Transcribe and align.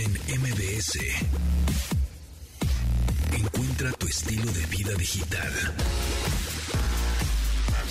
en 0.00 0.12
MBS. 0.12 0.98
Encuentra 3.32 3.90
tu 3.92 4.06
estilo 4.06 4.50
de 4.52 4.64
vida 4.66 4.94
digital. 4.94 5.52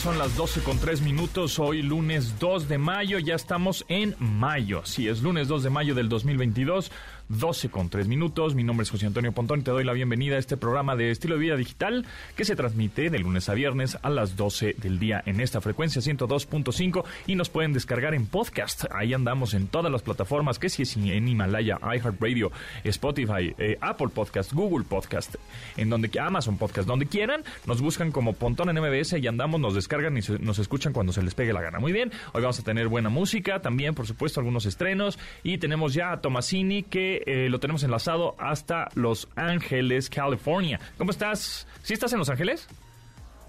Son 0.02 0.18
las 0.18 0.36
12 0.38 0.62
con 0.62 0.80
3 0.80 1.02
minutos, 1.02 1.60
hoy 1.60 1.82
lunes 1.82 2.40
2 2.40 2.70
de 2.70 2.78
mayo, 2.78 3.20
ya 3.20 3.36
estamos 3.36 3.84
en 3.90 4.16
mayo. 4.20 4.86
Sí, 4.86 5.08
es 5.08 5.22
lunes 5.22 5.48
2 5.48 5.64
de 5.64 5.70
mayo 5.70 5.96
del 5.96 6.08
2022. 6.08 6.92
12 7.30 7.70
con 7.70 7.90
3 7.90 8.08
minutos. 8.08 8.56
Mi 8.56 8.64
nombre 8.64 8.84
es 8.84 8.90
José 8.90 9.06
Antonio 9.06 9.32
Pontón 9.32 9.60
y 9.60 9.64
te 9.64 9.72
doy 9.72 9.84
la 9.84 9.94
bienvenida 9.94 10.36
a 10.36 10.40
este 10.40 10.58
programa 10.58 10.96
de 10.96 11.12
estilo 11.12 11.36
de 11.36 11.42
vida 11.42 11.56
digital 11.56 12.06
que 12.36 12.46
se 12.46 12.56
transmite 12.56 13.10
de 13.10 13.20
lunes 13.20 13.50
a 13.50 13.54
viernes 13.54 13.98
a 14.02 14.10
las 14.10 14.38
12 14.38 14.76
del 14.78 15.00
día 15.00 15.22
en 15.26 15.42
esta 15.42 15.62
frecuencia 15.62 16.02
102.5 16.02 17.04
y 17.28 17.36
nos 17.36 17.50
pueden 17.50 17.74
descargar 17.74 18.14
en 18.14 18.28
podcast. 18.28 18.86
Ahí 18.92 19.14
andamos 19.14 19.54
en 19.54 19.68
todas 19.68 19.92
las 19.92 20.02
plataformas, 20.02 20.60
que 20.60 20.70
si 20.70 20.84
es 20.84 20.96
en 20.96 21.28
Himalaya, 21.28 21.80
iHeartRadio, 21.82 22.52
Spotify, 22.84 23.54
eh, 23.58 23.78
Apple 23.82 24.10
Podcast, 24.10 24.54
Google 24.54 24.86
Podcast, 24.88 25.36
en 25.76 25.90
donde 25.90 26.10
Amazon 26.20 26.58
Podcast, 26.58 26.88
donde 26.88 27.06
quieran, 27.06 27.44
nos 27.66 27.82
buscan 27.82 28.12
como 28.12 28.34
Pontón 28.34 28.70
en 28.70 28.82
MBS 28.82 29.18
y 29.20 29.28
andamos, 29.28 29.60
nos 29.60 29.76
descargan 29.76 30.18
y 30.18 30.22
nos 30.40 30.60
escuchan 30.60 30.94
cuando 30.94 31.14
se 31.14 31.22
les 31.22 31.36
pegue 31.36 31.54
la 31.54 31.62
gana. 31.62 31.80
Muy 31.80 31.92
bien, 31.92 32.12
hoy 32.34 32.42
vamos 32.42 32.60
a 32.60 32.64
tener 32.64 32.88
buena 32.88 33.10
música, 33.10 33.62
también 33.62 33.94
por 33.94 34.08
supuesto 34.08 34.40
algunos 34.40 34.66
estrenos 34.66 35.20
y 35.44 35.58
tenemos 35.58 35.94
ya 35.94 36.12
a 36.12 36.22
Tomasini 36.22 36.84
que 36.84 37.17
eh, 37.26 37.50
lo 37.50 37.60
tenemos 37.60 37.84
enlazado 37.84 38.36
hasta 38.38 38.90
Los 38.96 39.28
Ángeles, 39.36 40.10
California. 40.10 40.80
¿Cómo 40.98 41.12
estás? 41.12 41.68
¿Sí 41.84 41.94
estás 41.94 42.14
en 42.14 42.20
Los 42.20 42.30
Ángeles? 42.30 42.68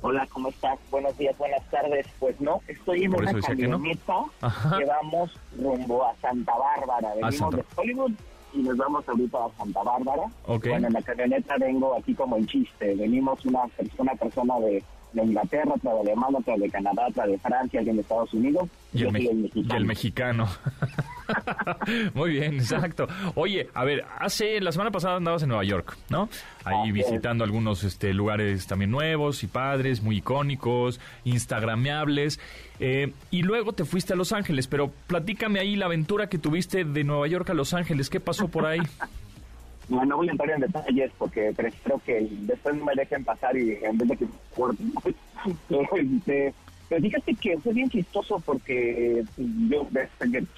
Hola, 0.01 0.27
¿cómo 0.33 0.49
estás? 0.49 0.79
Buenos 0.91 1.17
días, 1.19 1.37
buenas 1.39 1.63
tardes. 1.71 2.07
Pues 2.21 2.41
no, 2.41 2.61
estoy 2.69 3.05
en 3.05 3.15
una 3.15 3.33
camioneta 3.41 4.15
que, 4.79 4.85
vamos 4.85 5.37
rumbo 5.59 6.07
a 6.07 6.15
Santa 6.17 6.53
Bárbara. 6.57 7.15
Venimos 7.15 7.57
de 7.57 7.65
Hollywood 7.75 8.12
y 8.53 8.59
nos 8.59 8.77
vamos 8.77 9.09
ahorita 9.09 9.39
a 9.45 9.51
Santa 9.59 9.83
Bárbara. 9.83 10.23
Bueno, 10.47 10.87
en 10.87 10.92
la 10.92 11.03
camioneta 11.03 11.57
vengo 11.59 11.97
aquí 11.97 12.14
como 12.14 12.37
en 12.37 12.47
chiste. 12.47 12.95
Venimos 12.95 13.45
una, 13.45 13.62
una 13.98 14.14
persona 14.14 14.61
de 14.61 14.85
de 15.12 15.25
Inglaterra, 15.25 15.73
otra 15.75 15.95
de 15.95 16.01
Alemania, 16.01 16.39
otra 16.39 16.56
de 16.56 16.70
Canadá, 16.70 17.06
otra 17.09 17.27
de 17.27 17.39
Francia, 17.39 17.81
alguien 17.81 17.97
de 17.97 18.03
Estados 18.03 18.33
Unidos. 18.34 18.69
Y, 18.92 19.05
el, 19.05 19.84
mexicano. 19.84 20.48
Muy 22.14 22.31
bien, 22.31 22.55
exacto. 22.55 23.06
Oye, 23.34 23.69
a 23.75 23.84
ver, 23.84 24.05
hace 24.19 24.61
la 24.61 24.73
semana 24.73 24.91
pasada 24.91 25.17
andabas 25.17 25.42
en 25.42 25.51
Nueva 25.51 25.64
York, 25.64 25.97
¿no? 26.09 26.29
Ahí 26.64 26.91
visitando 26.91 27.45
algunos 27.45 27.84
este, 27.84 28.14
lugares 28.14 28.67
también 28.67 28.91
nuevos 28.91 29.42
y 29.42 29.47
padres, 29.47 30.03
muy 30.03 30.19
icónicos, 30.19 31.01
instagrameables. 31.25 32.41
Eh, 32.81 33.12
y 33.31 33.42
luego 33.42 33.73
te 33.73 33.84
fuiste 33.84 34.14
a 34.14 34.17
Los 34.17 34.33
Ángeles, 34.33 34.69
pero 34.69 34.91
platícame 35.06 35.61
ahí 35.61 35.77
la 35.77 35.86
aventura 35.86 36.29
que 36.29 36.39
tuviste 36.39 36.84
de 36.84 37.05
Nueva 37.05 37.27
York 37.27 37.51
a 37.51 37.55
Los 37.55 37.75
Ángeles. 37.75 38.09
¿Qué 38.09 38.20
pasó 38.20 38.48
por 38.48 38.64
ahí? 38.67 38.81
No, 39.89 40.05
no 40.05 40.19
voy 40.19 40.28
a 40.28 40.33
entrar 40.33 40.50
en 40.50 40.61
detalles 40.61 41.11
porque 41.17 41.53
prefiero 41.56 42.00
que 42.05 42.28
después 42.42 42.75
no 42.77 42.84
me 42.84 42.94
dejen 42.94 43.25
pasar 43.25 43.56
y 43.56 43.78
en 43.83 43.97
vez 43.97 44.08
de 44.08 44.17
que 44.17 44.27
este, 46.17 46.55
pero 46.89 47.03
fíjate 47.03 47.34
que 47.34 47.58
fue 47.58 47.72
bien 47.72 47.89
chistoso 47.89 48.41
porque 48.45 49.25
yo 49.36 49.89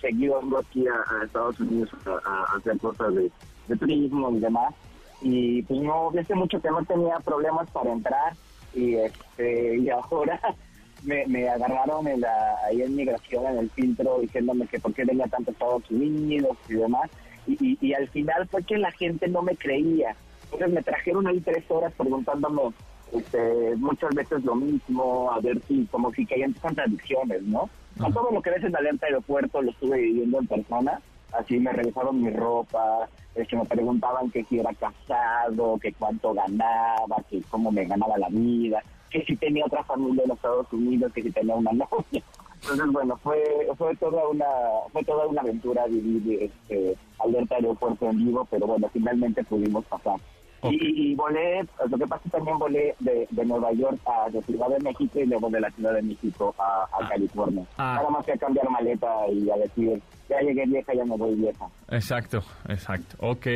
seguido 0.01 0.41
ando 0.41 0.59
aquí 0.59 0.85
a, 0.87 1.25
Estados 1.25 1.59
Unidos 1.61 1.91
a, 2.25 2.57
hacer 2.57 2.79
cosas 2.79 3.15
de, 3.15 3.31
turismo 3.77 4.31
y 4.33 4.41
demás 4.41 4.75
y 5.23 5.63
pues 5.63 5.81
no, 5.81 6.11
hace 6.19 6.35
mucho 6.35 6.61
que 6.61 6.71
no 6.71 6.85
tenía 6.85 7.21
problemas 7.21 7.71
para 7.71 7.93
entrar 7.93 8.35
y 8.75 8.95
este 8.95 9.79
y 9.79 9.91
ahora 9.91 10.41
me, 11.05 11.25
me 11.27 11.49
agarraron 11.49 12.09
en 12.09 12.21
la, 12.23 12.57
ahí 12.67 12.83
en 12.83 12.97
migración 12.97 13.47
en 13.47 13.59
el 13.59 13.71
filtro 13.71 14.19
diciéndome 14.21 14.67
que 14.67 14.81
por 14.81 14.93
qué 14.93 15.05
venía 15.05 15.27
tanto 15.27 15.53
Estados 15.53 15.89
Unidos 15.91 16.57
y 16.69 16.75
demás 16.75 17.11
y, 17.47 17.93
al 17.93 18.09
final 18.09 18.47
fue 18.49 18.63
que 18.63 18.79
la 18.79 18.91
gente 18.93 19.29
no 19.29 19.43
me 19.43 19.57
creía. 19.57 20.15
Entonces 20.45 20.71
me 20.73 20.83
trajeron 20.83 21.27
ahí 21.27 21.41
tres 21.41 21.65
horas 21.69 21.93
preguntándome 21.97 22.73
este, 23.13 23.77
muchas 23.77 24.11
veces 24.15 24.45
lo 24.45 24.55
mismo, 24.55 25.31
a 25.33 25.41
ver 25.41 25.61
si 25.67 25.87
como 25.91 26.13
si 26.13 26.27
caían 26.27 26.53
contradicciones, 26.55 27.43
¿no? 27.43 27.69
Todo 27.97 28.31
lo 28.31 28.41
que 28.41 28.51
ves 28.51 28.65
en 28.65 28.75
el 28.77 28.99
aeropuerto 29.03 29.61
lo 29.63 29.71
estuve 29.71 30.01
viviendo 30.01 30.39
en 30.39 30.47
persona, 30.47 31.01
así 31.33 31.59
me 31.59 31.73
revisaron 31.73 32.23
mi 32.23 32.31
ropa, 32.31 33.09
es 33.35 33.49
que 33.49 33.57
me 33.57 33.65
preguntaban 33.65 34.31
que 34.31 34.45
si 34.45 34.59
era 34.59 34.73
casado, 34.75 35.79
que 35.79 35.93
cuánto 35.93 36.33
ganaba, 36.35 37.17
que 37.29 37.43
cómo 37.51 37.71
me 37.71 37.85
ganaba 37.85 38.17
la 38.19 38.29
vida, 38.29 38.83
que 39.11 39.25
si 39.25 39.37
tenía 39.37 39.67
otra 39.67 39.85
familia 39.85 40.25
en 40.25 40.33
Estados 40.33 40.73
Unidos, 40.73 41.13
que 41.13 41.23
si 41.23 41.31
tenía 41.31 41.55
una 41.55 41.73
novia. 41.73 42.23
Entonces, 42.63 42.87
bueno, 42.93 43.17
fue 43.23 43.43
fue 43.77 43.97
toda 43.97 44.29
una 44.29 44.47
fue 44.93 45.03
toda 45.05 45.27
una 45.27 45.41
aventura 45.41 45.87
vivir 45.87 46.43
este, 46.43 46.97
alerta 47.19 47.57
aeropuerto 47.57 48.09
en 48.11 48.19
vivo, 48.19 48.47
pero 48.51 48.67
bueno, 48.67 48.89
finalmente 48.93 49.43
pudimos 49.45 49.85
pasar. 49.87 50.17
Y, 50.63 51.15
volé, 51.15 51.65
lo 51.89 51.97
que 51.97 52.07
pasa 52.07 52.17
es 52.17 52.23
que 52.25 52.37
también 52.37 52.59
volé 52.59 52.95
de, 52.99 53.27
Nueva 53.47 53.73
York 53.73 53.99
a 54.05 54.29
de 54.29 54.43
Ciudad 54.43 54.69
de 54.69 54.79
México 54.81 55.19
y 55.19 55.27
luego 55.27 55.49
de 55.49 55.61
la 55.61 55.71
Ciudad 55.71 55.95
de 55.95 56.03
México 56.03 56.55
a, 56.59 56.87
ah. 56.93 57.09
California. 57.09 57.65
Ah. 57.79 57.95
Nada 57.97 58.11
más 58.11 58.27
que 58.27 58.33
a 58.33 58.37
cambiar 58.37 58.69
maleta 58.69 59.09
y 59.33 59.49
a 59.49 59.57
decir, 59.57 60.03
ya 60.29 60.41
llegué 60.41 60.67
vieja, 60.67 60.93
ya 60.93 61.05
me 61.05 61.17
voy 61.17 61.35
vieja. 61.35 61.67
Exacto, 61.89 62.43
exacto. 62.69 63.17
Ok, 63.21 63.47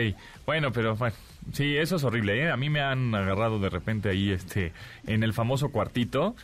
bueno, 0.46 0.72
pero 0.72 0.96
bueno, 0.96 1.14
sí, 1.52 1.76
eso 1.76 1.96
es 1.96 2.04
horrible, 2.04 2.42
¿eh? 2.42 2.50
A 2.50 2.56
mí 2.56 2.70
me 2.70 2.80
han 2.80 3.14
agarrado 3.14 3.58
de 3.58 3.68
repente 3.68 4.08
ahí 4.08 4.30
este 4.30 4.72
en 5.06 5.22
el 5.22 5.34
famoso 5.34 5.70
cuartito 5.70 6.34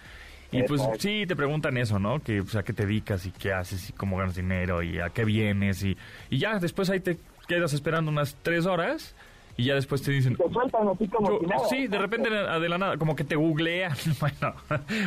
y 0.53 0.62
pues 0.65 0.83
sí, 0.99 1.25
te 1.27 1.37
preguntan 1.37 1.77
eso, 1.77 1.99
¿no? 1.99 2.21
Que, 2.21 2.43
pues, 2.43 2.56
a 2.56 2.62
qué 2.62 2.72
te 2.72 2.87
dedicas 2.87 3.27
y 3.27 3.31
qué 3.31 3.53
haces 3.53 3.91
y 3.91 3.93
cómo 3.93 4.16
ganas 4.16 4.34
dinero 4.34 4.83
y 4.83 4.99
a 4.99 5.11
qué 5.11 5.25
vienes 5.25 5.83
y, 5.83 5.97
y 6.28 6.38
ya 6.38 6.59
después 6.59 6.91
ahí 6.91 7.00
te 7.00 7.19
quedas 7.47 7.72
esperando 7.72 8.11
unas 8.11 8.37
tres 8.43 8.66
horas 8.66 9.15
y 9.56 9.65
ya 9.65 9.75
después 9.75 10.03
te 10.03 10.11
dicen... 10.11 10.37
Te 10.37 10.50
sueltan 10.50 10.88
así 10.88 11.06
como 11.09 11.38
Sí, 11.69 11.87
de 11.87 11.99
repente 11.99 12.31
de 12.31 12.69
la 12.69 12.78
nada, 12.78 12.97
como 12.97 13.15
que 13.15 13.25
te 13.25 13.37
googlean, 13.37 13.93
bueno, 14.21 14.55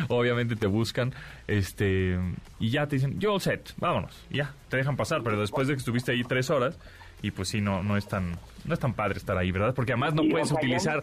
obviamente 0.08 0.54
te 0.56 0.66
buscan, 0.66 1.12
este, 1.48 2.18
y 2.60 2.70
ya 2.70 2.86
te 2.86 2.96
dicen, 2.96 3.18
yo 3.18 3.40
set, 3.40 3.74
vámonos, 3.78 4.26
ya, 4.30 4.54
te 4.68 4.76
dejan 4.76 4.96
pasar, 4.96 5.22
pero 5.22 5.40
después 5.40 5.66
de 5.66 5.74
que 5.74 5.78
estuviste 5.78 6.12
ahí 6.12 6.22
tres 6.22 6.50
horas, 6.50 6.78
y 7.20 7.30
pues 7.30 7.48
sí, 7.48 7.60
no, 7.60 7.82
no 7.82 7.96
es 7.96 8.06
tan, 8.06 8.36
no 8.64 8.74
es 8.74 8.78
tan 8.78 8.94
padre 8.94 9.18
estar 9.18 9.36
ahí, 9.36 9.50
¿verdad? 9.50 9.74
Porque 9.74 9.92
además 9.92 10.14
no 10.14 10.22
puedes 10.30 10.52
utilizar... 10.52 11.02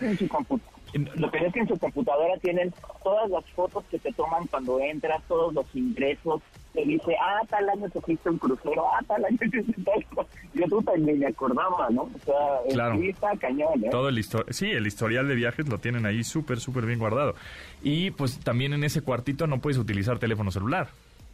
Lo 0.94 1.32
que 1.32 1.38
es 1.46 1.54
que 1.54 1.60
en 1.60 1.68
su 1.68 1.78
computadora 1.78 2.38
tienen 2.38 2.74
todas 3.04 3.30
las 3.30 3.46
fotos 3.52 3.84
que 3.90 4.00
te 4.00 4.12
toman 4.14 4.48
cuando 4.48 4.80
entras, 4.80 5.22
todos 5.28 5.54
los 5.54 5.66
ingresos. 5.74 6.42
Te 6.74 6.86
dice, 6.86 7.16
ah, 7.22 7.42
tal 7.50 7.70
año 7.70 7.90
te 7.90 8.00
fuiste 8.00 8.30
un 8.30 8.38
crucero, 8.38 8.86
ah, 8.94 9.04
tal 9.06 9.26
año 9.26 9.38
te 9.38 9.64
fuiste 9.64 10.08
Yo 10.54 10.66
tú 10.68 10.82
también 10.82 11.20
me 11.20 11.28
acordaba, 11.28 11.90
¿no? 11.90 12.04
O 12.04 12.20
sea, 12.26 12.74
claro. 12.74 12.98
sí 12.98 13.10
está 13.10 13.36
cañón, 13.38 13.84
¿eh? 13.84 13.90
Todo 13.90 14.08
el 14.08 14.24
sí, 14.24 14.72
el 14.72 14.88
historial 14.88 15.28
de 15.28 15.36
viajes 15.36 15.68
lo 15.68 15.80
tienen 15.80 16.06
ahí 16.06 16.24
súper, 16.24 16.60
súper 16.60 16.86
bien 16.86 17.00
guardado. 17.00 17.36
Y 17.82 18.12
pues 18.12 18.40
también 18.40 18.74
en 18.74 18.84
ese 18.84 19.02
cuartito 19.02 19.48
no 19.48 19.60
puedes 19.60 19.78
utilizar 19.78 20.20
teléfono 20.20 20.52
celular. 20.52 20.90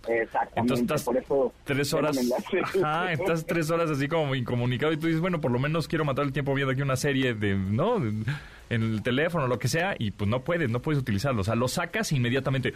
Exactamente, 0.07 0.59
Entonces 0.73 0.81
estás 0.83 1.51
tres 1.65 1.93
horas, 1.93 2.17
ajá, 2.63 3.11
estás 3.11 3.45
tres 3.45 3.69
horas 3.69 3.89
así 3.89 4.07
como 4.07 4.35
incomunicado 4.35 4.93
y 4.93 4.97
tú 4.97 5.07
dices, 5.07 5.21
bueno, 5.21 5.41
por 5.41 5.51
lo 5.51 5.59
menos 5.59 5.87
quiero 5.87 6.05
matar 6.05 6.25
el 6.25 6.31
tiempo 6.31 6.53
viendo 6.53 6.71
aquí 6.71 6.81
una 6.81 6.95
serie 6.95 7.33
de, 7.33 7.55
¿no? 7.55 7.99
En 8.69 8.83
el 8.83 9.03
teléfono, 9.03 9.47
lo 9.47 9.59
que 9.59 9.67
sea, 9.67 9.95
y 9.97 10.11
pues 10.11 10.29
no 10.29 10.41
puedes, 10.41 10.69
no 10.69 10.81
puedes 10.81 10.99
utilizarlo. 11.01 11.41
O 11.41 11.43
sea, 11.43 11.55
lo 11.55 11.67
sacas 11.67 12.11
inmediatamente. 12.11 12.73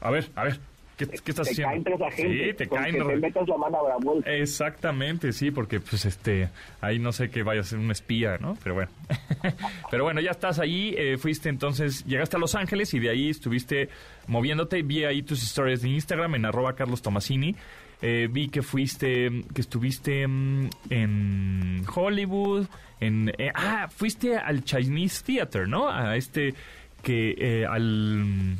A 0.00 0.10
ver, 0.10 0.30
a 0.36 0.44
ver, 0.44 0.60
¿Qué, 0.98 1.06
¿Qué, 1.06 1.30
estás 1.30 1.46
te 1.46 1.52
haciendo? 1.52 1.96
Caen 1.96 2.12
sí, 2.16 2.54
te 2.54 2.68
caen. 2.68 2.98
Te 2.98 3.16
metas 3.16 3.48
la 3.48 3.56
mano 3.56 3.78
a 3.86 4.20
la 4.24 4.36
Exactamente, 4.36 5.32
sí, 5.32 5.52
porque 5.52 5.78
pues 5.78 6.04
este, 6.04 6.48
ahí 6.80 6.98
no 6.98 7.12
sé 7.12 7.30
que 7.30 7.44
vaya 7.44 7.60
a 7.60 7.64
ser 7.64 7.78
un 7.78 7.92
espía, 7.92 8.36
¿no? 8.38 8.58
Pero 8.64 8.74
bueno. 8.74 8.90
Pero 9.92 10.02
bueno, 10.02 10.20
ya 10.20 10.32
estás 10.32 10.58
ahí, 10.58 10.96
eh, 10.98 11.16
fuiste 11.16 11.50
entonces, 11.50 12.04
llegaste 12.04 12.36
a 12.36 12.40
Los 12.40 12.56
Ángeles 12.56 12.92
y 12.94 12.98
de 12.98 13.10
ahí 13.10 13.30
estuviste 13.30 13.90
moviéndote, 14.26 14.82
vi 14.82 15.04
ahí 15.04 15.22
tus 15.22 15.40
historias 15.40 15.82
de 15.82 15.90
Instagram 15.90 16.34
en 16.34 16.46
arroba 16.46 16.74
Carlos 16.74 17.00
Tomasini. 17.00 17.54
Eh, 18.00 18.28
vi 18.30 18.48
que 18.48 18.62
fuiste, 18.62 19.44
que 19.54 19.60
estuviste 19.60 20.26
mm, 20.26 20.70
en 20.90 21.84
Hollywood, 21.92 22.66
en... 23.00 23.32
Eh, 23.38 23.50
ah, 23.54 23.88
fuiste 23.90 24.36
al 24.36 24.64
Chinese 24.64 25.24
Theater, 25.24 25.68
¿no? 25.68 25.90
A 25.90 26.16
este 26.16 26.54
que 27.02 27.66
al 27.68 28.58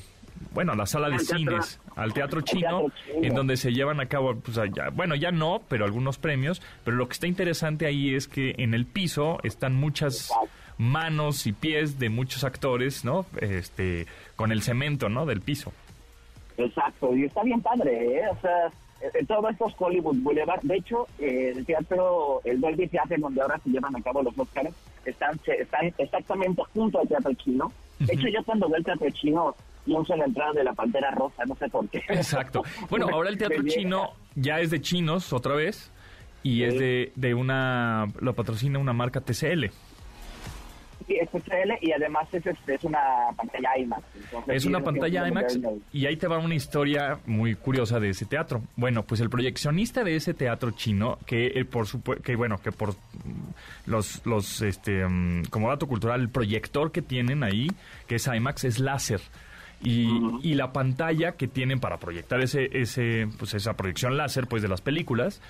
bueno, 0.53 0.73
a 0.73 0.77
la 0.77 0.87
sala 0.87 1.09
de 1.09 1.19
cines, 1.19 1.81
al 1.97 2.13
teatro 2.13 2.41
chino, 2.41 2.87
en 3.23 3.35
donde 3.35 3.57
se 3.57 3.73
llevan 3.73 4.01
a 4.01 4.07
cabo, 4.07 4.37
pues, 4.37 4.59
bueno, 4.95 5.15
ya 5.15 5.31
no, 5.31 5.63
pero 5.69 5.85
algunos 5.85 6.19
premios, 6.19 6.63
pero 6.85 6.97
lo 6.97 7.09
que 7.09 7.15
está 7.15 7.27
interesante 7.27 7.87
ahí 7.87 8.15
es 8.15 8.29
que 8.29 8.55
en 8.59 8.75
el 8.75 8.87
piso 8.87 9.39
están 9.43 9.75
muchas 9.75 10.33
manos 10.77 11.47
y 11.47 11.53
pies 11.53 11.99
de 11.99 12.09
muchos 12.09 12.45
actores, 12.45 13.05
¿no? 13.05 13.27
Este, 13.41 14.07
con 14.37 14.53
el 14.53 14.63
cemento, 14.63 15.09
¿no? 15.09 15.27
Del 15.27 15.41
piso. 15.41 15.73
Exacto, 16.57 17.15
y 17.17 17.25
está 17.25 17.43
bien 17.43 17.61
padre, 17.61 18.19
¿eh? 18.19 18.23
O 18.31 18.41
sea, 18.41 18.71
en 19.01 19.27
todos 19.27 19.51
estos 19.51 19.75
Hollywood 19.79 20.17
Boulevard, 20.19 20.61
de 20.63 20.77
hecho, 20.77 21.07
eh, 21.19 21.53
el 21.55 21.65
teatro, 21.65 22.41
el 22.45 22.61
Dolby 22.61 22.89
Theater, 22.89 23.21
donde 23.21 23.41
ahora 23.41 23.61
se 23.63 23.71
llevan 23.71 23.95
a 23.95 24.03
cabo 24.03 24.23
los 24.23 24.37
Oscars, 24.39 24.71
están, 25.05 25.39
están 25.47 25.93
exactamente 25.99 26.63
junto 26.75 27.01
al 27.01 27.09
teatro 27.09 27.33
chino. 27.35 27.73
De 27.99 28.15
hecho, 28.15 28.29
yo 28.29 28.43
cuando 28.45 28.69
veo 28.69 28.79
el 28.79 28.85
teatro 28.85 29.09
chino, 29.11 29.55
pienso 29.85 30.13
en 30.15 30.21
la 30.21 30.25
entrada 30.27 30.53
de 30.53 30.65
la 30.65 30.73
Pantera 30.73 31.11
Rosa, 31.13 31.45
no 31.47 31.55
sé 31.57 31.69
por 31.69 31.89
qué. 31.89 31.99
Exacto. 32.09 32.63
Bueno, 32.91 33.09
ahora 33.13 33.31
el 33.31 33.39
teatro 33.39 33.63
chino 33.65 34.15
ya 34.35 34.61
es 34.61 34.71
de 34.71 34.81
chinos 34.81 35.33
otra 35.33 35.55
vez. 35.55 35.93
y 36.43 36.63
es 36.63 36.79
de, 36.79 37.13
de 37.15 37.35
una, 37.35 38.07
lo 38.21 38.35
patrocina 38.35 38.79
una 38.79 38.93
marca 38.93 39.21
TCL. 39.21 39.67
TCL 41.09 41.79
y 41.81 41.93
además 41.93 42.29
es, 42.33 42.47
este, 42.47 42.75
es 42.75 42.85
una 42.85 43.01
pantalla 43.37 43.79
IMAX. 43.79 44.03
entonces 44.15 44.57
Es 44.57 44.65
una 44.67 44.79
un 44.79 44.85
pantalla 44.85 45.29
IMAX 45.29 45.59
y 45.93 46.07
ahí 46.07 46.17
te 46.17 46.27
va 46.27 46.39
una 46.39 46.55
historia 46.55 47.19
muy 47.27 47.55
curiosa 47.55 47.99
de 47.99 48.11
ese 48.11 48.27
teatro. 48.27 48.63
Bueno, 48.77 49.05
pues 49.05 49.21
el 49.21 49.31
proyeccionista 49.31 50.05
de 50.05 50.17
ese 50.17 50.35
teatro 50.35 50.71
chino, 50.73 51.19
que 51.27 51.47
eh, 51.47 51.65
por 51.65 51.87
supuesto, 51.87 52.23
que 52.23 52.37
bueno, 52.37 52.59
que 52.59 52.73
por 52.73 52.91
mm, 52.91 53.87
los, 53.87 54.25
los, 54.27 54.63
este, 54.63 55.07
mm, 55.07 55.45
como 55.51 55.69
dato 55.69 55.87
cultural, 55.87 56.21
el 56.21 56.29
proyector 56.29 56.93
que 56.93 57.03
tienen 57.03 57.43
ahí, 57.43 57.69
que 58.07 58.17
es 58.17 58.27
IMAX, 58.27 58.65
es 58.65 58.79
láser. 58.79 59.21
Y, 59.81 60.11
y 60.43 60.55
la 60.55 60.73
pantalla 60.73 61.33
que 61.33 61.47
tienen 61.47 61.79
para 61.79 61.99
proyectar 61.99 62.41
ese, 62.41 62.69
ese, 62.73 63.29
pues 63.39 63.55
esa 63.55 63.75
proyección 63.75 64.17
láser, 64.17 64.49
pues 64.49 64.61
de 64.61 64.69
las 64.69 64.81
películas, 64.81 65.41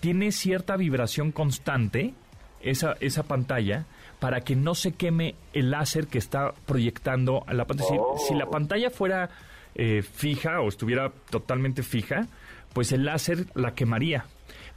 tiene 0.00 0.32
cierta 0.32 0.76
vibración 0.76 1.30
constante 1.30 2.12
esa, 2.60 2.96
esa 3.00 3.22
pantalla 3.22 3.84
para 4.20 4.40
que 4.40 4.56
no 4.56 4.74
se 4.74 4.92
queme 4.92 5.34
el 5.52 5.70
láser 5.70 6.06
que 6.08 6.18
está 6.18 6.52
proyectando 6.66 7.44
a 7.46 7.54
la 7.54 7.66
pantalla. 7.66 7.88
Si- 7.90 7.96
Oh. 7.98 8.18
Si, 8.26 8.34
la 8.34 8.46
pantalla 8.50 8.90
fuera 8.90 9.30
eh, 9.74 10.02
fija 10.02 10.60
o 10.60 10.68
estuviera 10.68 11.12
totalmente 11.30 11.82
fija, 11.82 12.26
pues 12.72 12.90
el 12.92 13.04
láser 13.04 13.46
la 13.54 13.74
quemaría. 13.74 14.24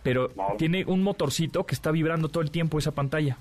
Pero 0.04 0.32
tiene 0.58 0.84
un 0.86 1.02
motorcito 1.04 1.66
que 1.66 1.74
está 1.76 1.92
vibrando 1.92 2.30
todo 2.30 2.44
el 2.44 2.52
tiempo 2.52 2.78
esa 2.80 2.92
pantalla. 2.92 3.38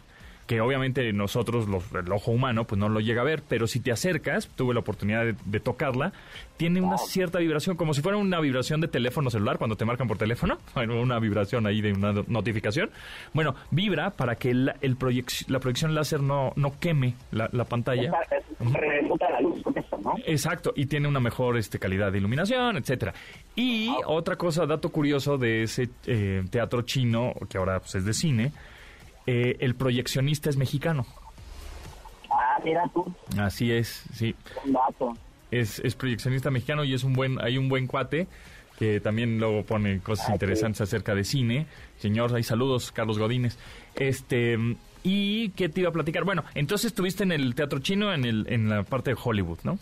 Que 0.51 0.61
obviamente 0.61 1.13
nosotros, 1.13 1.69
los, 1.69 1.85
el 1.95 2.11
ojo 2.11 2.33
humano, 2.33 2.65
pues 2.67 2.77
no 2.77 2.89
lo 2.89 2.99
llega 2.99 3.21
a 3.21 3.25
ver. 3.25 3.45
Pero 3.49 3.69
si 3.69 3.79
te 3.79 3.93
acercas, 3.93 4.49
tuve 4.49 4.75
la 4.75 4.81
oportunidad 4.81 5.25
de, 5.25 5.37
de 5.45 5.61
tocarla, 5.61 6.13
tiene 6.57 6.81
una 6.81 6.99
cierta 6.99 7.39
vibración, 7.39 7.77
como 7.77 7.95
si 7.95 8.03
fuera 8.03 8.19
una 8.19 8.41
vibración 8.41 8.81
de 8.81 8.89
teléfono 8.89 9.31
celular 9.31 9.59
cuando 9.59 9.77
te 9.77 9.85
marcan 9.85 10.09
por 10.09 10.19
teléfono. 10.19 10.59
Bueno, 10.75 11.01
una 11.01 11.21
vibración 11.21 11.69
ahí 11.69 11.81
de 11.81 11.93
una 11.93 12.13
notificación. 12.27 12.91
Bueno, 13.33 13.55
vibra 13.71 14.11
para 14.11 14.35
que 14.35 14.53
la, 14.53 14.75
el 14.81 14.99
proyec- 14.99 15.47
la 15.49 15.61
proyección 15.61 15.95
láser 15.95 16.21
no, 16.21 16.53
no 16.57 16.79
queme 16.81 17.15
la, 17.31 17.49
la 17.53 17.65
pantalla. 17.65 18.09
Esa- 18.09 18.37
es- 18.37 18.73
Rebuta 18.73 19.31
la 19.31 19.41
luz 19.41 19.63
con 19.63 19.79
eso, 19.79 19.99
¿no? 20.03 20.15
Exacto, 20.27 20.73
y 20.75 20.87
tiene 20.87 21.07
una 21.07 21.21
mejor 21.21 21.59
este, 21.59 21.79
calidad 21.79 22.11
de 22.11 22.19
iluminación, 22.19 22.77
etcétera. 22.77 23.15
Y 23.55 23.91
otra 24.07 24.35
cosa, 24.35 24.67
dato 24.67 24.89
curioso 24.91 25.39
de 25.39 25.63
ese 25.63 25.91
eh, 26.07 26.43
teatro 26.51 26.83
chino, 26.83 27.35
que 27.49 27.57
ahora 27.59 27.79
pues, 27.79 27.95
es 27.95 28.05
de 28.05 28.13
cine, 28.15 28.53
eh, 29.33 29.57
el 29.61 29.77
proyeccionista 29.77 30.51
es 30.51 30.57
mexicano. 30.57 31.07
Ah, 32.31 32.59
mira 32.65 32.83
tú, 32.93 33.13
Así 33.39 33.71
es, 33.73 34.05
sí. 34.13 34.35
un 34.65 34.73
dato. 34.73 35.13
Es, 35.53 35.79
es 35.81 35.95
proyeccionista 35.95 36.51
mexicano 36.51 36.83
y 36.85 36.95
es 36.95 37.05
un 37.05 37.13
buen, 37.13 37.41
hay 37.41 37.57
un 37.59 37.69
buen 37.69 37.87
cuate 37.87 38.27
que 38.79 38.99
también 38.99 39.39
luego 39.39 39.63
pone 39.65 40.01
cosas 40.01 40.31
Ah, 40.31 40.33
interesantes 40.33 40.81
acerca 40.81 41.15
de 41.15 41.23
cine. 41.25 41.67
Señor, 41.99 42.35
hay 42.35 42.43
saludos, 42.43 42.91
Carlos 42.93 43.19
Godínez. 43.19 43.57
Este, 43.95 44.57
y 45.05 45.51
qué 45.51 45.69
te 45.69 45.81
iba 45.81 45.91
a 45.91 45.93
platicar. 45.93 46.25
Bueno, 46.25 46.43
entonces 46.55 46.87
estuviste 46.87 47.23
en 47.23 47.31
el 47.33 47.55
teatro 47.55 47.79
chino 47.81 48.13
en 48.13 48.25
el, 48.25 48.47
en 48.49 48.69
la 48.69 48.83
parte 48.83 49.11
de 49.11 49.17
Hollywood, 49.23 49.59
¿no? 49.65 49.79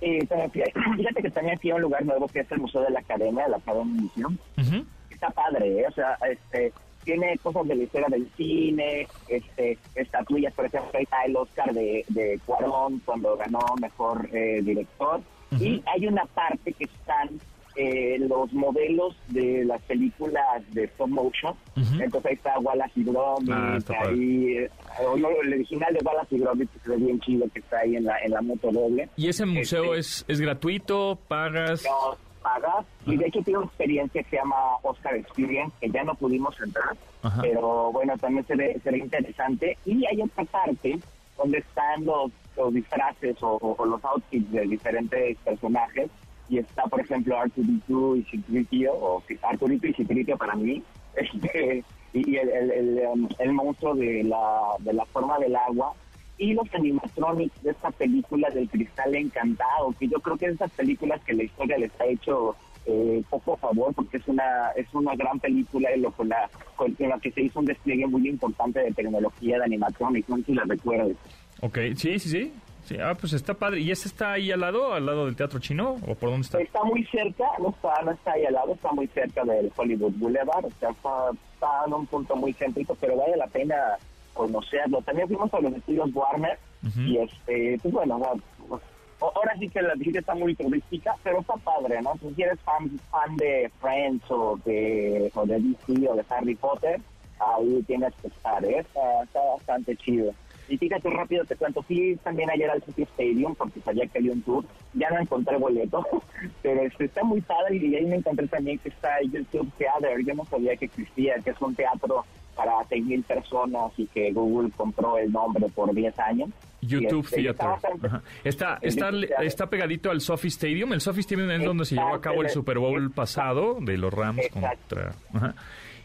Sí, 0.00 0.18
fíjate 0.96 1.22
que 1.22 1.30
también 1.30 1.58
fui 1.58 1.70
a 1.70 1.76
un 1.76 1.82
lugar 1.82 2.04
nuevo 2.04 2.28
que 2.28 2.40
es 2.40 2.52
el 2.52 2.58
Museo 2.60 2.82
de 2.82 2.90
la 2.90 3.00
Academia, 3.00 3.48
la 3.48 3.56
Academia 3.56 4.02
Museum. 4.02 4.36
Ujú. 4.58 4.84
Está 5.10 5.30
padre, 5.30 5.80
¿eh? 5.80 5.86
o 5.88 5.92
sea, 5.92 6.18
este, 6.30 6.72
tiene 7.04 7.38
cosas 7.38 7.66
de 7.68 7.74
la 7.76 7.82
historia 7.84 8.08
del 8.10 8.28
cine, 8.36 9.06
este, 9.28 9.78
estatuillas, 9.94 10.52
por 10.54 10.66
ejemplo, 10.66 10.90
ahí 10.94 11.04
está 11.04 11.22
el 11.24 11.36
Oscar 11.36 11.72
de, 11.72 12.04
de 12.08 12.38
Cuarón 12.46 13.00
cuando 13.04 13.36
ganó 13.36 13.60
Mejor 13.80 14.28
eh, 14.32 14.60
Director. 14.62 15.20
Y 15.60 15.82
hay 15.86 16.06
una 16.08 16.24
parte 16.26 16.72
que 16.72 16.84
están 16.84 17.28
eh, 17.76 18.16
los 18.20 18.52
modelos 18.52 19.16
de 19.28 19.64
las 19.64 19.80
películas 19.82 20.62
de 20.72 20.84
stop 20.84 21.08
motion. 21.08 21.54
Entonces 21.76 22.26
ahí 22.30 22.34
está 22.34 22.58
Wallace 22.58 22.92
y 22.96 23.04
Gromit, 23.04 23.50
Ah, 23.50 23.78
ahí, 24.08 24.56
eh, 24.58 24.70
el 25.16 25.24
original 25.24 25.92
de 25.94 26.00
Wallace 26.04 26.34
y 26.36 26.38
Gromit, 26.40 26.70
que 26.72 26.78
se 26.80 26.90
ve 26.90 26.96
bien 26.96 27.20
chido, 27.20 27.46
que 27.52 27.60
está 27.60 27.78
ahí 27.80 27.96
en 27.96 28.04
la, 28.04 28.18
en 28.20 28.30
la 28.32 28.42
moto 28.42 28.70
doble. 28.72 29.08
¿Y 29.16 29.28
ese 29.28 29.44
museo 29.46 29.94
Este- 29.94 29.98
es, 29.98 30.24
es 30.28 30.40
gratuito? 30.40 31.18
¿Pagas? 31.28 31.84
no 31.84 32.16
pagas 32.48 32.84
y 33.06 33.16
de 33.16 33.26
hecho 33.26 33.40
tiene 33.42 33.58
una 33.58 33.66
experiencia 33.66 34.22
que 34.22 34.30
se 34.30 34.36
llama 34.36 34.56
Oscar 34.82 35.14
Experience 35.16 35.74
que 35.80 35.88
ya 35.90 36.04
no 36.04 36.14
pudimos 36.14 36.54
entrar 36.60 36.94
pero 37.42 37.90
bueno 37.90 38.12
también 38.18 38.44
se 38.46 38.54
ve, 38.54 38.78
se 38.84 38.90
ve 38.90 38.98
interesante. 38.98 39.66
Y 39.86 40.04
hay 40.06 40.20
otra 40.20 40.44
parte 40.44 40.98
donde 41.38 41.58
están 41.58 42.04
los, 42.04 42.30
los 42.56 42.72
disfraces 42.74 43.42
o, 43.42 43.52
o- 43.56 43.74
o 43.78 43.84
los 43.86 44.04
outfits 44.04 44.50
de 44.52 44.60
diferentes 44.74 45.36
personajes. 45.38 46.10
Y 46.50 46.58
está 46.58 46.82
por 46.84 47.00
ejemplo 47.00 47.38
Arturito 47.40 48.14
y 48.16 48.22
Citripio 48.24 48.92
o 48.92 49.22
Arturito 49.42 49.86
y 49.86 49.94
Citripio 49.94 50.36
para 50.36 50.54
mí. 50.54 50.82
Este, 51.16 51.82
y 52.12 52.30
y 52.32 52.36
el, 52.36 52.48
el, 52.50 52.70
el, 52.72 53.06
um, 53.06 53.28
el 53.38 53.52
monstruo 53.52 53.94
de 53.94 54.24
la, 54.24 54.74
de 54.80 54.92
la 54.92 55.04
forma 55.06 55.38
del 55.38 55.54
agua 55.56 55.94
y 56.38 56.52
los 56.54 56.72
animatronics 56.74 57.62
de 57.62 57.70
esta 57.70 57.90
película 57.90 58.48
del 58.50 58.68
cristal 58.68 59.14
encantado, 59.14 59.94
que 59.98 60.08
yo 60.08 60.18
creo 60.20 60.36
que 60.36 60.46
es 60.46 60.50
de 60.52 60.64
esas 60.64 60.70
películas 60.72 61.20
que 61.24 61.34
la 61.34 61.44
historia 61.44 61.78
les 61.78 61.92
ha 62.00 62.06
hecho 62.06 62.56
eh, 62.86 63.22
poco 63.30 63.56
favor, 63.56 63.94
porque 63.94 64.18
es 64.18 64.28
una 64.28 64.70
es 64.76 64.92
una 64.92 65.14
gran 65.14 65.38
película 65.40 65.94
y 65.94 66.00
lo, 66.00 66.10
con, 66.10 66.28
la, 66.28 66.50
con, 66.76 66.94
en 66.98 67.08
la 67.08 67.18
que 67.18 67.30
se 67.30 67.42
hizo 67.42 67.60
un 67.60 67.66
despliegue 67.66 68.06
muy 68.06 68.28
importante 68.28 68.80
de 68.80 68.92
tecnología 68.92 69.58
de 69.58 69.64
animatronics, 69.64 70.28
no 70.28 70.36
sé 70.38 70.44
si 70.44 70.54
la 70.54 70.64
recuerdas. 70.64 71.16
Ok, 71.60 71.78
sí, 71.96 72.18
sí, 72.18 72.28
sí. 72.28 72.52
Sí, 72.84 72.98
ah, 72.98 73.14
pues 73.18 73.32
está 73.32 73.54
padre. 73.54 73.80
¿Y 73.80 73.90
ese 73.90 74.08
está 74.08 74.32
ahí 74.32 74.50
al 74.52 74.60
lado, 74.60 74.92
al 74.92 75.06
lado 75.06 75.24
del 75.24 75.36
Teatro 75.36 75.58
Chino? 75.58 75.96
¿O 76.06 76.14
por 76.14 76.28
dónde 76.28 76.42
está? 76.42 76.60
Está 76.60 76.84
muy 76.84 77.02
cerca, 77.06 77.44
no 77.58 77.70
está, 77.70 78.02
no 78.02 78.10
está 78.10 78.32
ahí 78.32 78.44
al 78.44 78.52
lado, 78.52 78.74
está 78.74 78.92
muy 78.92 79.06
cerca 79.06 79.42
del 79.44 79.72
Hollywood 79.74 80.12
Boulevard, 80.16 80.66
o 80.66 80.70
sea, 80.78 80.90
está, 80.90 81.30
está 81.54 81.68
en 81.86 81.94
un 81.94 82.06
punto 82.06 82.36
muy 82.36 82.52
céntrico, 82.52 82.94
pero 83.00 83.16
vale 83.16 83.38
la 83.38 83.46
pena 83.46 83.96
conocerlo. 84.34 85.00
También 85.02 85.28
fuimos 85.28 85.52
a 85.54 85.60
los 85.60 85.72
estudios 85.72 86.10
Warner 86.14 86.58
y 86.96 87.16
este, 87.16 87.78
pues 87.80 87.94
bueno, 87.94 88.18
bueno, 88.18 88.42
pues, 88.68 88.82
ahora 89.20 89.56
sí 89.58 89.68
que 89.68 89.80
la 89.80 89.94
visita 89.94 90.18
está 90.18 90.34
muy 90.34 90.54
turística, 90.54 91.14
pero 91.22 91.40
está 91.40 91.54
padre, 91.56 92.02
¿no? 92.02 92.14
Si 92.18 92.42
eres 92.42 92.60
fan, 92.60 92.90
fan 93.10 93.36
de 93.36 93.70
Friends 93.80 94.24
o 94.30 94.58
de, 94.64 95.30
o 95.34 95.46
de 95.46 95.60
DC 95.60 96.08
o 96.08 96.14
de 96.14 96.24
Harry 96.28 96.54
Potter, 96.54 97.00
ahí 97.38 97.82
tienes 97.86 98.12
que 98.20 98.28
estar, 98.28 98.62
¿eh? 98.64 98.80
Está, 98.80 99.22
está 99.22 99.40
bastante 99.40 99.96
chido. 99.96 100.34
Y 100.68 100.78
fíjate, 100.78 101.10
rápido 101.10 101.44
te 101.44 101.56
cuento, 101.56 101.82
fui 101.82 102.16
también 102.22 102.48
ayer 102.48 102.70
al 102.70 102.82
City 102.82 103.02
Stadium 103.02 103.54
porque 103.54 103.80
sabía 103.80 104.06
que 104.06 104.18
había 104.18 104.32
un 104.32 104.42
tour, 104.42 104.64
ya 104.94 105.10
no 105.10 105.20
encontré 105.20 105.58
boleto, 105.58 106.02
pero 106.62 106.82
este, 106.82 107.04
está 107.04 107.22
muy 107.22 107.42
padre 107.42 107.76
y 107.76 107.94
ahí 107.94 108.06
me 108.06 108.16
encontré 108.16 108.48
también 108.48 108.78
que 108.78 108.88
está 108.88 109.18
el 109.18 109.30
YouTube 109.30 109.70
Theater, 109.76 110.24
yo 110.24 110.34
no 110.34 110.44
sabía 110.46 110.76
que 110.76 110.86
existía, 110.86 111.34
que 111.44 111.50
es 111.50 111.60
un 111.60 111.74
teatro 111.74 112.24
para 112.54 112.72
6.000 112.88 113.24
personas 113.24 113.92
y 113.96 114.06
que 114.06 114.32
Google 114.32 114.70
compró 114.76 115.18
el 115.18 115.30
nombre 115.32 115.66
por 115.74 115.94
10 115.94 116.18
años. 116.20 116.50
YouTube 116.80 117.24
este, 117.24 117.42
Theater. 117.42 117.50
está 117.52 117.66
bastante-. 117.68 118.08
Está, 118.44 118.78
está, 118.82 119.10
está 119.42 119.70
pegadito 119.70 120.10
al 120.10 120.20
Sophie 120.20 120.48
Stadium. 120.48 120.92
El 120.92 121.00
Sophie 121.00 121.20
Stadium 121.20 121.50
es 121.50 121.64
donde 121.64 121.84
se 121.84 121.94
llevó 121.96 122.14
a 122.14 122.20
cabo 122.20 122.42
el. 122.42 122.50
Super 122.50 122.78
Bowl 122.78 123.10
pasado 123.10 123.78
de 123.80 123.98
los 123.98 124.12
Rams 124.12 124.44
Exacto. 124.44 124.96
contra... 124.96 125.14
Ajá. 125.34 125.54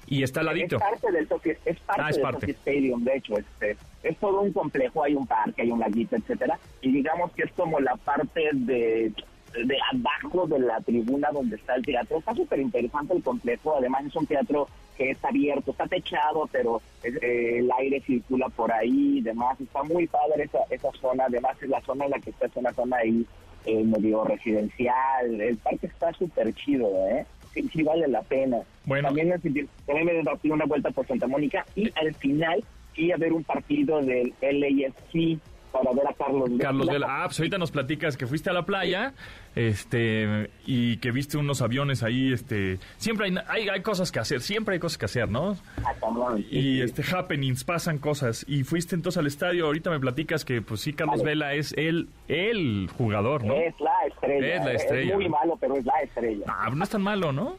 Y 0.08 0.24
está 0.24 0.40
al 0.40 0.48
ladito. 0.48 0.78
Es 0.78 0.82
parte 0.82 1.12
del 1.12 1.28
Sophie, 1.28 1.58
es 1.66 1.80
parte 1.82 2.02
Ah, 2.04 2.10
es 2.10 2.16
del 2.16 2.24
parte. 2.24 2.40
Sophie 2.40 2.56
Stadium, 2.56 3.04
de 3.04 3.16
hecho, 3.16 3.38
este, 3.38 3.78
es 4.02 4.18
todo 4.18 4.42
un 4.42 4.52
complejo, 4.52 5.04
hay 5.04 5.14
un 5.14 5.28
parque, 5.28 5.62
hay 5.62 5.72
un 5.72 5.80
laguito, 5.80 6.16
etcétera, 6.16 6.58
y 6.82 6.92
digamos 6.92 7.32
que 7.34 7.44
es 7.44 7.52
como 7.52 7.80
la 7.80 7.96
parte 7.98 8.50
de 8.54 9.14
de 9.54 9.78
abajo 9.94 10.48
de 10.48 10.60
la 10.60 10.80
tribuna 10.82 11.30
donde 11.32 11.56
está 11.56 11.76
el 11.76 11.86
teatro. 11.86 12.18
Está 12.20 12.36
súper 12.36 12.60
interesante 12.60 13.14
el 13.14 13.24
complejo, 13.24 13.76
además 13.78 14.06
es 14.06 14.16
un 14.16 14.26
teatro 14.26 14.68
que 14.98 15.12
es 15.12 15.24
abierto, 15.24 15.72
está 15.72 15.88
techado, 15.88 16.50
pero 16.52 16.82
eh, 17.04 17.60
el 17.60 17.72
aire 17.80 18.02
circula 18.02 18.50
por 18.50 18.72
ahí 18.72 19.20
y 19.20 19.22
demás. 19.22 19.60
Está 19.62 19.82
muy 19.84 20.08
padre 20.08 20.44
esa, 20.44 20.60
esa 20.70 20.92
zona, 21.00 21.26
además 21.28 21.56
es 21.62 21.70
la 21.70 21.82
zona 21.82 22.06
en 22.06 22.12
la 22.12 22.20
que 22.20 22.32
está, 22.32 22.48
es 22.48 22.56
una 22.56 22.74
zona 22.74 22.98
ahí 22.98 23.26
eh, 23.66 23.84
medio 23.84 24.24
residencial. 24.26 25.40
El 25.42 25.58
parque 25.58 25.88
está 25.88 26.14
súper 26.14 26.54
chido, 26.54 26.90
¿eh? 27.10 27.26
Sí, 27.54 27.68
sí 27.74 27.82
vale 27.84 28.08
la 28.08 28.22
pena. 28.22 28.60
Bueno. 28.86 29.08
También, 29.08 29.30
me- 29.30 29.40
también 29.40 30.06
me 30.06 30.14
di 30.44 30.52
una 30.52 30.66
vuelta 30.66 30.92
por 30.92 31.08
Santa 31.08 31.28
Mónica 31.28 31.66
y 31.76 31.92
al 31.98 32.14
final 32.16 32.64
fui 32.94 33.12
a 33.12 33.18
ver 33.18 33.34
un 33.34 33.44
partido 33.44 34.02
del 34.02 34.34
LAFC 34.42 35.40
para 35.72 35.92
ver 35.94 36.08
a 36.08 36.14
Carlos 36.14 36.50
Vela. 36.50 36.64
Carlos 36.64 36.88
Vela. 36.88 37.08
Ah, 37.10 37.24
pues 37.26 37.40
ahorita 37.40 37.58
nos 37.58 37.72
platicas 37.72 38.18
que 38.18 38.28
fuiste 38.28 38.50
a 38.50 38.54
la 38.54 38.64
playa 38.66 39.14
este 39.56 40.50
y 40.66 40.98
que 40.98 41.12
viste 41.12 41.38
unos 41.38 41.62
aviones 41.62 42.04
ahí. 42.04 42.32
este 42.34 42.80
Siempre 42.98 43.28
hay, 43.28 43.36
hay, 43.48 43.70
hay 43.70 43.82
cosas 43.82 44.12
que 44.12 44.20
hacer, 44.20 44.42
siempre 44.42 44.74
hay 44.76 44.80
cosas 44.80 44.98
que 44.98 45.06
hacer, 45.06 45.30
¿no? 45.30 45.58
Ah, 45.84 45.94
sí, 46.38 46.48
Y 46.52 46.82
este 46.82 47.04
happenings, 47.16 47.64
pasan 47.64 47.98
cosas. 47.98 48.46
Y 48.48 48.64
fuiste 48.64 48.96
entonces 48.96 49.18
al 49.20 49.28
estadio, 49.28 49.66
ahorita 49.66 49.90
me 49.90 50.00
platicas 50.00 50.46
que 50.46 50.62
pues 50.62 50.82
sí, 50.82 50.94
Carlos 50.94 51.20
Vale. 51.20 51.30
Vela 51.32 51.54
es 51.54 51.74
el, 51.78 52.10
el 52.28 52.90
jugador, 52.98 53.44
¿no? 53.44 53.54
Es 53.56 53.74
la 53.80 53.92
estrella. 54.08 54.56
Es 54.56 54.66
la 54.66 54.74
estrella, 54.74 55.10
Es 55.12 55.16
muy 55.16 55.30
malo, 55.30 55.58
pero 55.60 55.76
es 55.76 55.86
la 55.86 56.00
estrella. 56.02 56.46
Ah, 56.48 56.70
no 56.74 56.84
es 56.84 56.90
tan 56.90 57.02
malo, 57.02 57.32
¿no? 57.32 57.58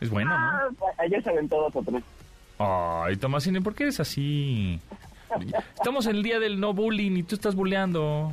Es 0.00 0.08
bueno, 0.10 0.30
Ah, 0.32 0.68
¿no? 0.78 0.86
ayer 0.98 1.22
se 1.22 1.32
ven 1.32 1.48
todos 1.48 1.74
otros. 1.74 2.02
Ay, 2.58 3.16
Tomasini, 3.16 3.60
¿por 3.60 3.74
qué 3.74 3.84
eres 3.84 4.00
así? 4.00 4.78
Estamos 5.74 6.06
en 6.06 6.16
el 6.16 6.22
día 6.22 6.38
del 6.40 6.60
no 6.60 6.72
bullying 6.74 7.16
y 7.16 7.22
tú 7.22 7.34
estás 7.34 7.54
bulleando. 7.54 8.32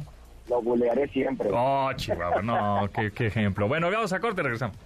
Lo 0.50 0.62
bulearé 0.62 1.08
siempre. 1.10 1.50
Oh, 1.52 1.92
chihuahua, 1.96 2.42
no, 2.42 2.90
qué, 2.94 3.12
qué 3.12 3.28
ejemplo. 3.28 3.68
Bueno, 3.68 3.92
vamos 3.92 4.14
a 4.14 4.20
corte, 4.20 4.42
regresamos. 4.42 4.78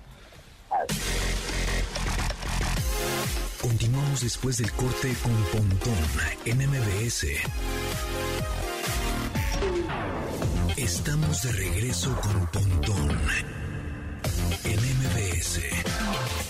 Continuamos 3.62 4.22
después 4.22 4.58
del 4.58 4.72
corte 4.72 5.13
con 5.22 5.34
Pontón 5.51 5.94
en 6.46 6.58
MBS. 6.58 7.27
Estamos 10.77 11.44
de 11.44 11.51
regreso 11.51 12.20
con 12.22 12.48
Pontón 12.48 13.20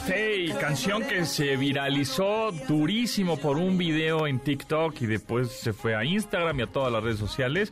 Hey, 0.07 0.53
canción 0.59 1.03
que 1.03 1.25
se 1.25 1.55
viralizó 1.57 2.51
durísimo 2.67 3.37
por 3.37 3.57
un 3.57 3.77
video 3.77 4.27
en 4.27 4.39
TikTok 4.39 5.01
y 5.01 5.05
después 5.05 5.51
se 5.51 5.73
fue 5.73 5.95
a 5.95 6.03
Instagram 6.03 6.59
y 6.59 6.63
a 6.63 6.67
todas 6.67 6.91
las 6.91 7.03
redes 7.03 7.19
sociales 7.19 7.71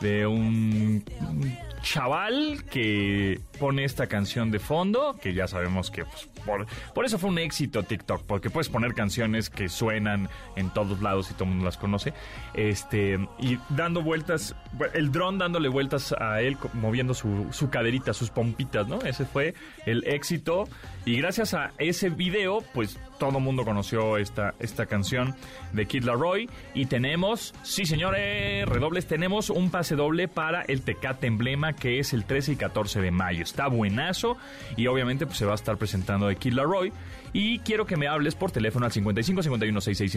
de 0.00 0.26
un 0.26 1.04
chaval 1.86 2.64
que 2.68 3.40
pone 3.60 3.84
esta 3.84 4.08
canción 4.08 4.50
de 4.50 4.58
fondo, 4.58 5.16
que 5.22 5.34
ya 5.34 5.46
sabemos 5.46 5.92
que 5.92 6.04
pues, 6.04 6.28
por, 6.44 6.66
por, 6.94 7.04
eso 7.04 7.16
fue 7.16 7.30
un 7.30 7.38
éxito 7.38 7.84
TikTok, 7.84 8.24
porque 8.26 8.50
puedes 8.50 8.68
poner 8.68 8.92
canciones 8.92 9.50
que 9.50 9.68
suenan 9.68 10.28
en 10.56 10.70
todos 10.70 11.00
lados 11.00 11.30
y 11.30 11.34
todo 11.34 11.44
el 11.44 11.50
mundo 11.50 11.64
las 11.64 11.76
conoce, 11.76 12.12
este, 12.54 13.20
y 13.38 13.58
dando 13.68 14.02
vueltas, 14.02 14.56
el 14.94 15.12
dron 15.12 15.38
dándole 15.38 15.68
vueltas 15.68 16.12
a 16.18 16.40
él, 16.40 16.56
moviendo 16.74 17.14
su, 17.14 17.46
su 17.52 17.70
caderita, 17.70 18.12
sus 18.12 18.30
pompitas, 18.30 18.88
¿no? 18.88 19.00
Ese 19.02 19.24
fue 19.24 19.54
el 19.86 20.04
éxito, 20.08 20.64
y 21.04 21.16
gracias 21.18 21.54
a 21.54 21.70
ese 21.78 22.10
video, 22.10 22.64
pues 22.74 22.98
todo 23.20 23.38
el 23.38 23.44
mundo 23.44 23.64
conoció 23.64 24.18
esta, 24.18 24.54
esta 24.58 24.86
canción 24.86 25.34
de 25.72 25.86
Kid 25.86 26.02
Laroi, 26.02 26.50
y 26.74 26.86
tenemos, 26.86 27.54
sí 27.62 27.86
señores, 27.86 28.68
redobles, 28.68 29.06
tenemos 29.06 29.50
un 29.50 29.70
pase 29.70 29.94
doble 29.94 30.26
para 30.26 30.62
el 30.62 30.82
Tecate 30.82 31.28
Emblema, 31.28 31.75
que 31.76 31.98
es 31.98 32.12
el 32.12 32.24
13 32.24 32.52
y 32.52 32.56
14 32.56 33.00
de 33.00 33.10
mayo. 33.10 33.42
Está 33.42 33.68
buenazo 33.68 34.36
y 34.76 34.86
obviamente 34.86 35.26
pues, 35.26 35.38
se 35.38 35.46
va 35.46 35.52
a 35.52 35.56
estar 35.56 35.76
presentando 35.76 36.26
de 36.26 36.36
Kid 36.36 36.54
Laroi. 36.54 36.92
Y 37.32 37.58
quiero 37.60 37.86
que 37.86 37.96
me 37.96 38.08
hables 38.08 38.34
por 38.34 38.50
teléfono 38.50 38.86
al 38.86 38.92
55 38.92 39.42
51 39.42 39.80
66 39.80 40.16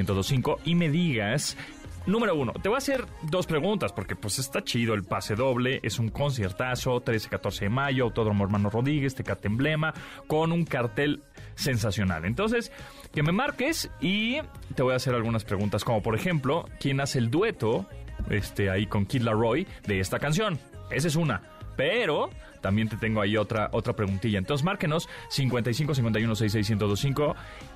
y 0.66 0.76
me 0.76 0.90
digas 0.90 1.58
Número 2.06 2.34
uno, 2.34 2.54
te 2.54 2.70
voy 2.70 2.76
a 2.76 2.78
hacer 2.80 3.06
dos 3.24 3.46
preguntas 3.46 3.94
porque 3.94 4.16
pues 4.16 4.40
está 4.40 4.64
chido 4.64 4.94
el 4.94 5.04
pase 5.04 5.36
doble, 5.36 5.80
es 5.84 6.00
un 6.00 6.10
conciertazo, 6.10 7.04
13-14 7.04 7.60
de 7.60 7.70
mayo, 7.70 8.06
Autódromo 8.06 8.46
Hermano 8.46 8.70
Rodríguez, 8.70 9.14
Tecate 9.14 9.48
Emblema, 9.48 9.94
con 10.26 10.52
un 10.52 10.66
cartel 10.66 11.22
sensacional. 11.56 12.26
Entonces, 12.26 12.72
que 13.14 13.22
me 13.22 13.32
marques 13.32 13.92
y 14.02 14.38
te 14.76 14.82
voy 14.82 14.94
a 14.94 14.96
hacer 14.96 15.14
algunas 15.14 15.44
preguntas, 15.44 15.84
como 15.84 16.02
por 16.02 16.16
ejemplo, 16.16 16.66
¿quién 16.80 17.00
hace 17.02 17.20
el 17.20 17.30
dueto 17.30 17.86
este, 18.30 18.70
ahí 18.70 18.88
con 18.88 19.06
Kid 19.06 19.22
Laroi 19.22 19.68
de 19.86 20.00
esta 20.00 20.20
canción? 20.20 20.58
Esa 20.90 21.08
es 21.08 21.16
una. 21.16 21.42
Pero 21.76 22.30
también 22.62 22.90
te 22.90 22.98
tengo 22.98 23.22
ahí 23.22 23.38
otra, 23.38 23.70
otra 23.72 23.94
preguntilla. 23.94 24.38
Entonces, 24.38 24.66
márquenos 24.66 25.08
55 25.30 25.96
51 25.96 26.36
66 26.36 27.16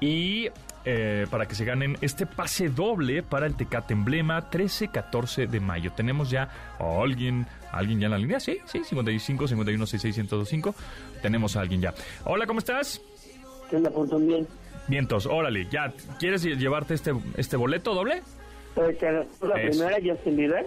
y 0.01 0.49
eh, 0.85 1.25
para 1.31 1.47
que 1.47 1.55
se 1.55 1.63
ganen 1.63 1.97
este 2.01 2.25
pase 2.25 2.69
doble 2.69 3.23
para 3.23 3.45
el 3.45 3.55
Tecate 3.55 3.93
Emblema 3.93 4.49
13-14 4.49 5.47
de 5.47 5.59
mayo. 5.59 5.91
Tenemos 5.95 6.29
ya 6.29 6.49
a 6.79 7.01
alguien, 7.01 7.47
alguien 7.71 7.99
ya 7.99 8.07
en 8.07 8.11
la 8.11 8.17
línea. 8.17 8.39
Sí, 8.39 8.59
sí, 8.65 8.83
55 8.83 9.47
51 9.47 9.85
66 9.85 10.75
Tenemos 11.21 11.55
a 11.55 11.61
alguien 11.61 11.81
ya. 11.81 11.93
Hola, 12.25 12.45
¿cómo 12.45 12.59
estás? 12.59 13.01
¿Qué 13.69 13.77
onda, 13.77 13.89
Bien. 14.17 14.47
Vientos, 14.87 15.25
órale, 15.25 15.67
ya. 15.71 15.93
¿Quieres 16.19 16.43
llevarte 16.43 16.93
este, 16.93 17.13
este 17.37 17.55
boleto 17.55 17.93
doble? 17.93 18.21
Pues, 18.75 18.97
la 19.01 19.53
primera, 19.53 19.97
Justin 20.03 20.35
Bieber. 20.35 20.65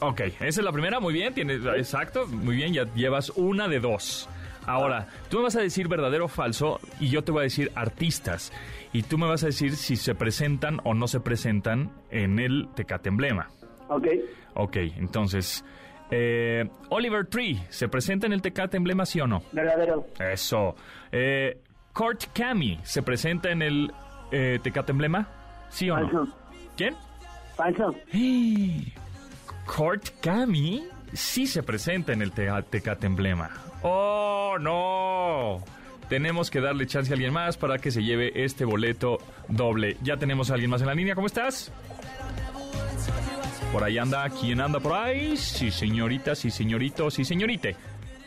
Ok, 0.00 0.20
esa 0.20 0.46
es 0.46 0.62
la 0.62 0.72
primera, 0.72 1.00
muy 1.00 1.14
bien, 1.14 1.32
tienes, 1.32 1.64
exacto, 1.64 2.26
muy 2.26 2.56
bien, 2.56 2.72
ya 2.72 2.84
llevas 2.94 3.30
una 3.30 3.66
de 3.66 3.80
dos. 3.80 4.28
Ahora, 4.66 5.06
tú 5.30 5.38
me 5.38 5.44
vas 5.44 5.56
a 5.56 5.60
decir 5.60 5.88
verdadero 5.88 6.24
o 6.24 6.28
falso 6.28 6.80
y 6.98 7.08
yo 7.08 7.22
te 7.22 7.30
voy 7.32 7.40
a 7.40 7.42
decir 7.44 7.70
artistas. 7.74 8.52
Y 8.92 9.02
tú 9.04 9.16
me 9.16 9.26
vas 9.26 9.42
a 9.44 9.46
decir 9.46 9.76
si 9.76 9.96
se 9.96 10.14
presentan 10.14 10.80
o 10.84 10.92
no 10.92 11.06
se 11.06 11.20
presentan 11.20 11.92
en 12.10 12.38
el 12.40 12.68
Tecate 12.74 13.08
Emblema. 13.08 13.48
Ok. 13.88 14.08
Ok, 14.54 14.76
entonces, 14.96 15.64
eh, 16.10 16.68
Oliver 16.88 17.26
Tree, 17.26 17.62
¿se 17.68 17.88
presenta 17.88 18.26
en 18.26 18.32
el 18.32 18.42
Tecate 18.42 18.76
Emblema, 18.76 19.06
sí 19.06 19.20
o 19.20 19.26
no? 19.26 19.42
Verdadero. 19.52 20.06
Eso. 20.18 20.74
Eh, 21.12 21.60
Kurt 21.92 22.24
Cami, 22.34 22.80
¿se 22.82 23.02
presenta 23.02 23.50
en 23.50 23.62
el 23.62 23.92
eh, 24.32 24.58
Tecate 24.62 24.90
Emblema? 24.92 25.28
¿Sí 25.68 25.90
o 25.90 25.96
no? 25.98 26.28
¿Quién? 26.76 26.96
Falso. 27.54 27.94
Kurt 29.66 30.20
Cami 30.20 30.84
sí 31.12 31.46
se 31.46 31.62
presenta 31.62 32.12
en 32.12 32.22
el 32.22 32.32
Tecate 32.32 33.06
Emblema. 33.06 33.50
¡Oh, 33.82 34.56
no! 34.60 35.62
Tenemos 36.08 36.50
que 36.50 36.60
darle 36.60 36.86
chance 36.86 37.12
a 37.12 37.14
alguien 37.14 37.32
más 37.32 37.56
para 37.56 37.78
que 37.78 37.90
se 37.90 38.02
lleve 38.02 38.44
este 38.44 38.64
boleto 38.64 39.18
doble. 39.48 39.96
Ya 40.02 40.16
tenemos 40.16 40.50
a 40.50 40.54
alguien 40.54 40.70
más 40.70 40.80
en 40.80 40.86
la 40.86 40.94
línea. 40.94 41.14
¿Cómo 41.14 41.26
estás? 41.26 41.72
Por 43.72 43.82
ahí 43.82 43.98
anda. 43.98 44.28
¿Quién 44.30 44.60
anda 44.60 44.78
por 44.78 44.92
ahí? 44.92 45.36
Sí, 45.36 45.70
señorita, 45.70 46.34
sí, 46.34 46.50
señorito, 46.50 47.10
sí, 47.10 47.24
señorite 47.24 47.76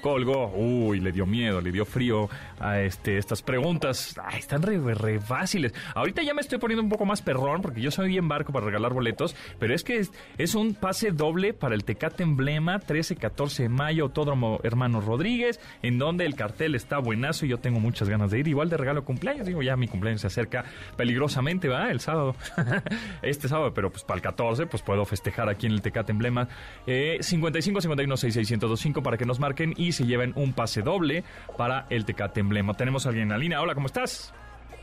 colgó. 0.01 0.51
Uy, 0.55 0.99
le 0.99 1.11
dio 1.11 1.25
miedo, 1.25 1.61
le 1.61 1.71
dio 1.71 1.85
frío 1.85 2.29
a 2.59 2.79
este, 2.81 3.17
estas 3.17 3.41
preguntas. 3.41 4.15
Están 4.37 4.61
re, 4.61 4.79
re, 4.93 5.19
fáciles. 5.19 5.73
Ahorita 5.95 6.21
ya 6.21 6.33
me 6.33 6.41
estoy 6.41 6.59
poniendo 6.59 6.83
un 6.83 6.89
poco 6.89 7.05
más 7.05 7.21
perrón 7.21 7.61
porque 7.61 7.81
yo 7.81 7.91
soy 7.91 8.09
bien 8.09 8.27
barco 8.27 8.51
para 8.51 8.65
regalar 8.65 8.93
boletos, 8.93 9.35
pero 9.59 9.73
es 9.73 9.83
que 9.83 10.05
es, 10.37 10.55
un 10.55 10.73
pase 10.73 11.11
doble 11.11 11.53
para 11.53 11.75
el 11.75 11.83
Tecate 11.83 12.23
Emblema 12.23 12.79
13-14 12.79 13.57
de 13.63 13.69
mayo, 13.69 14.05
Autódromo 14.05 14.59
Hermanos 14.63 15.05
Rodríguez, 15.05 15.59
en 15.83 15.97
donde 15.97 16.25
el 16.25 16.35
cartel 16.35 16.75
está 16.75 16.97
buenazo 16.97 17.45
y 17.45 17.49
yo 17.49 17.57
tengo 17.57 17.79
muchas 17.79 18.09
ganas 18.09 18.31
de 18.31 18.39
ir. 18.39 18.47
Igual 18.47 18.69
de 18.69 18.77
regalo 18.77 19.05
cumpleaños, 19.05 19.45
digo, 19.45 19.61
ya 19.61 19.75
mi 19.75 19.87
cumpleaños 19.87 20.21
se 20.21 20.27
acerca 20.27 20.65
peligrosamente, 20.97 21.67
va, 21.67 21.91
el 21.91 21.99
sábado. 21.99 22.35
este 23.21 23.47
sábado, 23.47 23.73
pero 23.73 23.91
pues 23.91 24.03
para 24.03 24.17
el 24.17 24.21
14, 24.21 24.65
pues 24.65 24.81
puedo 24.81 25.05
festejar 25.05 25.49
aquí 25.49 25.67
en 25.67 25.73
el 25.73 25.81
Tecate 25.81 26.11
Emblema. 26.11 26.47
Eh, 26.87 27.17
55 27.21 27.81
51 27.81 28.17
66 28.17 28.59
para 29.03 29.17
que 29.17 29.25
nos 29.25 29.39
marquen 29.39 29.73
y 29.77 29.88
se 29.91 30.05
lleven 30.05 30.33
un 30.35 30.53
pase 30.53 30.81
doble 30.81 31.23
para 31.57 31.85
el 31.89 32.05
Tecate 32.05 32.39
Emblema. 32.39 32.73
Tenemos 32.75 33.05
a 33.05 33.09
alguien 33.09 33.23
en 33.23 33.29
la 33.29 33.37
línea. 33.37 33.61
Hola, 33.61 33.73
¿cómo 33.73 33.87
estás? 33.87 34.33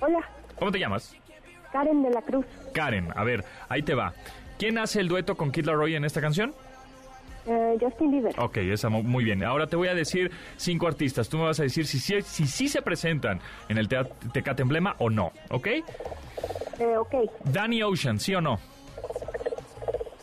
Hola. 0.00 0.20
¿Cómo 0.58 0.70
te 0.70 0.78
llamas? 0.78 1.14
Karen 1.72 2.02
de 2.02 2.10
la 2.10 2.22
Cruz. 2.22 2.46
Karen, 2.72 3.08
a 3.14 3.24
ver, 3.24 3.44
ahí 3.68 3.82
te 3.82 3.94
va. 3.94 4.14
¿Quién 4.58 4.78
hace 4.78 5.00
el 5.00 5.08
dueto 5.08 5.36
con 5.36 5.52
Kid 5.52 5.66
Laroi 5.66 5.94
en 5.94 6.04
esta 6.04 6.20
canción? 6.20 6.54
Eh, 7.46 7.76
Justin 7.80 8.10
Bieber. 8.10 8.34
Ok, 8.38 8.56
esa 8.58 8.88
muy 8.88 9.24
bien. 9.24 9.44
Ahora 9.44 9.66
te 9.66 9.76
voy 9.76 9.88
a 9.88 9.94
decir 9.94 10.32
cinco 10.56 10.88
artistas. 10.88 11.28
Tú 11.28 11.38
me 11.38 11.44
vas 11.44 11.60
a 11.60 11.62
decir 11.62 11.86
si 11.86 11.98
sí 11.98 12.20
si, 12.22 12.46
si, 12.46 12.68
se 12.68 12.82
presentan 12.82 13.40
en 13.68 13.78
el 13.78 13.88
Tecate 13.88 14.62
Emblema 14.62 14.96
o 14.98 15.10
no, 15.10 15.32
¿ok? 15.50 15.66
Eh, 15.66 16.96
ok. 16.98 17.14
Danny 17.44 17.82
Ocean, 17.82 18.18
¿sí 18.18 18.34
o 18.34 18.40
no? 18.40 18.58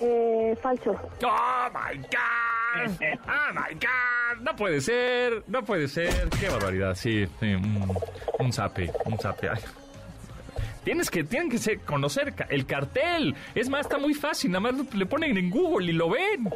Eh, 0.02 0.58
falso. 0.62 0.92
¡Oh, 1.26 1.68
my 1.72 1.98
God! 1.98 2.92
¡Oh, 3.26 3.54
my 3.54 3.74
God! 3.76 4.23
No 4.42 4.56
puede 4.56 4.82
ser, 4.82 5.44
no 5.48 5.64
puede 5.64 5.88
ser. 5.88 6.30
¡Qué 6.40 6.50
barbaridad! 6.50 6.96
Sí, 6.96 7.26
un, 7.42 7.94
un 8.40 8.54
zape, 8.54 8.92
un 9.06 9.18
zape. 9.18 9.50
Tienes 10.84 11.10
que, 11.10 11.24
tienen 11.24 11.50
que 11.50 11.58
ser, 11.58 11.80
conocer 11.80 12.34
el 12.50 12.66
cartel. 12.66 13.36
Es 13.56 13.70
más, 13.70 13.82
está 13.82 13.98
muy 13.98 14.14
fácil. 14.14 14.52
Nada 14.52 14.72
más 14.72 14.94
le 14.94 15.06
ponen 15.06 15.38
en 15.38 15.50
Google 15.50 15.88
y 15.90 15.94
lo 15.94 16.10
ven. 16.10 16.50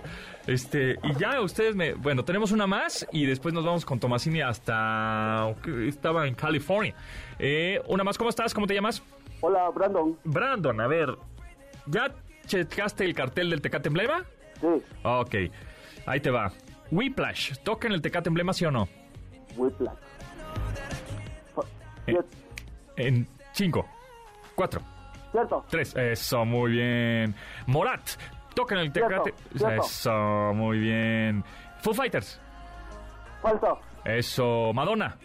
Este, 0.46 0.98
y 1.02 1.14
ya 1.18 1.40
ustedes 1.40 1.76
me. 1.76 1.94
Bueno, 1.94 2.26
tenemos 2.26 2.52
una 2.52 2.68
más 2.68 3.08
y 3.14 3.26
después 3.26 3.54
nos 3.54 3.64
vamos 3.64 3.86
con 3.86 4.00
Tomasini 4.00 4.42
hasta. 4.42 5.54
Estaba 5.88 6.28
en 6.28 6.36
California. 6.36 6.94
Eh, 7.40 7.82
una 7.88 8.04
más, 8.04 8.18
¿cómo 8.18 8.30
estás? 8.30 8.54
¿Cómo 8.54 8.68
te 8.68 8.74
llamas? 8.74 9.02
Hola, 9.40 9.70
Brandon. 9.70 10.18
Brandon, 10.26 10.82
a 10.82 10.88
ver. 10.88 11.16
¿Ya 11.86 12.12
checaste 12.46 13.06
el 13.06 13.14
cartel 13.14 13.50
del 13.50 13.62
Tecate 13.62 13.88
Emblema? 13.88 14.26
Sí. 14.60 14.68
Ok, 15.04 15.36
ahí 16.06 16.20
te 16.20 16.32
va. 16.32 16.52
Whiplash, 16.92 17.58
¿toca 17.64 17.88
en 17.88 17.94
el 17.94 18.02
Tecate 18.02 18.30
Emblema, 18.30 18.54
sí 18.54 18.66
o 18.66 18.72
no? 18.72 18.88
Whiplash. 19.56 19.96
En, 22.06 22.26
en 22.96 23.28
cinco, 23.52 23.86
cuatro, 24.56 24.82
Cierto. 25.32 25.66
tres. 25.70 25.94
Eso, 25.96 26.46
muy 26.46 26.72
bien. 26.72 27.36
Morat, 27.66 28.02
toca 28.56 28.76
en 28.76 28.82
el 28.82 28.92
Tecate. 28.94 29.34
Cierto. 29.58 29.82
Eso, 29.84 30.54
muy 30.56 30.80
bien. 30.80 31.44
Foo 31.82 31.94
Fighters. 31.94 32.40
Falso. 33.42 33.80
Eso, 34.06 34.72
Madonna. 34.74 35.18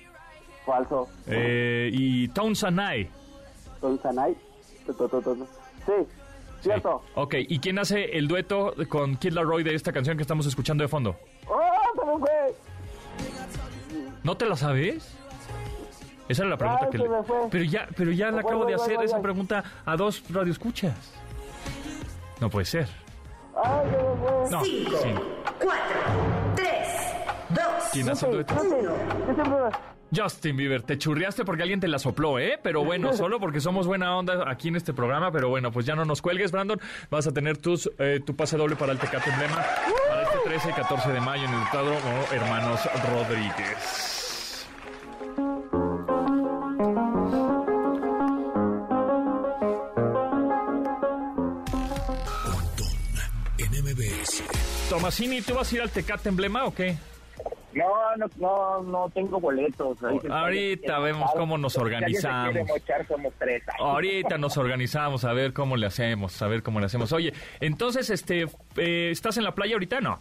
Falso. 0.66 1.08
Eh, 1.28 1.88
y 1.92 2.28
Town 2.28 2.54
Sanai. 2.56 3.08
Town 3.80 4.00
Sanai. 4.02 4.36
Sí. 5.86 5.92
Cierto. 6.62 7.02
Ok, 7.16 7.34
¿y 7.48 7.58
quién 7.58 7.78
hace 7.78 8.16
el 8.16 8.28
dueto 8.28 8.74
con 8.88 9.16
Kid 9.16 9.32
Laroi 9.32 9.64
de 9.64 9.74
esta 9.74 9.92
canción 9.92 10.16
que 10.16 10.22
estamos 10.22 10.46
escuchando 10.46 10.82
de 10.82 10.88
fondo? 10.88 11.16
¡Oh, 11.48 11.60
se 11.94 12.18
fue! 12.20 12.54
¿No 14.22 14.36
te 14.36 14.46
la 14.46 14.54
sabes? 14.56 15.12
Esa 16.28 16.42
era 16.42 16.50
la 16.50 16.56
pregunta 16.56 16.84
Ay, 16.84 16.90
que 16.90 16.98
le... 16.98 17.08
me 17.08 17.22
fue. 17.24 17.36
Pero 17.50 17.64
ya, 17.64 17.88
pero 17.96 18.12
ya 18.12 18.30
le 18.30 18.38
acabo 18.38 18.58
voy, 18.60 18.70
de 18.72 18.76
voy, 18.76 18.84
hacer 18.84 18.96
voy, 18.96 19.06
esa 19.06 19.20
pregunta 19.20 19.64
a 19.84 19.96
dos 19.96 20.22
radioescuchas. 20.30 20.94
No 22.40 22.48
puede 22.48 22.64
ser. 22.64 22.86
¡Ay, 23.56 23.90
se 23.90 23.96
me 23.96 24.02
fue! 24.16 24.50
No, 24.50 24.64
Cinco, 24.64 24.96
sí. 25.02 25.08
cuatro, 25.58 26.00
tres, 26.54 26.88
dos, 27.50 27.90
¿Quién 27.92 28.08
hace 28.08 28.26
el 28.26 28.32
dueto? 28.32 28.54
Justin 30.14 30.56
Bieber, 30.56 30.82
te 30.82 30.98
churriaste 30.98 31.44
porque 31.44 31.62
alguien 31.62 31.80
te 31.80 31.88
la 31.88 31.98
sopló, 31.98 32.38
¿eh? 32.38 32.58
Pero 32.62 32.84
bueno, 32.84 33.12
solo 33.16 33.40
porque 33.40 33.60
somos 33.60 33.86
buena 33.86 34.16
onda 34.16 34.44
aquí 34.50 34.68
en 34.68 34.76
este 34.76 34.92
programa. 34.92 35.32
Pero 35.32 35.48
bueno, 35.48 35.72
pues 35.72 35.86
ya 35.86 35.94
no 35.94 36.04
nos 36.04 36.20
cuelgues, 36.20 36.52
Brandon. 36.52 36.80
Vas 37.10 37.26
a 37.26 37.32
tener 37.32 37.56
tus, 37.56 37.90
eh, 37.98 38.20
tu 38.24 38.36
pase 38.36 38.56
doble 38.56 38.76
para 38.76 38.92
el 38.92 38.98
Tecate 38.98 39.30
Emblema 39.30 39.64
para 40.08 40.22
este 40.22 40.38
13 40.44 40.70
y 40.70 40.72
14 40.72 41.12
de 41.12 41.20
mayo 41.20 41.44
en 41.44 41.54
el 41.54 41.62
Estado 41.62 41.92
Hermanos 42.32 42.80
Rodríguez. 43.10 44.66
Pontón 52.44 52.88
en 53.58 53.84
MBS. 53.84 54.42
Tomasini, 54.90 55.40
¿tú 55.40 55.54
vas 55.54 55.72
a 55.72 55.74
ir 55.74 55.82
al 55.82 55.90
Tecate 55.90 56.28
Emblema 56.28 56.64
o 56.64 56.74
qué? 56.74 56.98
No, 57.74 58.16
no, 58.16 58.26
no, 58.36 58.82
no 58.82 59.10
tengo 59.10 59.40
boletos. 59.40 59.98
Ahorita 60.02 60.98
vemos 60.98 61.30
cómo 61.32 61.56
nos 61.56 61.76
organizamos. 61.78 62.66
mochar, 62.66 63.06
somos 63.06 63.32
tres. 63.38 63.62
Ay. 63.68 63.76
Ahorita 63.78 64.38
nos 64.38 64.56
organizamos 64.56 65.24
a 65.24 65.32
ver 65.32 65.52
cómo 65.52 65.76
le 65.76 65.86
hacemos, 65.86 66.40
a 66.42 66.48
ver 66.48 66.62
cómo 66.62 66.80
le 66.80 66.86
hacemos. 66.86 67.12
Oye, 67.12 67.32
entonces, 67.60 68.10
este, 68.10 68.46
eh, 68.76 69.10
¿estás 69.10 69.36
en 69.38 69.44
la 69.44 69.54
playa 69.54 69.74
ahorita? 69.74 70.00
No. 70.00 70.20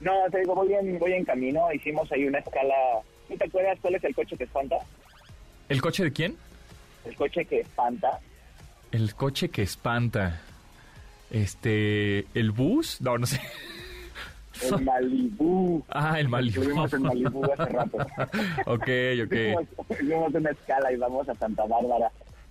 No, 0.00 0.12
te 0.30 0.40
digo, 0.40 0.54
voy 0.54 0.72
en, 0.74 0.98
voy 0.98 1.12
en 1.12 1.24
camino. 1.24 1.72
Hicimos 1.72 2.10
ahí 2.12 2.24
una 2.26 2.38
escala. 2.38 2.74
¿No 3.28 3.36
te 3.36 3.44
acuerdas 3.44 3.78
cuál 3.80 3.94
es 3.94 4.04
el 4.04 4.14
coche 4.14 4.36
que 4.36 4.44
espanta? 4.44 4.76
¿El 5.68 5.80
coche 5.80 6.04
de 6.04 6.12
quién? 6.12 6.36
El 7.04 7.14
coche 7.16 7.44
que 7.44 7.60
espanta. 7.60 8.20
El 8.92 9.14
coche 9.14 9.48
que 9.48 9.62
espanta. 9.62 10.40
Este, 11.30 12.26
¿el 12.34 12.50
bus? 12.50 13.00
No, 13.00 13.16
no 13.18 13.26
sé. 13.26 13.40
El 14.62 14.84
Malibú. 14.84 15.82
Ah, 15.88 16.18
el 16.20 16.28
Malibu. 16.28 16.60
Estuvimos 16.60 16.92
en 16.94 17.02
Malibú 17.02 17.44
hace 17.44 17.64
rato. 17.72 17.96
ok, 18.66 18.88
ok. 19.24 19.34
Hicimos, 20.00 20.34
una 20.34 20.50
escala 20.50 20.92
y 20.92 20.96
vamos 20.96 21.28
a 21.28 21.34
Santa 21.34 21.64
Bárbara. 21.66 22.10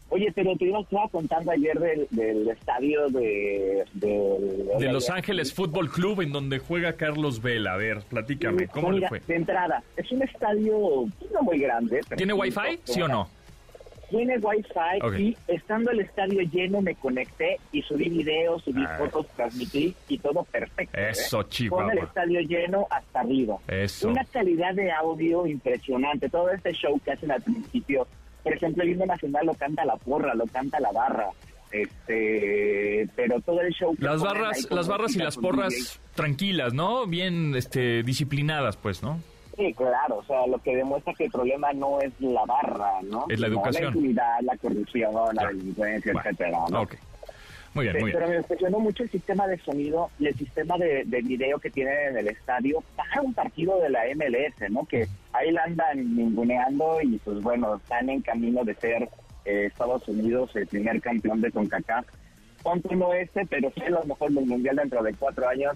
Oye, 0.10 0.32
pero 0.36 0.56
te 0.58 0.66
iba 0.66 0.80
estaba 0.80 1.08
contando 1.10 1.50
ayer 1.52 1.80
del, 1.80 2.08
del 2.12 2.48
estadio 2.50 3.08
de... 3.10 3.84
del- 3.94 4.68
De 4.80 4.92
Los 4.94 5.10
Ángeles 5.10 5.54
Fútbol 5.54 5.90
Club, 5.90 6.22
en 6.22 6.32
donde 6.32 6.60
juega 6.60 6.94
Carlos 6.94 7.42
Vela. 7.42 7.74
A 7.74 7.78
ver, 7.78 8.02
platícame, 8.10 8.68
¿cómo 8.68 8.92
le 8.92 8.98
Mira, 8.98 9.10
fue? 9.10 9.22
De 9.26 9.36
entrada, 9.36 9.82
es 9.98 10.12
un 10.12 10.22
estadio 10.22 11.06
no 11.34 11.42
muy 11.42 11.58
grande. 11.58 12.02
¿Tiene 12.16 12.34
wifi? 12.34 12.80
¿Sí 12.84 13.02
o 13.02 13.08
no? 13.08 13.28
Tiene 14.18 14.38
wifi 14.38 14.70
Ok. 15.02 15.14
y 15.20 15.38
estando 15.48 15.90
el 15.92 16.02
estadio 16.02 16.42
lleno 16.42 16.82
me 16.82 16.94
conecté 16.96 17.58
y 17.72 17.82
subí 17.82 18.10
videos, 18.10 18.64
subí 18.64 18.84
Ah. 18.88 18.96
fotos, 19.00 19.26
transmití 19.36 19.96
y 20.08 20.18
todo 20.20 20.44
perfecto. 20.44 20.96
¿eh? 20.98 21.10
Eso, 21.10 21.44
Con 21.70 21.90
el 21.90 21.98
estadio 21.98 22.40
lleno 22.42 22.86
hasta 22.92 23.22
arriba. 23.22 23.58
Eso. 23.68 24.10
Una 24.10 24.24
calidad 24.26 24.76
de 24.76 24.92
audio 24.92 25.48
impresionante. 25.48 26.30
Todo 26.30 26.50
este 26.52 26.74
show 26.74 27.00
que 27.04 27.12
hacen 27.14 27.32
al 27.32 27.42
principio. 27.42 28.08
Por 28.44 28.54
ejemplo, 28.54 28.84
el 28.84 28.90
himno 28.92 29.06
nacional 29.08 29.46
lo 29.48 29.54
canta 29.56 29.84
la 29.86 29.96
porra, 29.96 30.36
lo 30.36 30.46
canta 30.46 30.80
la 30.80 30.92
barra. 30.92 31.30
Este, 31.72 33.08
pero 33.16 33.40
todo 33.42 33.62
el 33.62 33.74
show. 33.74 33.96
Las 33.98 34.22
barras, 34.22 34.68
las 34.70 34.88
barras 34.88 35.16
y 35.16 35.20
las 35.20 35.38
porras 35.38 36.00
tranquilas, 36.14 36.74
¿no? 36.74 37.08
Bien, 37.08 37.56
este, 37.56 38.04
disciplinadas, 38.04 38.78
pues, 38.78 39.02
¿no? 39.02 39.20
Sí, 39.56 39.74
claro, 39.74 40.18
o 40.18 40.24
sea, 40.24 40.48
lo 40.48 40.58
que 40.60 40.76
demuestra 40.76 41.14
que 41.14 41.26
el 41.26 41.32
problema 41.32 41.72
no 41.74 42.02
es 42.02 42.12
la 42.20 42.44
barra, 42.46 43.02
¿no? 43.04 43.26
Es 43.30 43.40
la 43.40 43.48
educación. 43.48 43.84
La 43.84 43.90
impunidad, 43.90 44.40
la 44.42 44.58
corrupción, 44.58 45.14
la 45.36 45.48
delincuencia, 45.48 46.14
Bueno, 46.14 46.30
etcétera, 46.30 46.60
¿no? 46.70 46.82
Ok. 46.82 46.96
Muy 47.76 47.86
bien, 47.86 47.96
Sí, 47.96 48.02
muy 48.02 48.12
bien. 48.12 48.20
Pero 48.20 48.32
me 48.32 48.38
impresionó 48.38 48.80
mucho 48.80 49.04
el 49.04 49.10
sistema 49.10 49.48
de 49.48 49.58
sonido 49.60 50.10
y 50.20 50.28
el 50.28 50.36
sistema 50.36 50.78
de, 50.78 51.04
de 51.06 51.22
video 51.22 51.60
que 51.60 51.70
tienen 51.70 52.10
en 52.10 52.18
el 52.18 52.28
estadio 52.28 52.84
para 52.96 53.22
un 53.22 53.34
partido 53.34 53.80
de 53.80 53.90
la 53.90 54.02
MLS, 54.16 54.72
¿no? 54.72 54.86
Que 54.86 55.08
ahí 55.34 55.52
la 55.52 55.64
andan 55.64 56.16
ninguneando 56.16 57.02
y 57.02 57.18
pues 57.20 57.42
bueno, 57.42 57.76
están 57.76 58.10
en 58.10 58.22
camino 58.22 58.64
de 58.64 58.76
ser 58.76 59.10
eh, 59.46 59.66
Estados 59.66 60.08
Unidos 60.08 60.56
el 60.56 60.68
primer 60.68 61.02
campeón 61.02 61.42
de 61.42 61.52
CONCACAF. 61.52 62.06
Ponte 62.62 62.96
no 62.96 63.14
este, 63.14 63.46
pero 63.46 63.72
sí 63.76 63.82
a 63.82 63.90
lo 63.90 64.04
mejor 64.04 64.32
del 64.32 64.46
Mundial 64.46 64.78
dentro 64.78 65.04
de 65.04 65.14
cuatro 65.14 65.48
años. 65.48 65.76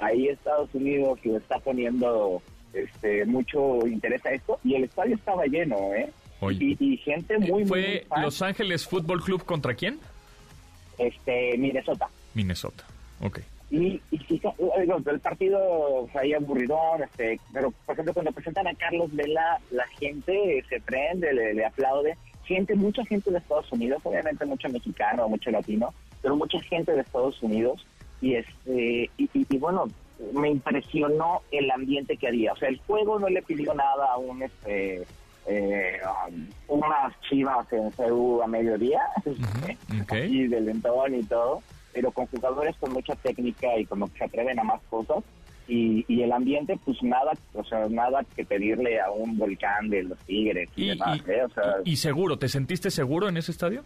Ahí 0.00 0.28
Estados 0.28 0.74
Unidos 0.74 1.18
le 1.24 1.36
está 1.36 1.58
poniendo 1.60 2.42
este 2.76 3.24
mucho 3.24 3.86
interés 3.86 4.24
a 4.26 4.30
esto 4.32 4.58
y 4.64 4.74
el 4.74 4.84
estadio 4.84 5.14
estaba 5.16 5.44
lleno, 5.46 5.94
¿eh? 5.94 6.10
Y, 6.50 6.76
y 6.78 6.96
gente 6.98 7.38
muy, 7.38 7.50
muy 7.50 7.64
¿Fue 7.64 8.06
fan. 8.08 8.22
Los 8.22 8.42
Ángeles 8.42 8.86
Fútbol 8.86 9.22
Club 9.22 9.44
contra 9.44 9.74
quién? 9.74 9.98
este, 10.98 11.56
Minnesota. 11.58 12.08
Minnesota. 12.34 12.84
Ok. 13.20 13.40
Y, 13.70 14.00
y 14.12 14.40
no, 14.86 15.02
el 15.10 15.20
partido 15.20 16.06
fue 16.12 16.22
ahí 16.22 16.34
aburridón, 16.34 17.02
este, 17.02 17.40
pero 17.52 17.72
por 17.84 17.94
ejemplo 17.94 18.14
cuando 18.14 18.32
presentan 18.32 18.66
a 18.68 18.74
Carlos 18.74 19.12
Vela, 19.14 19.58
la 19.72 19.86
gente 19.98 20.64
se 20.68 20.80
prende, 20.80 21.32
le, 21.32 21.54
le 21.54 21.64
aplaude. 21.64 22.16
Gente, 22.44 22.76
mucha 22.76 23.04
gente 23.06 23.30
de 23.30 23.38
Estados 23.38 23.70
Unidos, 23.72 24.00
obviamente 24.04 24.44
mucho 24.46 24.68
mexicano, 24.68 25.28
mucho 25.28 25.50
latino, 25.50 25.92
pero 26.22 26.36
mucha 26.36 26.60
gente 26.62 26.92
de 26.92 27.00
Estados 27.00 27.42
Unidos. 27.42 27.84
Y 28.20 28.34
este 28.34 29.10
y, 29.18 29.24
y- 29.34 29.46
y 29.50 29.58
bueno, 29.58 29.88
me 30.32 30.50
impresionó 30.50 31.42
el 31.50 31.70
ambiente 31.70 32.16
que 32.16 32.28
había. 32.28 32.52
O 32.52 32.56
sea, 32.56 32.68
el 32.68 32.78
juego 32.86 33.18
no 33.18 33.28
le 33.28 33.42
pidió 33.42 33.74
nada 33.74 34.12
a 34.12 34.16
un 34.18 34.42
este 34.42 35.02
eh, 35.48 36.00
unas 36.68 37.20
chivas 37.28 37.72
en 37.72 37.92
CEU 37.92 38.42
a 38.42 38.46
mediodía, 38.46 39.00
ok. 40.02 40.12
y 40.28 40.48
del 40.48 40.66
lentón 40.66 41.14
y 41.14 41.22
todo, 41.22 41.62
pero 41.92 42.10
con 42.10 42.26
jugadores 42.26 42.74
con 42.80 42.92
mucha 42.92 43.14
técnica 43.16 43.78
y 43.78 43.84
como 43.86 44.10
que 44.10 44.18
se 44.18 44.24
atreven 44.24 44.58
a 44.58 44.64
más 44.64 44.82
cosas. 44.90 45.22
Y, 45.68 46.04
y 46.06 46.22
el 46.22 46.30
ambiente, 46.30 46.78
pues 46.84 47.02
nada, 47.02 47.32
o 47.54 47.64
sea, 47.64 47.88
nada 47.88 48.24
que 48.36 48.44
pedirle 48.44 49.00
a 49.00 49.10
un 49.10 49.36
volcán 49.36 49.88
de 49.90 50.04
los 50.04 50.18
Tigres 50.20 50.68
y, 50.76 50.84
Y, 50.84 50.88
demás, 50.90 51.20
y- 51.26 51.30
¿eh? 51.30 51.44
O 51.44 51.48
sea, 51.50 51.74
y 51.84 51.96
seguro, 51.96 52.38
¿te 52.38 52.48
sentiste 52.48 52.88
seguro 52.90 53.28
en 53.28 53.36
ese 53.36 53.50
estadio? 53.50 53.82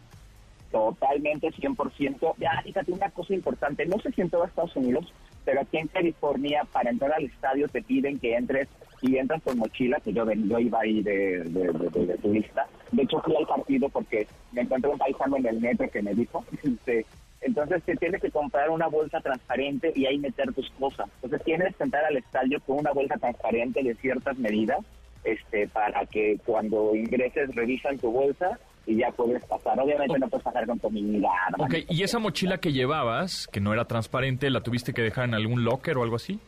totalmente 0.71 1.49
100%. 1.51 2.35
Ya, 2.39 2.61
fíjate 2.63 2.93
una 2.93 3.11
cosa 3.11 3.35
importante, 3.35 3.85
no 3.87 3.99
sé 4.01 4.13
si 4.13 4.21
en 4.21 4.31
todo 4.31 4.45
Estados 4.45 4.75
Unidos, 4.77 5.13
pero 5.51 5.63
aquí 5.63 5.79
en 5.79 5.89
California 5.89 6.63
para 6.73 6.91
entrar 6.91 7.13
al 7.13 7.25
estadio 7.25 7.67
te 7.67 7.83
piden 7.83 8.21
que 8.21 8.37
entres 8.37 8.69
y 9.03 9.17
entras 9.17 9.43
con 9.43 9.59
mochila, 9.59 9.99
que 9.99 10.13
yo, 10.13 10.25
yo 10.31 10.59
iba 10.61 10.79
ahí 10.81 11.03
de, 11.03 11.43
de, 11.43 11.73
de- 11.73 11.89
de- 11.91 12.07
de 12.07 12.19
turista. 12.19 12.69
De 12.93 13.03
hecho 13.03 13.21
fui 13.23 13.35
al 13.35 13.47
partido 13.49 13.89
porque 13.89 14.29
me 14.53 14.61
encontré 14.61 14.89
un 14.89 14.99
paisano 14.99 15.37
en 15.39 15.47
el 15.47 15.61
metro 15.61 15.91
que 15.91 16.03
me 16.03 16.15
dijo, 16.15 16.45
este, 16.63 17.05
entonces 17.41 17.83
te 17.83 17.97
tienes 17.97 18.21
que 18.23 18.31
comprar 18.31 18.71
una 18.71 18.87
bolsa 18.87 19.21
transparente 19.21 19.93
y 19.97 20.07
ahí 20.07 20.19
meter 20.19 20.53
tus 20.53 20.71
cosas. 20.79 21.09
Entonces 21.17 21.43
tienes 21.45 21.75
que 21.75 21.83
entrar 21.83 22.05
al 22.05 22.17
estadio 22.17 22.61
con 22.61 22.79
una 22.79 22.93
bolsa 22.93 23.17
transparente 23.17 23.83
de 23.83 23.95
ciertas 23.97 24.39
medidas 24.39 24.79
este 25.25 25.67
para 25.67 26.07
que 26.07 26.39
cuando 26.47 26.95
ingreses 26.95 27.53
revisan 27.57 27.99
tu 27.99 28.13
bolsa 28.13 28.57
y 28.87 28.97
ya 28.97 29.11
puedes 29.13 29.45
pasar. 29.45 29.79
Obviamente 29.81 30.19
no 30.19 30.29
puedes 30.29 30.45
pasar 30.45 30.67
con 30.67 30.79
comida. 30.79 31.29
Ok, 31.59 31.75
¿y 31.89 32.03
esa 32.03 32.19
mochila 32.19 32.59
que 32.59 32.73
llevabas, 32.73 33.47
que 33.49 33.61
no 33.61 33.73
era 33.73 33.85
transparente, 33.85 34.51
la 34.51 34.63
tuviste 34.63 34.93
que 34.93 35.03
dejar 35.03 35.25
en 35.27 35.35
algún 35.35 35.65
locker 35.65 35.97
o 35.99 36.03
algo 36.03 36.17
así? 36.17 36.39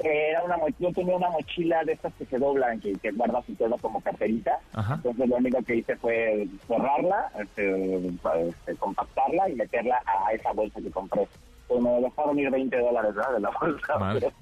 Era 0.00 0.42
una 0.42 0.56
mo- 0.58 0.66
yo 0.78 0.92
tenía 0.92 1.16
una 1.16 1.30
mochila 1.30 1.82
de 1.84 1.92
estas 1.92 2.12
que 2.14 2.26
se 2.26 2.36
doblan, 2.38 2.78
que, 2.80 2.92
que 2.94 3.10
guardas 3.12 3.44
y 3.48 3.54
todo 3.54 3.76
como 3.78 4.00
carterita. 4.02 4.58
Ajá. 4.74 4.94
Entonces 4.96 5.28
lo 5.28 5.36
único 5.36 5.62
que 5.62 5.76
hice 5.76 5.96
fue 5.96 6.46
cerrarla, 6.66 7.30
este, 7.40 8.08
este, 8.48 8.74
compactarla 8.76 9.48
y 9.48 9.54
meterla 9.54 10.02
a 10.04 10.32
esa 10.32 10.52
bolsa 10.52 10.80
que 10.82 10.90
compré. 10.90 11.26
Pues 11.68 11.80
me 11.80 11.90
dejaron 12.00 12.38
ir 12.38 12.50
20 12.50 12.76
dólares 12.78 13.14
¿verdad? 13.14 13.32
de 13.34 13.40
la 13.40 13.50
bolsa. 13.58 13.96
Vale, 13.96 14.20
Pero, 14.20 14.32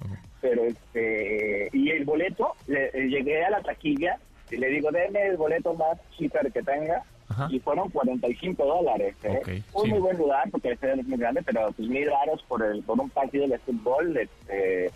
pero, 0.41 0.63
este 0.65 1.69
y 1.71 1.89
el 1.91 2.03
boleto, 2.03 2.53
le- 2.67 2.87
eh, 2.93 3.07
llegué 3.07 3.45
a 3.45 3.51
la 3.51 3.61
taquilla 3.61 4.17
y 4.51 4.57
le 4.57 4.67
digo, 4.69 4.91
deme 4.91 5.21
el 5.27 5.37
boleto 5.37 5.73
más 5.75 5.97
cheaper 6.17 6.51
que 6.51 6.61
tenga. 6.63 7.03
Ajá. 7.33 7.47
Y 7.49 7.59
fueron 7.59 7.89
45 7.89 8.65
dólares. 8.65 9.15
¿eh? 9.23 9.63
Un 9.73 9.83
sí. 9.83 9.89
muy 9.89 9.99
buen 9.99 10.17
lugar 10.17 10.49
porque 10.51 10.69
el 10.69 10.73
estadio 10.75 10.95
no 10.97 11.01
es 11.01 11.07
muy 11.07 11.17
grande, 11.17 11.41
pero 11.43 11.71
pues 11.71 11.87
mil 11.87 12.09
varos 12.09 12.43
por, 12.43 12.63
el, 12.63 12.83
por 12.83 12.99
un 12.99 13.09
partido 13.09 13.47
de 13.47 13.57
fútbol. 13.59 14.15
Este, 14.17 14.91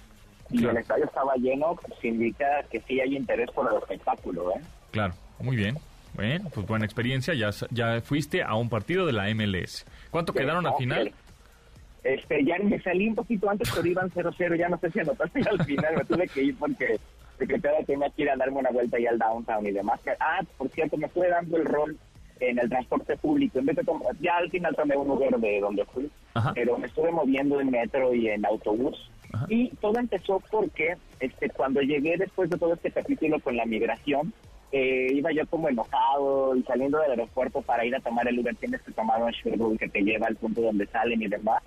y 0.51 0.63
el 0.63 0.77
estadio 0.77 1.05
estaba 1.05 1.35
lleno, 1.35 1.75
pues 1.75 2.05
indica 2.05 2.63
que 2.69 2.79
sí 2.81 2.99
hay 3.01 3.15
interés 3.15 3.49
por 3.51 3.71
el 3.71 3.77
espectáculo. 3.79 4.51
¿eh? 4.51 4.61
Claro, 4.91 5.13
muy 5.39 5.55
bien. 5.55 5.77
Bueno, 6.13 6.49
pues 6.53 6.65
buena 6.65 6.85
experiencia, 6.85 7.33
ya, 7.33 7.49
ya 7.69 8.01
fuiste 8.01 8.41
a 8.41 8.55
un 8.55 8.69
partido 8.69 9.05
de 9.05 9.13
la 9.13 9.33
MLS. 9.35 9.85
¿Cuánto 10.09 10.33
quedaron 10.33 10.65
al 10.65 10.75
final? 10.75 11.11
Este, 12.03 12.43
ya 12.45 12.57
me 12.59 12.79
salí 12.81 13.09
un 13.09 13.15
poquito 13.15 13.49
antes, 13.49 13.69
pero 13.75 13.85
iban 13.85 14.09
0-0, 14.09 14.57
ya 14.57 14.69
no 14.69 14.77
sé 14.79 14.89
si 14.91 14.99
anotaste 14.99 15.41
al 15.41 15.63
final, 15.65 15.95
me 15.97 16.05
tuve 16.05 16.27
que 16.27 16.43
ir 16.43 16.57
porque 16.57 16.99
secretaria 17.37 17.85
tenía 17.85 18.09
que 18.09 18.23
ir 18.23 18.29
a 18.29 18.35
darme 18.35 18.59
una 18.59 18.71
vuelta 18.71 18.97
ahí 18.97 19.05
al 19.05 19.17
downtown 19.17 19.65
y 19.65 19.71
demás. 19.71 19.99
Ah, 20.19 20.39
por 20.57 20.69
cierto, 20.69 20.97
me 20.97 21.07
estuve 21.07 21.29
dando 21.29 21.57
el 21.57 21.65
rol 21.65 21.97
en 22.39 22.59
el 22.59 22.69
transporte 22.69 23.17
público, 23.17 23.59
en 23.59 23.65
vez 23.65 23.75
de 23.75 23.83
ya 24.19 24.37
al 24.37 24.49
final 24.49 24.75
tomé 24.75 24.95
un 24.95 25.09
Uber 25.09 25.37
de 25.37 25.59
donde 25.59 25.85
fui, 25.85 26.09
Ajá. 26.33 26.51
pero 26.53 26.77
me 26.77 26.87
estuve 26.87 27.11
moviendo 27.11 27.59
en 27.59 27.71
metro 27.71 28.13
y 28.13 28.29
en 28.29 28.45
autobús. 28.45 29.09
Ajá. 29.33 29.45
Y 29.49 29.69
todo 29.81 29.99
empezó 29.99 30.41
porque 30.51 30.95
este 31.19 31.49
cuando 31.49 31.81
llegué 31.81 32.17
después 32.17 32.49
de 32.49 32.57
todo 32.57 32.73
este 32.73 32.91
capítulo 32.91 33.39
con 33.39 33.57
la 33.57 33.65
migración, 33.65 34.33
eh, 34.71 35.07
iba 35.13 35.31
yo 35.31 35.47
como 35.47 35.69
enojado 35.69 36.55
y 36.55 36.63
saliendo 36.63 36.99
del 36.99 37.11
aeropuerto 37.11 37.61
para 37.61 37.85
ir 37.85 37.95
a 37.95 38.01
tomar 38.01 38.27
el 38.27 38.39
Uber, 38.39 38.55
tienes 38.55 38.81
que 38.81 38.91
tomar 38.91 39.23
un 39.23 39.31
shuttle 39.31 39.77
que 39.77 39.87
te 39.87 40.01
lleva 40.01 40.27
al 40.27 40.35
punto 40.35 40.61
donde 40.61 40.85
salen 40.87 41.21
y 41.21 41.27
demás. 41.27 41.63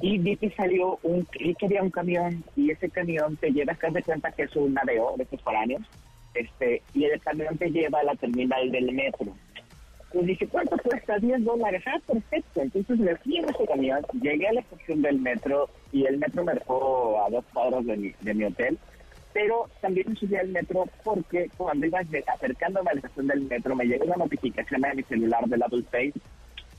Y 0.00 0.16
vi 0.16 0.36
que 0.36 0.50
salió 0.50 0.98
un, 1.02 1.26
vi 1.38 1.54
que 1.54 1.66
había 1.66 1.82
un 1.82 1.90
camión 1.90 2.42
y 2.56 2.70
ese 2.70 2.88
camión 2.88 3.36
te 3.36 3.50
lleva, 3.50 3.74
que 3.74 3.90
de 3.90 4.02
cuenta 4.02 4.32
que 4.32 4.44
es 4.44 4.56
un 4.56 4.72
naveo 4.72 5.14
de 5.18 5.24
estos 5.24 5.42
foráneos, 5.42 5.82
este, 6.32 6.82
y 6.94 7.04
el 7.04 7.20
camión 7.20 7.58
te 7.58 7.70
lleva 7.70 8.00
a 8.00 8.04
la 8.04 8.14
terminal 8.14 8.70
del 8.70 8.92
metro. 8.92 9.26
Pues 10.12 10.26
dije, 10.26 10.46
¿cuánto 10.48 10.76
cuesta? 10.78 11.18
10 11.18 11.44
dólares. 11.44 11.82
Ah, 11.86 11.98
perfecto. 12.06 12.62
Entonces 12.62 12.98
me 12.98 13.14
fui 13.16 13.36
en 13.36 13.44
ese 13.50 13.66
camión, 13.66 14.00
llegué 14.22 14.48
a 14.48 14.52
la 14.54 14.60
estación 14.60 15.02
del 15.02 15.18
metro 15.20 15.68
y 15.92 16.06
el 16.06 16.16
metro 16.18 16.44
me 16.44 16.54
dejó 16.54 17.22
a 17.22 17.28
dos 17.30 17.44
cuadros 17.52 17.84
de 17.86 17.96
mi, 17.96 18.12
de 18.20 18.34
mi 18.34 18.44
hotel. 18.44 18.78
Pero 19.34 19.68
también 19.82 20.06
me 20.08 20.16
subí 20.16 20.34
al 20.36 20.48
metro 20.48 20.86
porque 21.04 21.50
cuando 21.56 21.86
iba 21.86 22.02
de- 22.04 22.24
acercándome 22.26 22.90
a 22.90 22.94
la 22.94 23.00
estación 23.00 23.26
del 23.26 23.42
metro 23.42 23.76
me 23.76 23.84
llegó 23.84 24.06
una 24.06 24.16
notificación 24.16 24.84
a 24.86 24.94
mi 24.94 25.02
celular 25.02 25.44
del 25.46 25.62
Apple 25.62 25.84
Pay 25.90 26.12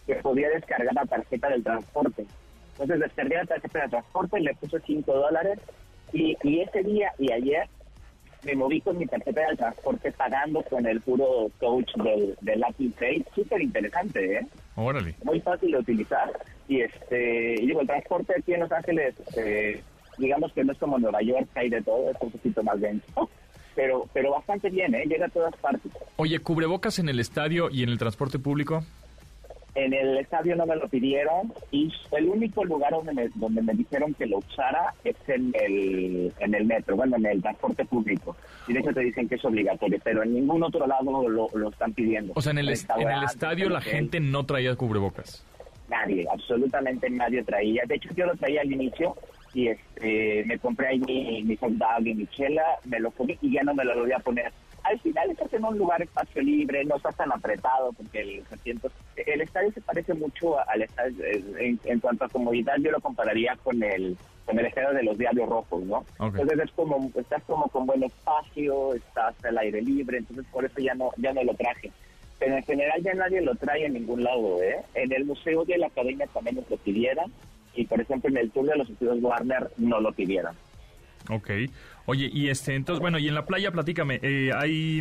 que 0.07 0.15
podía 0.15 0.49
descargar 0.49 0.93
la 0.95 1.05
tarjeta 1.05 1.49
del 1.49 1.63
transporte. 1.63 2.25
Entonces 2.73 2.99
descargué 2.99 3.35
la 3.35 3.45
tarjeta 3.45 3.81
de 3.83 3.89
transporte, 3.89 4.39
le 4.39 4.55
puse 4.55 4.79
5 4.85 5.13
dólares 5.13 5.59
y, 6.11 6.35
y 6.43 6.61
ese 6.61 6.81
día 6.81 7.11
y 7.19 7.31
ayer 7.31 7.69
me 8.43 8.55
moví 8.55 8.81
con 8.81 8.97
mi 8.97 9.05
tarjeta 9.05 9.41
del 9.47 9.57
transporte 9.57 10.11
pagando 10.11 10.63
con 10.63 10.85
el 10.85 11.01
puro 11.01 11.51
coach 11.59 11.93
del, 11.95 12.37
del 12.41 12.63
Apple 12.63 12.91
Pay. 12.99 13.25
Súper 13.35 13.61
interesante, 13.61 14.37
¿eh? 14.37 14.47
Órale. 14.75 15.15
Muy 15.23 15.39
fácil 15.41 15.71
de 15.71 15.77
utilizar. 15.79 16.31
Y 16.67 16.81
este, 16.81 17.55
y 17.61 17.67
digo, 17.67 17.81
el 17.81 17.87
transporte 17.87 18.33
aquí 18.37 18.53
en 18.53 18.61
Los 18.61 18.71
Ángeles, 18.71 19.15
este, 19.19 19.83
digamos 20.17 20.53
que 20.53 20.63
no 20.63 20.71
es 20.71 20.77
como 20.77 20.99
Nueva 20.99 21.21
York, 21.21 21.47
hay 21.55 21.69
de 21.69 21.81
todo, 21.81 22.11
es 22.11 22.17
un 22.21 22.31
poquito 22.31 22.63
más 22.63 22.79
denso. 22.79 23.29
Pero, 23.75 24.09
pero 24.13 24.31
bastante 24.31 24.69
bien, 24.69 24.93
¿eh? 24.93 25.05
Llega 25.05 25.27
a 25.27 25.29
todas 25.29 25.55
partes. 25.57 25.91
Oye, 26.17 26.39
¿cubrebocas 26.39 26.99
en 26.99 27.07
el 27.07 27.19
estadio 27.19 27.69
y 27.69 27.83
en 27.83 27.89
el 27.89 27.97
transporte 27.97 28.37
público? 28.37 28.83
En 29.75 29.93
el 29.93 30.17
estadio 30.17 30.55
no 30.55 30.65
me 30.65 30.75
lo 30.75 30.87
pidieron 30.87 31.53
y 31.71 31.91
el 32.11 32.27
único 32.27 32.65
lugar 32.65 32.91
donde 32.91 33.13
me, 33.13 33.29
donde 33.35 33.61
me 33.61 33.73
dijeron 33.73 34.13
que 34.15 34.25
lo 34.25 34.39
usara 34.39 34.93
es 35.03 35.15
en 35.27 35.53
el, 35.53 36.33
en 36.39 36.55
el 36.55 36.65
metro, 36.65 36.95
bueno, 36.95 37.17
en 37.17 37.25
el 37.25 37.41
transporte 37.41 37.85
público. 37.85 38.35
Y 38.67 38.73
de 38.73 38.79
hecho 38.79 38.93
te 38.93 39.01
dicen 39.01 39.29
que 39.29 39.35
es 39.35 39.45
obligatorio, 39.45 39.99
pero 40.03 40.23
en 40.23 40.33
ningún 40.33 40.63
otro 40.63 40.85
lado 40.87 41.27
lo, 41.29 41.49
lo 41.53 41.69
están 41.69 41.93
pidiendo. 41.93 42.33
O 42.35 42.41
sea, 42.41 42.51
en 42.51 42.59
el, 42.59 42.69
en 42.69 43.09
el 43.09 43.23
estadio 43.23 43.69
la 43.69 43.81
gente 43.81 44.19
no 44.19 44.45
traía 44.45 44.75
cubrebocas. 44.75 45.45
Nadie, 45.89 46.27
absolutamente 46.31 47.09
nadie 47.09 47.43
traía. 47.43 47.83
De 47.87 47.95
hecho, 47.95 48.09
yo 48.15 48.25
lo 48.25 48.35
traía 48.35 48.61
al 48.61 48.71
inicio 48.71 49.15
y 49.53 49.67
este, 49.67 50.43
me 50.45 50.59
compré 50.59 50.87
ahí 50.87 50.99
mi, 50.99 51.43
mi 51.43 51.55
dog 51.55 52.05
y 52.05 52.13
mi 52.13 52.27
chela, 52.27 52.63
me 52.85 52.99
lo 52.99 53.11
comí 53.11 53.37
y 53.41 53.51
ya 53.51 53.63
no 53.63 53.73
me 53.73 53.83
lo 53.83 53.95
volví 53.95 54.11
a 54.11 54.19
poner. 54.19 54.51
Al 54.89 54.99
final 55.01 55.29
estás 55.29 55.53
en 55.53 55.63
un 55.63 55.77
lugar 55.77 56.01
espacio 56.01 56.41
libre, 56.41 56.83
no 56.83 56.95
estás 56.95 57.15
tan 57.15 57.31
apretado 57.31 57.93
porque 57.93 58.21
el 58.21 58.43
asiento, 58.51 58.89
el 59.15 59.41
estadio 59.41 59.71
se 59.71 59.81
parece 59.81 60.15
mucho 60.15 60.57
al 60.67 60.81
estadio 60.81 61.23
en, 61.59 61.79
en 61.83 61.99
cuanto 61.99 62.25
a 62.25 62.29
comodidad. 62.29 62.73
Yo 62.79 62.89
lo 62.89 62.99
compararía 62.99 63.55
con 63.63 63.83
el 63.83 64.17
con 64.45 64.57
el 64.57 64.65
estadio 64.65 64.93
de 64.93 65.03
los 65.03 65.15
Diablos 65.15 65.47
Rojos, 65.47 65.83
¿no? 65.83 65.97
Ok. 66.17 66.39
Entonces 66.39 66.59
es 66.65 66.71
como 66.71 67.11
estás 67.15 67.43
como 67.43 67.67
con 67.67 67.85
buen 67.85 68.01
espacio, 68.01 68.95
estás 68.95 69.35
al 69.45 69.59
aire 69.59 69.79
libre, 69.79 70.17
entonces 70.17 70.43
por 70.51 70.65
eso 70.65 70.79
ya 70.79 70.95
no 70.95 71.11
ya 71.17 71.33
no 71.33 71.43
lo 71.43 71.53
traje. 71.53 71.91
Pero 72.39 72.55
en 72.55 72.63
general 72.63 73.03
ya 73.03 73.13
nadie 73.13 73.41
lo 73.41 73.53
trae 73.53 73.85
en 73.85 73.93
ningún 73.93 74.23
lado, 74.23 74.63
¿eh? 74.63 74.77
En 74.95 75.13
el 75.13 75.25
Museo 75.25 75.65
de 75.65 75.77
la 75.77 75.87
Academia 75.87 76.25
también 76.33 76.55
nos 76.55 76.67
lo 76.67 76.77
pidieran 76.77 77.31
y 77.75 77.85
por 77.85 78.01
ejemplo 78.01 78.27
en 78.31 78.37
el 78.37 78.49
tour 78.49 78.65
de 78.65 78.75
los 78.75 78.89
estudios 78.89 79.21
Warner 79.21 79.69
no 79.77 79.99
lo 79.99 80.11
pidieran. 80.13 80.55
Ok. 81.29 81.51
Oye, 82.09 82.27
y 82.33 82.49
este, 82.49 82.73
entonces, 82.73 82.99
bueno, 82.99 83.19
y 83.19 83.27
en 83.27 83.35
la 83.35 83.45
playa, 83.45 83.69
platícame, 83.69 84.19
eh, 84.23 84.49
hay, 84.51 84.99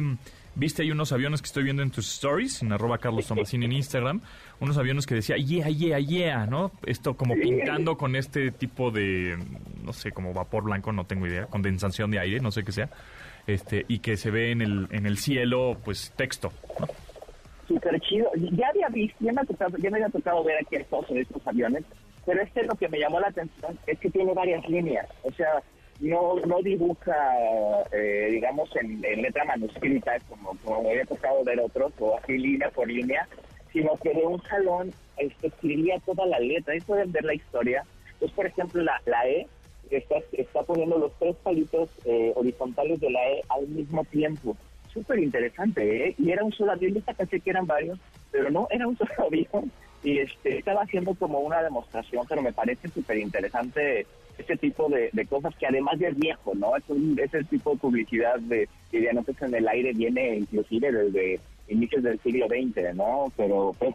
viste 0.54 0.82
hay 0.82 0.90
unos 0.90 1.10
aviones 1.10 1.40
que 1.40 1.46
estoy 1.46 1.64
viendo 1.64 1.82
en 1.82 1.90
tus 1.90 2.06
stories, 2.06 2.60
en 2.60 2.70
arroba 2.70 2.98
Carlos 2.98 3.26
Tomasini 3.26 3.64
en 3.64 3.72
Instagram, 3.72 4.20
unos 4.60 4.76
aviones 4.76 5.06
que 5.06 5.14
decía, 5.14 5.36
yeah, 5.38 5.70
yeah, 5.70 5.98
yeah, 6.00 6.44
¿no? 6.44 6.70
Esto 6.84 7.16
como 7.16 7.34
pintando 7.34 7.96
con 7.96 8.14
este 8.14 8.50
tipo 8.50 8.90
de, 8.90 9.38
no 9.82 9.94
sé, 9.94 10.12
como 10.12 10.34
vapor 10.34 10.64
blanco, 10.64 10.92
no 10.92 11.06
tengo 11.06 11.26
idea, 11.26 11.46
condensación 11.46 12.10
de 12.10 12.18
aire, 12.18 12.40
no 12.40 12.50
sé 12.50 12.62
qué 12.62 12.72
sea, 12.72 12.90
este, 13.46 13.86
y 13.88 14.00
que 14.00 14.18
se 14.18 14.30
ve 14.30 14.50
en 14.50 14.60
el, 14.60 14.86
en 14.90 15.06
el 15.06 15.16
cielo, 15.16 15.78
pues, 15.82 16.12
texto, 16.14 16.52
¿no? 16.78 16.88
Súper 17.66 17.98
chido. 18.00 18.30
Ya 18.52 18.68
había 18.68 18.88
visto, 18.90 19.16
ya 19.20 19.32
me, 19.32 19.40
ha 19.40 19.44
tocado, 19.46 19.78
ya 19.78 19.88
me 19.88 19.96
había 19.96 20.10
tocado 20.10 20.44
ver 20.44 20.58
aquí 20.60 20.76
estos, 20.76 21.10
estos 21.10 21.46
aviones, 21.46 21.84
pero 22.26 22.42
este 22.42 22.64
lo 22.64 22.74
que 22.74 22.86
me 22.90 22.98
llamó 22.98 23.18
la 23.18 23.28
atención 23.28 23.78
es 23.86 23.98
que 23.98 24.10
tiene 24.10 24.34
varias 24.34 24.68
líneas. 24.68 25.06
O 25.22 25.32
sea, 25.32 25.62
no 26.00 26.36
no 26.46 26.62
dibuja, 26.62 27.16
eh, 27.92 28.28
digamos, 28.30 28.74
en, 28.76 29.04
en 29.04 29.22
letra 29.22 29.44
manuscrita, 29.44 30.18
como, 30.28 30.56
como 30.64 30.88
había 30.88 31.04
tocado 31.04 31.42
ver 31.44 31.60
otros, 31.60 31.92
o 31.98 32.16
así 32.16 32.38
línea 32.38 32.70
por 32.70 32.88
línea, 32.88 33.26
sino 33.72 33.96
que 33.96 34.14
de 34.14 34.24
un 34.24 34.38
jalón 34.38 34.92
este, 35.16 35.48
escribía 35.48 35.98
toda 36.04 36.26
la 36.26 36.38
letra. 36.38 36.74
Ahí 36.74 36.80
pueden 36.80 37.12
ver 37.12 37.24
la 37.24 37.34
historia. 37.34 37.84
Pues, 38.18 38.30
por 38.32 38.46
ejemplo, 38.46 38.82
la, 38.82 39.00
la 39.06 39.28
E 39.28 39.46
está, 39.90 40.16
está 40.32 40.62
poniendo 40.62 40.98
los 40.98 41.12
tres 41.18 41.36
palitos 41.42 41.88
eh, 42.04 42.32
horizontales 42.34 43.00
de 43.00 43.10
la 43.10 43.30
E 43.30 43.42
al 43.48 43.66
mismo 43.68 44.04
tiempo. 44.04 44.56
Súper 44.92 45.18
interesante, 45.18 46.08
¿eh? 46.08 46.14
Y 46.18 46.30
era 46.30 46.44
un 46.44 46.52
solo 46.52 46.72
avión, 46.72 46.94
yo 46.94 47.00
pensé 47.14 47.40
que 47.40 47.50
eran 47.50 47.66
varios, 47.66 47.98
pero 48.30 48.50
no, 48.50 48.66
era 48.70 48.86
un 48.86 48.96
solo 48.98 49.12
avión. 49.26 49.70
Y 50.02 50.18
este, 50.18 50.58
estaba 50.58 50.82
haciendo 50.82 51.14
como 51.14 51.40
una 51.40 51.62
demostración, 51.62 52.24
pero 52.28 52.40
me 52.40 52.52
parece 52.52 52.88
súper 52.88 53.18
interesante 53.18 54.06
ese 54.48 54.56
tipo 54.56 54.88
de, 54.88 55.10
de 55.12 55.26
cosas 55.26 55.54
que 55.56 55.66
además 55.66 56.00
es 56.00 56.16
viejo, 56.16 56.54
¿no? 56.54 56.74
Es, 56.76 56.84
un, 56.88 57.18
es 57.22 57.32
el 57.34 57.46
tipo 57.46 57.72
de 57.72 57.76
publicidad 57.76 58.38
de 58.40 58.68
ya 58.90 59.12
no 59.12 59.24
en 59.26 59.54
el 59.54 59.68
aire 59.68 59.92
viene 59.92 60.38
inclusive 60.38 60.90
desde 60.90 61.40
inicios 61.68 62.02
del 62.02 62.18
siglo 62.20 62.46
XX, 62.46 62.94
¿no? 62.94 63.30
Pero, 63.36 63.74
pero 63.78 63.94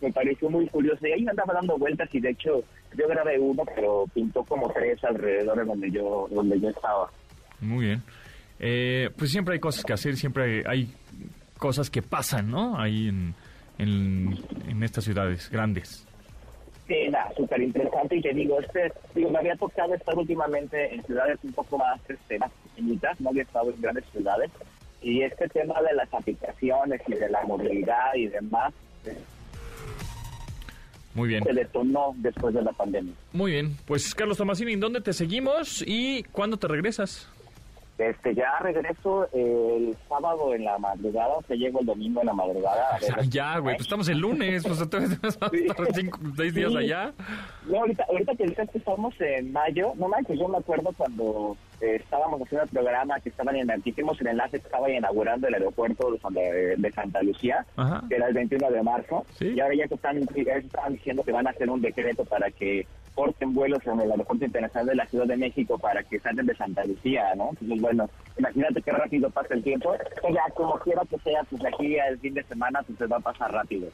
me 0.00 0.12
pareció 0.12 0.50
muy 0.50 0.66
curioso. 0.68 1.06
Y 1.06 1.12
ahí 1.12 1.26
andaba 1.28 1.54
dando 1.54 1.78
vueltas 1.78 2.12
y 2.12 2.20
de 2.20 2.30
hecho 2.30 2.64
yo 2.96 3.08
grabé 3.08 3.38
uno, 3.38 3.62
pero 3.74 4.04
pintó 4.12 4.42
como 4.44 4.70
tres 4.72 5.02
alrededor 5.04 5.58
de 5.58 5.64
donde 5.64 5.90
yo, 5.90 6.28
donde 6.30 6.60
yo 6.60 6.68
estaba. 6.68 7.08
Muy 7.60 7.86
bien. 7.86 8.02
Eh, 8.58 9.10
pues 9.16 9.30
siempre 9.30 9.54
hay 9.54 9.60
cosas 9.60 9.84
que 9.84 9.92
hacer, 9.92 10.16
siempre 10.16 10.64
hay 10.66 10.92
cosas 11.58 11.90
que 11.90 12.02
pasan, 12.02 12.50
¿no? 12.50 12.78
Ahí 12.78 13.08
en, 13.08 13.34
en, 13.78 14.36
en 14.68 14.82
estas 14.82 15.04
ciudades 15.04 15.48
grandes. 15.50 16.06
Sí, 16.86 17.08
nada, 17.10 17.32
súper 17.36 17.62
interesante. 17.62 18.16
Y 18.16 18.22
te 18.22 18.32
digo, 18.34 18.60
este, 18.60 18.92
digo, 19.14 19.30
me 19.30 19.38
había 19.38 19.56
tocado 19.56 19.94
estar 19.94 20.16
últimamente 20.16 20.94
en 20.94 21.02
ciudades 21.04 21.38
un 21.42 21.52
poco 21.52 21.78
más, 21.78 22.00
este, 22.08 22.38
más 22.38 22.50
pequeñitas, 22.64 23.20
no 23.20 23.30
había 23.30 23.42
estado 23.42 23.70
en 23.70 23.80
grandes 23.80 24.04
ciudades. 24.12 24.50
Y 25.00 25.22
este 25.22 25.48
tema 25.48 25.80
de 25.82 25.94
las 25.94 26.12
aplicaciones 26.12 27.00
y 27.08 27.14
de 27.14 27.28
la 27.28 27.42
movilidad 27.44 28.14
y 28.14 28.28
demás 28.28 28.72
Muy 31.14 31.28
bien. 31.28 31.42
se 31.42 31.52
detonó 31.52 32.14
después 32.16 32.54
de 32.54 32.62
la 32.62 32.72
pandemia. 32.72 33.12
Muy 33.32 33.52
bien. 33.52 33.76
Pues 33.86 34.14
Carlos 34.14 34.38
Tomasini, 34.38 34.74
¿en 34.74 34.80
dónde 34.80 35.00
te 35.00 35.12
seguimos 35.12 35.82
y 35.86 36.22
cuándo 36.24 36.56
te 36.56 36.68
regresas? 36.68 37.28
Este, 38.10 38.34
ya 38.34 38.58
regreso 38.60 39.28
el 39.32 39.96
sábado 40.08 40.54
en 40.54 40.64
la 40.64 40.78
madrugada, 40.78 41.34
o 41.34 41.42
sea, 41.42 41.56
llego 41.56 41.80
el 41.80 41.86
domingo 41.86 42.20
en 42.20 42.26
la 42.26 42.32
madrugada. 42.34 42.98
ver- 43.00 43.28
ya, 43.28 43.58
güey, 43.58 43.76
pues 43.76 43.86
estamos 43.86 44.08
el 44.08 44.18
lunes, 44.18 44.62
pues 44.66 44.80
entonces 44.80 45.20
vas 45.20 45.38
a 45.40 45.46
estar 45.56 45.86
cinco, 45.94 46.18
seis 46.36 46.54
días 46.54 46.70
Sí. 46.72 46.78
allá. 46.78 47.12
No, 47.66 47.78
ahorita, 47.80 48.04
ahorita 48.08 48.34
que 48.36 48.78
estamos 48.78 49.14
en 49.20 49.52
mayo, 49.52 49.92
no 49.96 50.08
manches, 50.08 50.38
yo 50.38 50.48
me 50.48 50.58
acuerdo 50.58 50.90
cuando 50.96 51.56
eh, 51.82 51.96
estábamos 51.96 52.40
haciendo 52.42 52.64
el 52.64 52.70
programa 52.70 53.20
que 53.20 53.28
estaban 53.28 53.56
en, 53.56 53.68
que 53.82 53.90
hicimos 53.90 54.20
el 54.20 54.28
enlace 54.28 54.58
que 54.60 54.66
estaba 54.66 54.88
inaugurando 54.90 55.48
el 55.48 55.54
aeropuerto 55.54 56.10
de, 56.12 56.18
Santa- 56.20 56.40
de 56.40 56.92
Santa 56.92 57.22
Lucía, 57.22 57.66
Ajá. 57.76 58.02
que 58.08 58.14
era 58.16 58.28
el 58.28 58.34
21 58.34 58.70
de 58.70 58.82
marzo, 58.82 59.26
Sí. 59.38 59.48
y 59.48 59.60
ahora 59.60 59.74
ya 59.74 59.88
que 59.88 59.94
están, 59.96 60.20
ya 60.20 60.54
están 60.54 60.92
diciendo 60.92 61.22
que 61.24 61.32
van 61.32 61.46
a 61.46 61.50
hacer 61.50 61.68
un 61.68 61.80
decreto 61.82 62.24
para 62.24 62.50
que 62.50 62.86
corten 63.14 63.52
vuelos 63.52 63.86
en 63.86 64.00
el 64.00 64.10
aeropuerto 64.10 64.44
internacional 64.46 64.86
de 64.86 64.94
la 64.94 65.06
Ciudad 65.06 65.26
de 65.26 65.36
México 65.36 65.78
para 65.78 66.02
que 66.02 66.18
salgan 66.20 66.46
de 66.46 66.54
Santa 66.56 66.82
Lucía, 66.84 67.34
¿no? 67.34 67.50
Entonces, 67.50 67.80
bueno, 67.82 68.08
imagínate 68.38 68.80
qué 68.80 68.90
rápido 68.92 69.28
pasa 69.28 69.52
el 69.54 69.62
tiempo, 69.62 69.92
que 69.92 70.32
ya 70.32 70.42
como 70.54 70.78
quiera 70.78 71.02
que 71.10 71.18
sea, 71.18 71.42
pues 71.50 71.62
aquí 71.64 71.96
el 71.96 72.18
fin 72.20 72.32
de 72.34 72.42
semana 72.44 72.82
pues 72.86 72.96
se 72.98 73.06
va 73.06 73.18
a 73.18 73.20
pasar 73.20 73.52
rápido. 73.52 73.88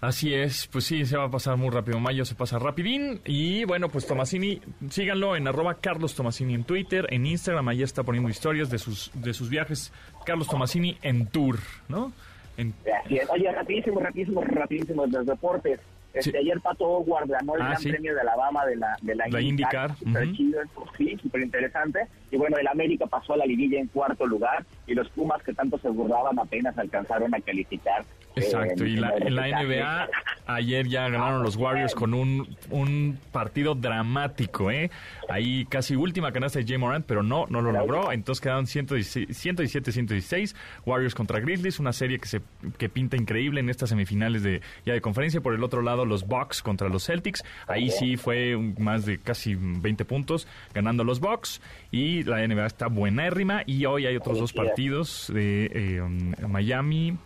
Así 0.00 0.32
es, 0.32 0.66
pues 0.68 0.84
sí, 0.86 1.04
se 1.04 1.16
va 1.18 1.24
a 1.26 1.30
pasar 1.30 1.58
muy 1.58 1.68
rápido. 1.68 2.00
Mayo 2.00 2.24
se 2.24 2.34
pasa 2.34 2.58
rapidín. 2.58 3.20
Y 3.26 3.64
bueno, 3.64 3.90
pues 3.90 4.06
Tomasini, 4.06 4.60
síganlo 4.88 5.36
en 5.36 5.46
arroba 5.46 5.74
Carlos 5.74 6.14
Tomasini 6.14 6.54
en 6.54 6.64
Twitter, 6.64 7.06
en 7.10 7.26
Instagram, 7.26 7.68
ahí 7.68 7.82
está 7.82 8.02
poniendo 8.02 8.30
historias 8.30 8.70
de 8.70 8.78
sus, 8.78 9.10
de 9.14 9.34
sus 9.34 9.50
viajes. 9.50 9.92
Carlos 10.24 10.48
Tomasini 10.48 10.96
en 11.02 11.26
tour, 11.26 11.58
¿no? 11.88 12.12
En, 12.56 12.72
Así 13.04 13.18
es. 13.18 13.28
Oye, 13.28 13.52
rapidísimo, 13.52 14.00
rapidísimo, 14.00 14.42
rapidísimo, 14.42 15.06
los 15.06 15.26
deportes. 15.26 15.80
Este, 16.12 16.32
Sí. 16.32 16.36
Ayer 16.38 16.60
Pato 16.60 16.86
Howard 16.86 17.28
ganó 17.28 17.54
el 17.54 17.62
Ah, 17.62 17.66
Gran 17.66 17.78
sí. 17.82 17.88
Premio 17.90 18.12
de 18.14 18.20
Alabama 18.22 18.66
de 18.66 18.74
la, 18.76 18.96
de 19.00 19.14
la, 19.14 19.28
La 19.28 19.40
IndyCar, 19.40 19.96
Súper 19.96 20.32
chido, 20.32 20.60
sí, 20.98 21.16
súper 21.22 21.42
interesante. 21.42 22.00
Y 22.32 22.36
bueno, 22.36 22.56
el 22.56 22.66
América 22.66 23.06
pasó 23.06 23.34
a 23.34 23.36
la 23.36 23.46
liguilla 23.46 23.78
en 23.78 23.86
cuarto 23.86 24.26
lugar 24.26 24.64
y 24.88 24.94
los 24.94 25.08
Pumas 25.10 25.40
que 25.44 25.52
tanto 25.54 25.78
se 25.78 25.88
burlaban 25.88 26.36
apenas 26.38 26.76
alcanzaron 26.78 27.32
a 27.32 27.40
calificar 27.40 28.04
Exacto, 28.36 28.84
eh, 28.84 28.90
y 28.90 28.96
la, 28.96 29.12
en 29.16 29.34
la. 29.34 29.48
NBA 29.50 30.08
ayer 30.46 30.86
ya 30.88 31.08
ganaron 31.08 31.42
los 31.42 31.56
Warriors 31.56 31.94
con 31.94 32.14
un, 32.14 32.56
un 32.70 33.18
partido 33.32 33.74
dramático, 33.74 34.70
¿eh? 34.70 34.90
Ahí 35.28 35.64
casi 35.66 35.94
última 35.96 36.32
canasta 36.32 36.58
de 36.58 36.66
Jay 36.66 36.78
Morant, 36.78 37.06
pero 37.06 37.22
no, 37.22 37.46
no 37.48 37.60
lo 37.60 37.72
logró, 37.72 38.12
entonces 38.12 38.40
quedaron 38.40 38.66
117-116, 38.66 40.54
Warriors 40.86 41.14
contra 41.14 41.40
Grizzlies, 41.40 41.78
una 41.78 41.92
serie 41.92 42.18
que 42.18 42.28
se 42.28 42.40
que 42.78 42.88
pinta 42.88 43.16
increíble 43.16 43.60
en 43.60 43.70
estas 43.70 43.90
semifinales 43.90 44.42
de 44.42 44.60
ya 44.84 44.92
de 44.92 45.00
conferencia, 45.00 45.40
por 45.40 45.54
el 45.54 45.62
otro 45.62 45.82
lado 45.82 46.04
los 46.04 46.26
Bucks 46.26 46.62
contra 46.62 46.88
los 46.88 47.06
Celtics, 47.06 47.44
ahí 47.66 47.90
sí 47.90 48.16
fue 48.16 48.56
más 48.78 49.06
de 49.06 49.18
casi 49.18 49.54
20 49.56 50.04
puntos 50.04 50.46
ganando 50.74 51.04
los 51.04 51.20
Bucks. 51.20 51.60
Y 51.90 52.22
la 52.24 52.46
NBA 52.46 52.66
está 52.66 52.86
buenérrima. 52.88 53.62
Y 53.66 53.84
hoy 53.86 54.06
hay 54.06 54.16
otros 54.16 54.38
dos 54.38 54.52
partidos 54.52 55.30
de 55.32 55.70
eh, 55.72 56.00
um, 56.00 56.32
Miami 56.48 57.16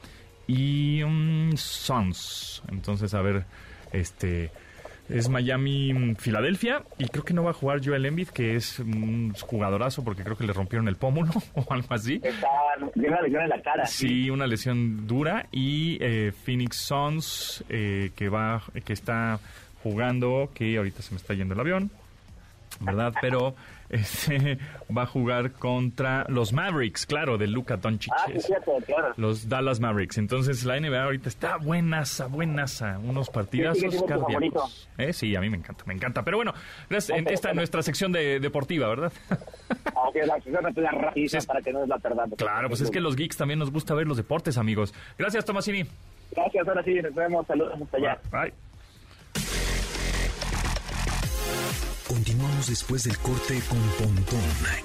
y 0.47 1.03
um, 1.03 1.57
Suns. 1.57 2.63
Entonces, 2.69 3.15
a 3.15 3.23
ver, 3.23 3.45
este 3.93 4.51
es 5.09 5.29
Miami 5.29 5.93
mm, 5.93 6.17
Filadelfia 6.17 6.83
y 6.99 7.09
creo 7.09 7.25
que 7.25 7.35
no 7.35 7.45
va 7.45 7.51
a 7.51 7.55
jugar 7.55 7.85
Joel 7.85 8.07
Embiid, 8.07 8.29
que 8.29 8.57
es 8.57 8.79
un 8.79 9.35
jugadorazo 9.39 10.03
porque 10.03 10.23
creo 10.23 10.37
que 10.37 10.45
le 10.47 10.53
rompieron 10.53 10.89
el 10.89 10.97
pómulo 10.97 11.31
o 11.55 11.67
algo 11.73 11.95
así. 11.95 12.21
Está, 12.23 12.49
tiene 12.95 13.09
una 13.09 13.23
lesión 13.23 13.43
en 13.43 13.49
la 13.49 13.63
cara. 13.63 13.87
Sí, 13.87 14.31
una 14.31 14.47
lesión 14.47 15.07
dura 15.07 15.47
y 15.53 15.99
eh, 16.01 16.33
Phoenix 16.33 16.77
Suns 16.77 17.65
eh, 17.69 18.13
que 18.17 18.29
va 18.29 18.63
que 18.85 18.93
está 18.93 19.41
jugando, 19.83 20.51
que 20.55 20.77
ahorita 20.79 21.03
se 21.03 21.13
me 21.13 21.19
está 21.19 21.35
yendo 21.35 21.55
el 21.55 21.61
avión, 21.61 21.91
¿verdad? 22.81 23.13
Pero 23.21 23.55
este 23.89 24.59
va 24.97 25.03
a 25.03 25.07
jugar 25.07 25.53
contra 25.53 26.25
los 26.29 26.53
Mavericks, 26.53 27.07
claro, 27.07 27.39
de 27.39 27.47
Luka 27.47 27.77
Doncic. 27.77 28.13
Ah, 28.17 28.25
sí, 28.27 28.33
Es- 28.37 28.45
cierto, 28.47 28.73
claro. 28.87 29.13
los 29.17 29.49
Dallas 29.49 29.81
Mavericks. 29.81 30.19
Entonces 30.19 30.65
la 30.65 30.77
NBA 30.81 31.03
ahorita 31.05 31.29
está 31.29 31.57
buenaza, 31.57 32.27
buenaza. 32.27 32.99
Unos 32.99 33.31
partidazos 33.31 33.79
siendo 33.79 33.99
tu 33.99 34.07
cardíacos. 34.07 34.89
Eh, 34.99 35.13
sí, 35.13 35.35
a 35.37 35.41
mí 35.41 35.51
me 35.51 35.57
encanta, 35.59 35.85
me 35.87 35.95
encanta. 35.95 36.23
Pero 36.23 36.37
bueno, 36.39 36.55
gracias, 36.89 37.19
en 37.19 37.29
esta 37.29 37.51
es 37.51 37.57
nuestra 37.57 37.83
sección 37.83 38.13
de 38.13 38.41
deportiva, 38.41 38.89
¿verdad? 38.89 39.13
Aunque 39.97 40.25
la 40.27 40.35
acción 40.35 40.55
es 41.15 41.31
Sí. 41.33 41.47
para 41.47 41.61
que 41.63 41.73
no 41.73 41.81
nos 41.81 41.89
la 41.89 41.99
perdamos. 41.99 42.37
claro, 42.39 42.69
pues 42.69 42.81
es 42.81 42.91
que 42.91 43.01
los 43.01 43.17
geeks 43.17 43.37
también 43.37 43.59
nos 43.59 43.71
gusta 43.71 43.95
ver 43.95 44.07
los 44.07 44.17
deportes, 44.17 44.59
amigos. 44.59 44.95
Gracias, 45.19 45.45
Tomasini. 45.45 45.85
Gracias, 46.35 46.67
ahora 46.67 46.83
sí, 46.83 46.95
nos 47.01 47.15
vemos. 47.15 47.47
Saludos 47.47 47.81
hasta 47.81 47.97
allá. 47.97 48.19
Bye. 48.31 48.53
Continuamos 52.07 52.67
después 52.67 53.05
del 53.05 53.17
corte 53.19 53.61
con 53.69 53.79
Pontón 53.99 54.41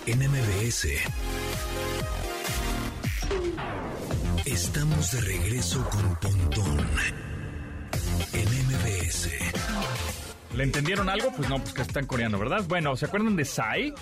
en 0.05 0.19
MBS. 0.19 0.87
Estamos 4.45 5.11
de 5.11 5.21
regreso 5.21 5.83
con 5.89 6.15
Pontón 6.15 6.79
en 8.31 8.47
MBS. 8.67 9.29
¿Le 10.55 10.63
entendieron 10.63 11.09
algo? 11.09 11.31
Pues 11.35 11.49
no, 11.49 11.59
pues 11.59 11.73
que 11.73 11.81
está 11.81 11.99
en 11.99 12.05
coreano, 12.05 12.39
¿verdad? 12.39 12.63
Bueno, 12.69 12.95
¿se 12.95 13.05
acuerdan 13.05 13.35
de 13.35 13.43
Psy? 13.43 13.93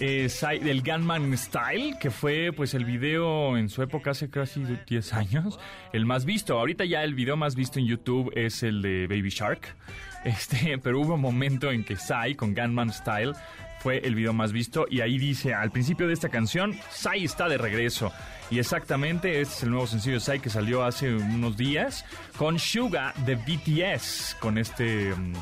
Eh, 0.00 0.28
Psy 0.30 0.58
del 0.60 0.82
Gunman 0.82 1.36
Style, 1.36 1.96
que 2.00 2.10
fue 2.10 2.52
pues 2.56 2.72
el 2.72 2.86
video 2.86 3.56
en 3.58 3.68
su 3.68 3.82
época 3.82 4.12
hace 4.12 4.30
casi 4.30 4.64
10 4.88 5.12
años, 5.12 5.60
el 5.92 6.06
más 6.06 6.24
visto. 6.24 6.58
Ahorita 6.58 6.86
ya 6.86 7.04
el 7.04 7.14
video 7.14 7.36
más 7.36 7.54
visto 7.54 7.78
en 7.78 7.86
YouTube 7.86 8.32
es 8.34 8.62
el 8.62 8.80
de 8.80 9.06
Baby 9.08 9.28
Shark. 9.28 9.76
Este, 10.24 10.78
pero 10.82 11.00
hubo 11.00 11.14
un 11.14 11.20
momento 11.20 11.70
en 11.70 11.84
que 11.84 11.96
Psy 11.96 12.34
con 12.36 12.54
Gunman 12.54 12.92
Style 12.92 13.32
fue 13.80 13.98
el 13.98 14.14
video 14.14 14.32
más 14.32 14.52
visto 14.52 14.86
y 14.88 15.00
ahí 15.00 15.18
dice 15.18 15.54
al 15.54 15.72
principio 15.72 16.06
de 16.06 16.12
esta 16.12 16.28
canción, 16.28 16.78
Psy 16.90 17.24
está 17.24 17.48
de 17.48 17.58
regreso. 17.58 18.12
Y 18.50 18.58
exactamente, 18.58 19.40
este 19.40 19.54
es 19.54 19.62
el 19.64 19.70
nuevo 19.70 19.86
sencillo 19.86 20.14
de 20.14 20.20
Psy 20.20 20.38
que 20.38 20.50
salió 20.50 20.84
hace 20.84 21.12
unos 21.12 21.56
días 21.56 22.04
con 22.36 22.58
Suga 22.58 23.12
de 23.26 23.34
BTS, 23.34 24.36
con 24.38 24.58
este 24.58 25.12
mm, 25.14 25.32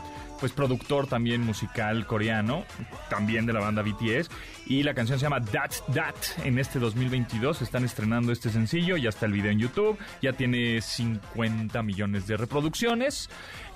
pues 0.40 0.52
productor 0.52 1.06
también 1.06 1.42
musical 1.42 2.06
coreano, 2.06 2.64
también 3.08 3.46
de 3.46 3.52
la 3.52 3.60
banda 3.60 3.82
BTS, 3.82 4.30
y 4.66 4.82
la 4.82 4.94
canción 4.94 5.18
se 5.18 5.24
llama 5.24 5.44
That 5.44 5.72
That. 5.94 6.44
En 6.44 6.58
este 6.58 6.78
2022 6.78 7.62
están 7.62 7.84
estrenando 7.84 8.32
este 8.32 8.50
sencillo, 8.50 8.96
ya 8.96 9.10
está 9.10 9.26
el 9.26 9.32
video 9.32 9.50
en 9.52 9.58
YouTube, 9.58 9.98
ya 10.22 10.32
tiene 10.32 10.80
50 10.80 11.82
millones 11.82 12.26
de 12.26 12.36
reproducciones. 12.36 13.28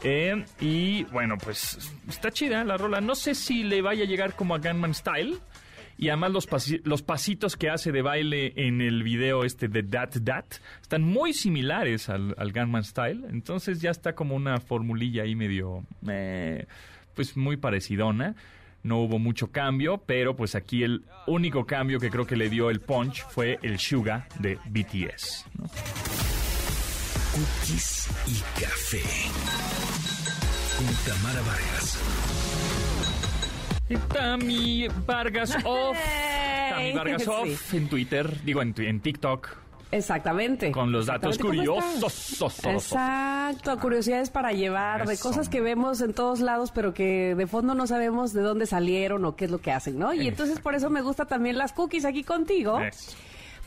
eh, 0.03 0.45
y 0.61 1.05
bueno, 1.05 1.37
pues 1.39 1.93
está 2.09 2.31
chida 2.31 2.65
la 2.65 2.77
rola. 2.77 3.01
No 3.01 3.15
sé 3.15 3.35
si 3.35 3.63
le 3.63 3.83
vaya 3.83 4.05
a 4.05 4.07
llegar 4.07 4.35
como 4.35 4.55
a 4.55 4.59
Gunman 4.59 4.95
Style. 4.95 5.39
Y 5.97 6.09
además 6.09 6.33
los, 6.33 6.49
pasi- 6.49 6.81
los 6.85 7.03
pasitos 7.03 7.57
que 7.57 7.71
hace 7.71 7.93
de 7.93 8.03
baile 8.03 8.53
en 8.57 8.81
el 8.81 9.03
video 9.03 9.45
este 9.45 9.69
de 9.69 9.83
That 9.85 10.11
That 10.25 10.45
están 10.83 11.03
muy 11.03 11.33
similares 11.33 12.09
al, 12.09 12.35
Gunman 12.53 12.85
Style. 12.85 13.25
Entonces 13.31 13.81
ya 13.81 13.91
está 13.91 14.15
como 14.15 14.35
una 14.35 14.59
formulilla 14.61 15.23
ahí 15.23 15.35
medio, 15.37 15.85
eh, 16.09 16.67
pues 17.15 17.37
muy 17.37 17.57
parecidona. 17.57 18.35
No 18.83 18.99
hubo 18.99 19.19
mucho 19.19 19.51
cambio, 19.51 19.99
pero 20.05 20.37
pues 20.37 20.55
aquí 20.55 20.83
el 20.83 21.05
único 21.27 21.65
cambio 21.65 21.99
que 21.99 22.11
creo 22.11 22.27
que 22.27 22.37
le 22.37 22.51
dio 22.51 22.69
el 22.69 22.81
punch 22.81 23.25
fue 23.31 23.59
el 23.63 23.79
Suga 23.79 24.27
de 24.41 24.59
BTS. 24.67 25.47
Cookies 27.33 28.09
y 28.27 28.61
café. 28.61 29.03
Con 30.77 30.87
Tamara 31.07 31.41
Vargas. 31.41 31.99
Tami 34.13 34.89
Vargas 35.07 35.57
Off. 35.65 35.97
Tami 36.71 36.93
Vargas 36.93 37.29
Off 37.29 37.75
en 37.75 37.89
Twitter, 37.89 38.43
digo 38.43 38.63
en, 38.63 39.01
TikTok, 39.01 39.49
Exactamente. 39.91 40.73
con 40.73 40.91
los 40.91 41.07
datos 41.07 41.37
Exactamente, 41.37 41.67
¿cómo 41.67 41.81
curiosos. 41.81 42.65
Exacto, 42.65 43.79
curiosidades 43.79 44.31
para 44.31 44.53
llevar, 44.53 45.07
de 45.07 45.19
cosas 45.19 45.49
que 45.49 45.61
vemos 45.61 46.01
en 46.01 46.15
todos 46.15 46.41
lados, 46.41 46.73
pero 46.73 46.95
que 46.95 47.35
de 47.35 47.47
fondo 47.47 47.75
no 47.75 47.87
sabemos 47.87 48.33
de 48.33 48.41
dónde 48.41 48.67
salieron 48.67 49.25
o 49.25 49.37
qué 49.37 49.45
es 49.45 49.51
lo 49.51 49.59
que 49.59 49.71
hacen, 49.71 49.99
¿no? 49.99 50.15
Y 50.15 50.27
entonces 50.27 50.61
por 50.61 50.75
eso 50.75 50.91
me 50.91 51.03
gusta 51.03 51.27
también 51.27 51.59
las 51.59 51.73
cookies 51.73 52.05
aquí 52.05 52.25
contigo. 52.25 52.81
Eso. 52.81 53.13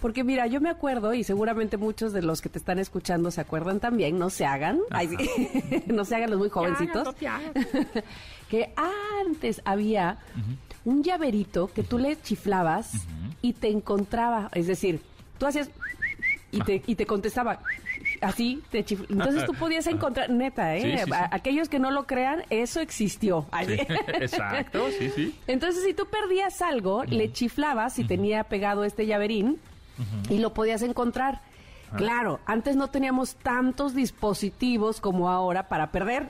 Porque 0.02 0.24
mira, 0.24 0.46
yo 0.48 0.62
me 0.62 0.70
acuerdo, 0.70 1.14
y 1.14 1.24
seguramente 1.24 1.78
muchos 1.78 2.14
de 2.14 2.22
los 2.22 2.42
que 2.42 2.50
te 2.50 2.60
están 2.60 2.78
escuchando 2.78 3.32
se 3.32 3.42
acuerdan 3.42 3.80
también, 3.80 4.20
no 4.20 4.30
se 4.30 4.46
hagan, 4.46 4.80
ay, 4.92 5.08
sí, 5.10 5.84
no 5.88 6.06
se 6.06 6.16
hagan 6.16 6.30
los 6.30 6.40
muy 6.40 6.50
jovencitos, 6.50 7.16
que 8.50 8.74
antes 9.26 9.62
había 9.66 10.20
un 10.86 11.04
llaverito 11.04 11.68
que 11.74 11.84
tú 11.84 11.98
le 11.98 12.20
chiflabas 12.22 12.92
y 13.42 13.54
te 13.54 13.70
encontraba, 13.70 14.50
es 14.54 14.68
decir, 14.68 15.02
tú 15.40 15.48
hacías 15.48 15.70
y 16.52 16.62
te, 16.62 16.82
y 16.86 16.96
te 16.96 17.06
contestaba 17.06 17.60
así, 18.22 18.64
te 18.72 18.86
chif- 18.86 19.06
entonces 19.10 19.46
tú 19.46 19.54
podías 19.54 19.86
encontrar, 19.88 20.30
neta, 20.30 20.76
¿eh? 20.78 20.82
Sí, 20.82 20.92
sí, 21.00 21.06
sí. 21.06 21.12
A- 21.14 21.30
aquellos 21.32 21.68
que 21.70 21.80
no 21.80 21.92
lo 21.92 22.06
crean, 22.08 22.44
eso 22.52 22.80
existió. 22.80 23.48
Exacto, 24.22 24.90
sí, 24.92 25.10
sí. 25.10 25.36
entonces, 25.48 25.84
si 25.84 25.94
tú 25.94 26.06
perdías 26.06 26.62
algo, 26.62 27.04
le 27.04 27.32
chiflabas 27.34 27.94
si 27.94 28.04
tenía 28.06 28.44
pegado 28.46 28.84
este 28.86 29.06
llaverín 29.08 29.60
y 30.30 30.40
lo 30.40 30.54
podías 30.54 30.82
encontrar. 30.82 31.42
Ah. 31.90 31.96
Claro, 31.96 32.42
antes 32.46 32.76
no 32.76 32.90
teníamos 32.90 33.36
tantos 33.36 33.96
dispositivos 33.96 35.00
como 35.00 35.30
ahora 35.30 35.70
para 35.70 35.90
perder. 35.92 36.30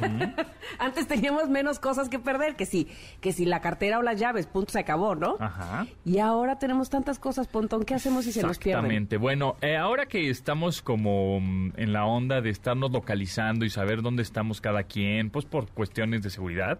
antes 0.78 1.08
teníamos 1.08 1.48
menos 1.48 1.80
cosas 1.80 2.08
que 2.08 2.20
perder, 2.20 2.54
que 2.54 2.66
si, 2.66 2.86
que 3.20 3.32
si 3.32 3.46
la 3.46 3.60
cartera 3.60 3.98
o 3.98 4.02
las 4.02 4.18
llaves, 4.20 4.46
punto, 4.46 4.72
se 4.72 4.78
acabó, 4.78 5.16
¿no? 5.16 5.36
Ajá. 5.40 5.86
Y 6.04 6.18
ahora 6.18 6.60
tenemos 6.60 6.88
tantas 6.88 7.18
cosas, 7.18 7.48
Pontón, 7.48 7.84
¿qué 7.84 7.94
hacemos 7.94 8.26
si 8.26 8.32
se 8.32 8.42
nos 8.42 8.58
pierden? 8.58 8.84
Exactamente. 8.84 9.16
Bueno, 9.16 9.56
eh, 9.60 9.76
ahora 9.76 10.06
que 10.06 10.30
estamos 10.30 10.82
como 10.82 11.40
mm, 11.40 11.72
en 11.76 11.92
la 11.92 12.04
onda 12.04 12.40
de 12.40 12.50
estarnos 12.50 12.92
localizando 12.92 13.64
y 13.64 13.70
saber 13.70 14.02
dónde 14.02 14.22
estamos 14.22 14.60
cada 14.60 14.84
quien, 14.84 15.30
pues 15.30 15.46
por 15.46 15.68
cuestiones 15.68 16.22
de 16.22 16.30
seguridad. 16.30 16.78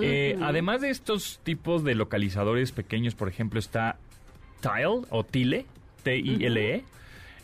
eh, 0.00 0.38
Además 0.42 0.80
de 0.80 0.88
estos 0.88 1.40
tipos 1.42 1.84
de 1.84 1.94
localizadores 1.94 2.72
pequeños, 2.72 3.14
por 3.14 3.28
ejemplo, 3.28 3.58
está 3.60 3.96
Tile 4.64 5.04
o 5.10 5.22
Tile, 5.22 5.66
T-I-L-E. 6.02 6.84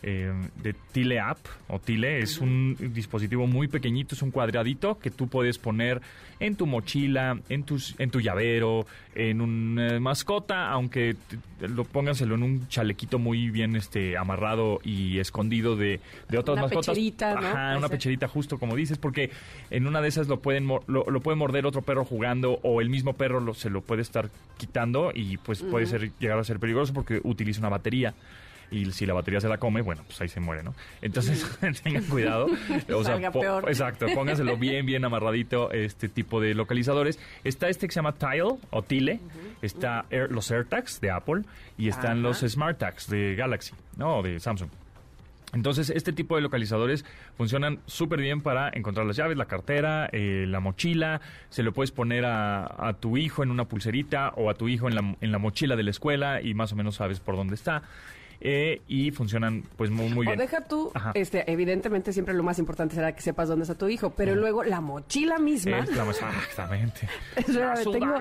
Eh, 0.02 0.32
de 0.62 0.74
Tile 0.92 1.20
App 1.20 1.38
o 1.68 1.78
Tile 1.78 2.20
es 2.20 2.38
un 2.38 2.76
dispositivo 2.94 3.46
muy 3.46 3.68
pequeñito, 3.68 4.14
es 4.14 4.22
un 4.22 4.30
cuadradito 4.30 4.98
que 4.98 5.10
tú 5.10 5.28
puedes 5.28 5.58
poner 5.58 6.00
en 6.40 6.56
tu 6.56 6.66
mochila, 6.66 7.38
en 7.50 7.64
tus, 7.64 7.94
en 7.98 8.10
tu 8.10 8.18
llavero, 8.20 8.86
en 9.14 9.42
una 9.42 10.00
mascota, 10.00 10.70
aunque 10.70 11.14
te- 11.58 11.68
lo 11.68 11.84
pónganselo 11.84 12.34
en 12.36 12.42
un 12.42 12.68
chalequito 12.68 13.18
muy 13.18 13.50
bien 13.50 13.76
este 13.76 14.16
amarrado 14.16 14.80
y 14.82 15.18
escondido 15.18 15.76
de, 15.76 16.00
de 16.30 16.38
otras 16.38 16.54
Una 16.54 16.62
mascotas. 16.62 16.86
pecherita, 16.94 17.34
¿no? 17.38 17.46
Ajá, 17.46 17.76
una 17.76 17.88
pecherita 17.90 18.26
justo 18.26 18.58
como 18.58 18.74
dices, 18.76 18.96
porque 18.96 19.30
en 19.70 19.86
una 19.86 20.00
de 20.00 20.08
esas 20.08 20.28
lo 20.28 20.40
pueden 20.40 20.66
lo 20.66 21.20
puede 21.20 21.36
morder 21.36 21.66
otro 21.66 21.82
perro 21.82 22.06
jugando 22.06 22.58
o 22.62 22.80
el 22.80 22.88
mismo 22.88 23.12
perro 23.12 23.40
lo- 23.40 23.52
se 23.52 23.68
lo 23.68 23.82
puede 23.82 24.00
estar 24.00 24.30
quitando 24.56 25.12
y 25.14 25.36
pues 25.36 25.62
puede 25.62 25.84
ser 25.84 26.10
llegar 26.18 26.38
a 26.38 26.44
ser 26.44 26.58
peligroso 26.58 26.94
porque 26.94 27.20
utiliza 27.22 27.60
una 27.60 27.68
batería 27.68 28.14
y 28.70 28.90
si 28.92 29.06
la 29.06 29.14
batería 29.14 29.40
se 29.40 29.48
la 29.48 29.58
come, 29.58 29.82
bueno, 29.82 30.02
pues 30.06 30.20
ahí 30.20 30.28
se 30.28 30.40
muere, 30.40 30.62
¿no? 30.62 30.74
Entonces, 31.02 31.44
tengan 31.82 32.04
cuidado. 32.04 32.46
O 32.94 33.04
sea, 33.04 33.30
po- 33.32 33.40
peor. 33.40 33.64
exacto, 33.68 34.06
pónganselo 34.14 34.56
bien, 34.56 34.86
bien 34.86 35.04
amarradito 35.04 35.70
este 35.72 36.08
tipo 36.08 36.40
de 36.40 36.54
localizadores. 36.54 37.18
Está 37.44 37.68
este 37.68 37.86
que 37.86 37.92
se 37.92 37.98
llama 37.98 38.14
Tile 38.14 38.42
o 38.70 38.82
Tile, 38.82 39.20
está 39.62 40.04
Air- 40.10 40.30
los 40.30 40.50
AirTags 40.50 41.00
de 41.00 41.10
Apple 41.10 41.42
y 41.78 41.88
están 41.88 42.22
los 42.22 42.40
SmartTags 42.40 43.08
de 43.08 43.34
Galaxy, 43.36 43.72
¿no? 43.96 44.18
O 44.18 44.22
de 44.22 44.38
Samsung. 44.40 44.70
Entonces, 45.52 45.90
este 45.90 46.12
tipo 46.12 46.36
de 46.36 46.42
localizadores 46.42 47.04
funcionan 47.36 47.80
súper 47.86 48.20
bien 48.20 48.40
para 48.40 48.70
encontrar 48.72 49.04
las 49.04 49.16
llaves, 49.16 49.36
la 49.36 49.46
cartera, 49.46 50.08
eh, 50.12 50.44
la 50.46 50.60
mochila. 50.60 51.20
Se 51.48 51.64
lo 51.64 51.72
puedes 51.72 51.90
poner 51.90 52.24
a, 52.24 52.66
a 52.88 52.92
tu 52.94 53.16
hijo 53.16 53.42
en 53.42 53.50
una 53.50 53.64
pulserita 53.64 54.28
o 54.36 54.48
a 54.48 54.54
tu 54.54 54.68
hijo 54.68 54.86
en 54.88 54.94
la, 54.94 55.16
en 55.20 55.32
la 55.32 55.38
mochila 55.38 55.74
de 55.74 55.82
la 55.82 55.90
escuela 55.90 56.40
y 56.40 56.54
más 56.54 56.72
o 56.72 56.76
menos 56.76 56.94
sabes 56.96 57.18
por 57.18 57.34
dónde 57.34 57.56
está. 57.56 57.82
Eh, 58.42 58.80
y 58.88 59.10
funcionan 59.10 59.64
pues 59.76 59.90
muy, 59.90 60.08
muy 60.08 60.26
O 60.26 60.30
bien. 60.30 60.38
deja 60.38 60.62
tú, 60.62 60.90
Ajá. 60.94 61.10
este, 61.14 61.50
evidentemente 61.52 62.10
siempre 62.14 62.32
lo 62.32 62.42
más 62.42 62.58
importante 62.58 62.94
será 62.94 63.14
que 63.14 63.20
sepas 63.20 63.48
dónde 63.48 63.64
está 63.64 63.74
tu 63.74 63.86
hijo, 63.88 64.14
pero 64.16 64.34
luego 64.34 64.64
la 64.64 64.80
mochila 64.80 65.38
misma. 65.38 65.80
Es 65.80 65.94
la 65.94 66.06
más- 66.06 66.16
exactamente. 66.22 67.06
Espérame, 67.36 67.76
¡La 67.76 67.84
tengo-! 67.92 68.18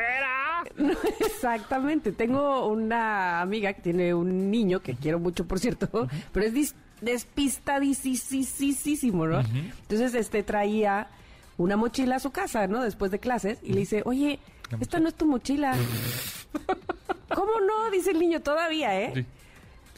No, 0.77 0.91
exactamente. 1.25 2.11
Tengo 2.11 2.67
una 2.67 3.39
amiga 3.39 3.71
que 3.71 3.81
tiene 3.81 4.13
un 4.13 4.51
niño 4.51 4.81
que 4.81 4.95
quiero 4.95 5.19
mucho, 5.19 5.47
por 5.47 5.57
cierto, 5.59 6.09
pero 6.33 6.45
es 6.45 6.53
dis- 6.53 6.73
despistadísimo, 6.99 9.25
¿no? 9.27 9.39
Entonces, 9.39 10.13
este 10.15 10.43
traía 10.43 11.07
una 11.57 11.77
mochila 11.77 12.17
a 12.17 12.19
su 12.19 12.31
casa, 12.31 12.67
¿no? 12.67 12.83
Después 12.83 13.09
de 13.11 13.19
clases 13.19 13.59
y 13.63 13.71
le 13.73 13.79
dice, 13.81 14.01
oye, 14.05 14.39
esta 14.81 14.99
no 14.99 15.07
es 15.07 15.15
tu 15.15 15.25
mochila. 15.25 15.73
¿Cómo 17.33 17.59
no? 17.61 17.89
Dice 17.91 18.11
el 18.11 18.19
niño 18.19 18.41
todavía, 18.41 18.99
¿eh? 18.99 19.11
Sí. 19.15 19.25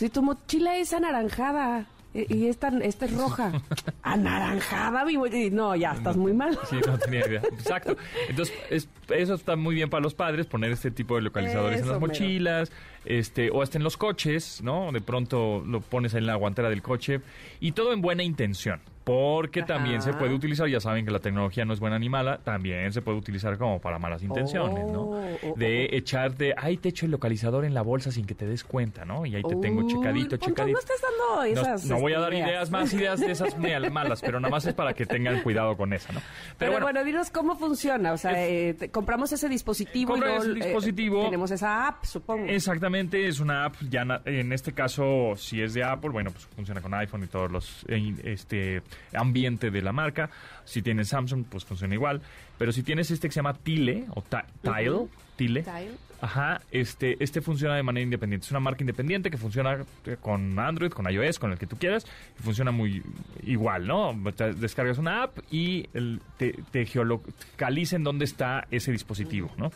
Si 0.02 0.10
tu 0.10 0.24
mochila 0.24 0.78
es 0.78 0.94
anaranjada 0.94 1.86
eh, 2.16 2.26
y 2.28 2.48
esta, 2.48 2.70
esta 2.82 3.06
es 3.06 3.16
roja. 3.16 3.52
¿Anaranjada? 4.02 5.06
mi 5.06 5.16
No, 5.52 5.76
ya, 5.76 5.92
estás 5.92 6.18
muy 6.18 6.34
mal. 6.34 6.58
Sí, 6.68 6.78
no 6.88 6.98
tenía 6.98 7.28
idea. 7.28 7.42
Exacto. 7.52 7.96
Entonces, 8.28 8.56
es- 8.72 8.90
eso 9.10 9.36
está 9.36 9.56
muy 9.56 9.76
bien 9.76 9.92
para 9.92 10.02
los 10.02 10.16
padres, 10.16 10.48
poner 10.48 10.72
este 10.72 10.90
tipo 10.90 11.18
de 11.18 11.22
localizadores 11.22 11.82
en 11.82 11.88
las 11.88 12.00
mero. 12.00 12.08
mochilas, 12.08 12.72
este, 13.06 13.52
o 13.52 13.62
hasta 13.62 13.78
en 13.78 13.84
los 13.84 13.96
coches, 13.96 14.64
¿no? 14.64 14.92
De 14.92 15.02
pronto 15.02 15.64
lo 15.68 15.82
pones 15.82 16.16
en 16.16 16.26
la 16.26 16.34
guantera 16.34 16.72
del 16.72 16.82
coche 16.82 17.22
y 17.60 17.74
todo 17.74 17.94
en 17.94 18.02
buena 18.02 18.24
intención. 18.24 18.82
Porque 19.04 19.62
Ajá. 19.62 19.74
también 19.76 20.02
se 20.02 20.14
puede 20.14 20.34
utilizar, 20.34 20.68
ya 20.68 20.80
saben 20.80 21.06
que 21.06 21.12
la 21.12 21.20
tecnología 21.20 21.66
no 21.66 21.74
es 21.74 21.80
buena 21.80 21.98
ni 21.98 22.08
mala, 22.08 22.38
también 22.38 22.94
se 22.94 23.02
puede 23.02 23.18
utilizar 23.18 23.58
como 23.58 23.80
para 23.82 23.98
malas 23.98 24.22
intenciones, 24.22 24.86
¿no? 24.92 25.02
Oh, 25.02 25.38
oh, 25.44 25.54
De 25.58 25.90
oh. 25.92 25.96
echarte, 25.96 26.54
ay, 26.56 26.78
te 26.78 26.90
echo 26.90 27.06
el 27.06 27.12
localizador 27.12 27.66
en 27.66 27.74
la 27.74 27.82
bolsa 27.82 28.12
sin 28.12 28.26
que 28.28 28.36
te 28.36 28.46
des 28.46 28.64
cuenta, 28.64 29.04
¿no? 29.04 29.26
Y 29.26 29.36
ahí 29.36 29.42
te 29.44 29.56
tengo 29.56 29.88
checadito, 29.88 30.38
Pontón, 30.38 30.50
checadito. 30.50 30.74
No 30.74 30.80
estás 30.80 30.98
dando 31.02 31.44
esas 31.44 31.86
no 31.86 32.00
voy 32.00 32.14
a 32.14 32.18
este, 32.18 32.22
dar 32.24 32.34
ideas, 32.34 32.70
más 32.70 32.94
ideas 32.94 33.20
de 33.20 33.32
esas 33.32 33.58
mal- 33.58 33.92
malas, 33.92 34.22
pero 34.22 34.40
nada 34.40 34.52
más 34.52 34.66
es 34.68 34.74
para 34.76 34.94
que 34.94 35.06
tengan 35.08 35.42
cuidado 35.42 35.76
con 35.76 35.94
esa, 35.94 36.14
¿no? 36.14 36.22
Pero, 36.60 36.80
bueno, 36.80 37.04
dinos 37.04 37.32
cómo 37.32 37.56
funciona. 37.56 38.14
O 38.14 38.18
sea, 38.18 38.34
eh, 38.48 38.76
te- 38.76 38.90
compramos 38.92 39.32
ese 39.32 39.50
dispositivo 39.50 40.16
y 40.16 40.20
el 40.22 40.52
eh, 40.52 40.66
dispositivo. 40.66 41.24
tenemos 41.26 41.50
esa 41.52 41.88
app, 41.88 42.04
supongo. 42.06 42.46
Exactamente, 42.48 43.28
es 43.28 43.40
una 43.40 43.66
app, 43.66 43.76
ya 43.90 44.06
na- 44.06 44.22
en 44.26 44.54
este 44.54 44.74
caso, 44.74 45.34
si 45.38 45.62
es 45.62 45.74
de 45.74 45.84
Apple, 45.84 46.12
bueno, 46.12 46.30
pues 46.32 46.46
funciona 46.56 46.82
con 46.82 46.94
iPhone 46.94 47.24
y 47.24 47.28
todos 47.28 47.52
los 47.52 47.86
eh, 47.88 48.14
este 48.26 48.82
ambiente 49.14 49.72
de 49.72 49.82
la 49.82 49.92
marca. 49.92 50.30
Si 50.66 50.82
tienes 50.82 51.10
Samsung, 51.10 51.46
pues 51.50 51.66
funciona 51.66 51.94
igual. 51.94 52.22
Pero 52.58 52.72
si 52.72 52.84
tienes 52.84 53.10
este 53.12 53.28
que 53.28 53.34
se 53.34 53.40
llama 53.40 53.54
Tile 53.56 54.06
o 54.16 54.22
Ti- 54.22 54.38
Tile. 54.62 54.92
Tile, 55.36 55.64
Tile. 55.64 55.92
Ajá, 56.24 56.62
este, 56.70 57.18
este 57.24 57.42
funciona 57.42 57.76
de 57.76 57.82
manera 57.82 58.04
independiente. 58.04 58.46
Es 58.46 58.52
una 58.52 58.60
marca 58.60 58.84
independiente 58.84 59.32
que 59.32 59.38
funciona 59.38 59.84
eh, 60.06 60.18
con 60.22 60.60
Android, 60.60 60.92
con 60.92 61.12
iOS, 61.12 61.40
con 61.40 61.52
el 61.52 61.58
que 61.58 61.66
tú 61.66 61.78
quieras. 61.78 62.06
Y 62.40 62.44
funciona 62.44 62.70
muy 62.70 63.02
igual, 63.44 63.88
¿no? 63.88 64.14
Descargas 64.56 65.00
una 65.00 65.24
app 65.24 65.40
y 65.50 65.90
el- 65.96 66.22
te, 66.38 66.54
te 66.72 66.86
geolocaliza 66.86 67.96
en 67.96 68.04
dónde 68.04 68.26
está 68.26 68.68
ese 68.70 68.92
dispositivo, 68.92 69.52
¿no? 69.58 69.72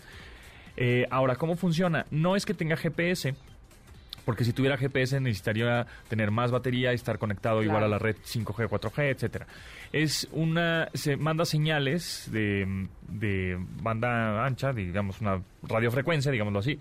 Eh, 0.77 1.07
ahora, 1.09 1.35
¿cómo 1.37 1.55
funciona? 1.55 2.05
No 2.11 2.35
es 2.35 2.45
que 2.45 2.53
tenga 2.53 2.75
GPS, 2.77 3.33
porque 4.25 4.43
si 4.43 4.51
tuviera 4.53 4.75
GPS 4.77 5.19
necesitaría 5.21 5.85
tener 6.09 6.31
más 6.31 6.51
batería 6.51 6.91
y 6.91 6.95
estar 6.95 7.17
conectado 7.19 7.63
igual 7.63 7.83
a 7.83 7.87
la 7.87 7.99
red 7.99 8.15
5G, 8.17 8.67
4G, 8.67 9.11
etcétera. 9.11 9.47
Es 9.93 10.27
una 10.31 10.89
se 10.93 11.15
manda 11.15 11.45
señales 11.45 12.27
de, 12.31 12.87
de 13.07 13.57
banda 13.81 14.45
ancha, 14.45 14.73
digamos 14.73 15.21
una 15.21 15.41
radiofrecuencia, 15.63 16.31
digámoslo 16.31 16.59
así, 16.59 16.79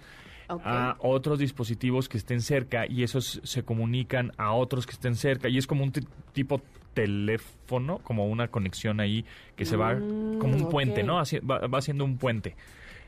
a 0.49 0.97
otros 1.01 1.39
dispositivos 1.39 2.09
que 2.09 2.17
estén 2.19 2.41
cerca 2.41 2.87
y 2.89 3.03
esos 3.03 3.41
se 3.45 3.63
comunican 3.63 4.33
a 4.39 4.53
otros 4.53 4.87
que 4.87 4.93
estén 4.93 5.15
cerca 5.17 5.49
y 5.49 5.59
es 5.59 5.67
como 5.67 5.85
un 5.85 5.93
ti- 5.93 6.07
tipo 6.33 6.61
teléfono, 6.95 7.99
como 7.99 8.27
una 8.29 8.49
conexión 8.49 9.01
ahí 9.01 9.25
que 9.57 9.65
se 9.65 9.77
va 9.77 9.95
Mm, 9.97 10.03
como 10.39 10.57
un 10.57 10.69
puente. 10.69 11.03
¿no? 11.03 11.19
Haci- 11.21 11.41
va, 11.49 11.67
va 11.67 11.79
haciendo 11.79 12.05
un 12.05 12.19
puente. 12.19 12.57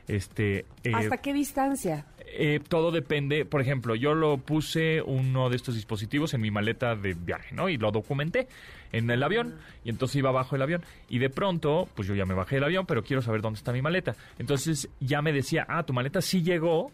Este, 0.07 0.59
eh, 0.83 0.93
¿Hasta 0.93 1.17
qué 1.17 1.33
distancia? 1.33 2.05
Eh, 2.39 2.59
todo 2.59 2.91
depende, 2.91 3.45
por 3.45 3.61
ejemplo, 3.61 3.95
yo 3.95 4.13
lo 4.13 4.37
puse 4.37 5.01
uno 5.01 5.49
de 5.49 5.55
estos 5.55 5.73
dispositivos 5.73 6.35
en 6.35 6.41
mi 6.41 6.51
maleta 6.51 6.95
de 6.95 7.15
viaje, 7.15 7.55
¿no? 7.55 7.67
Y 7.67 7.77
lo 7.77 7.91
documenté 7.91 8.47
en 8.91 9.09
el 9.09 9.23
avión 9.23 9.55
y 9.83 9.89
entonces 9.89 10.17
iba 10.17 10.29
abajo 10.29 10.55
el 10.55 10.61
avión 10.61 10.83
y 11.09 11.17
de 11.17 11.31
pronto, 11.31 11.89
pues 11.95 12.07
yo 12.07 12.13
ya 12.13 12.25
me 12.25 12.35
bajé 12.35 12.57
del 12.57 12.65
avión, 12.65 12.85
pero 12.85 13.03
quiero 13.03 13.23
saber 13.23 13.41
dónde 13.41 13.57
está 13.57 13.73
mi 13.73 13.81
maleta. 13.81 14.15
Entonces 14.37 14.87
ya 14.99 15.23
me 15.23 15.33
decía, 15.33 15.65
ah, 15.67 15.81
tu 15.81 15.93
maleta 15.93 16.21
sí 16.21 16.43
llegó 16.43 16.91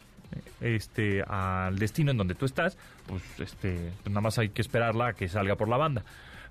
eh, 0.61 0.75
este 0.75 1.21
al 1.27 1.77
destino 1.77 2.11
en 2.11 2.17
donde 2.17 2.35
tú 2.35 2.45
estás, 2.45 2.77
pues 3.05 3.21
este 3.39 3.91
pues 4.01 4.07
nada 4.07 4.21
más 4.21 4.39
hay 4.39 4.49
que 4.49 4.61
esperarla 4.61 5.09
a 5.09 5.13
que 5.13 5.27
salga 5.27 5.57
por 5.57 5.67
la 5.67 5.75
banda. 5.75 6.05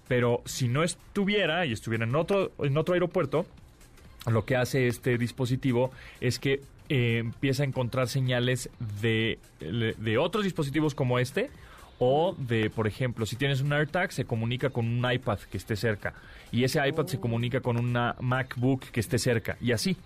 Pero 0.06 0.42
si 0.44 0.68
no 0.68 0.82
estuviera 0.82 1.64
y 1.64 1.72
estuviera 1.72 2.04
en 2.04 2.14
otro 2.14 2.52
en 2.58 2.76
otro 2.76 2.92
aeropuerto, 2.92 3.46
lo 4.26 4.44
que 4.44 4.56
hace 4.56 4.86
este 4.86 5.16
dispositivo 5.16 5.92
es 6.20 6.38
que 6.38 6.60
eh, 6.94 7.16
empieza 7.20 7.62
a 7.62 7.66
encontrar 7.66 8.06
señales 8.06 8.68
de, 9.00 9.38
de 9.60 10.18
otros 10.18 10.44
dispositivos 10.44 10.94
como 10.94 11.18
este 11.18 11.48
o 11.98 12.34
de, 12.36 12.68
por 12.68 12.86
ejemplo, 12.86 13.24
si 13.24 13.36
tienes 13.36 13.62
un 13.62 13.72
AirTag, 13.72 14.12
se 14.12 14.26
comunica 14.26 14.68
con 14.68 14.86
un 14.86 15.10
iPad 15.10 15.38
que 15.38 15.56
esté 15.56 15.74
cerca 15.74 16.12
y 16.50 16.64
ese 16.64 16.86
iPad 16.86 17.06
se 17.06 17.18
comunica 17.18 17.62
con 17.62 17.78
una 17.78 18.14
MacBook 18.20 18.90
que 18.90 19.00
esté 19.00 19.18
cerca 19.18 19.56
y 19.58 19.72
así. 19.72 19.96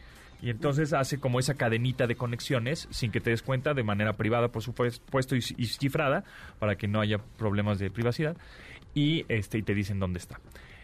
Y 0.40 0.50
entonces 0.50 0.92
hace 0.92 1.18
como 1.18 1.40
esa 1.40 1.54
cadenita 1.54 2.06
de 2.06 2.14
conexiones 2.14 2.86
sin 2.92 3.10
que 3.10 3.20
te 3.20 3.30
des 3.30 3.42
cuenta 3.42 3.74
de 3.74 3.82
manera 3.82 4.12
privada, 4.12 4.46
por 4.46 4.62
supuesto, 4.62 5.34
y, 5.34 5.40
y 5.56 5.66
cifrada 5.66 6.22
para 6.60 6.76
que 6.76 6.86
no 6.86 7.00
haya 7.00 7.18
problemas 7.36 7.80
de 7.80 7.90
privacidad 7.90 8.36
y 8.94 9.24
este 9.28 9.58
y 9.58 9.62
te 9.62 9.74
dicen 9.74 9.98
dónde 9.98 10.20
está. 10.20 10.38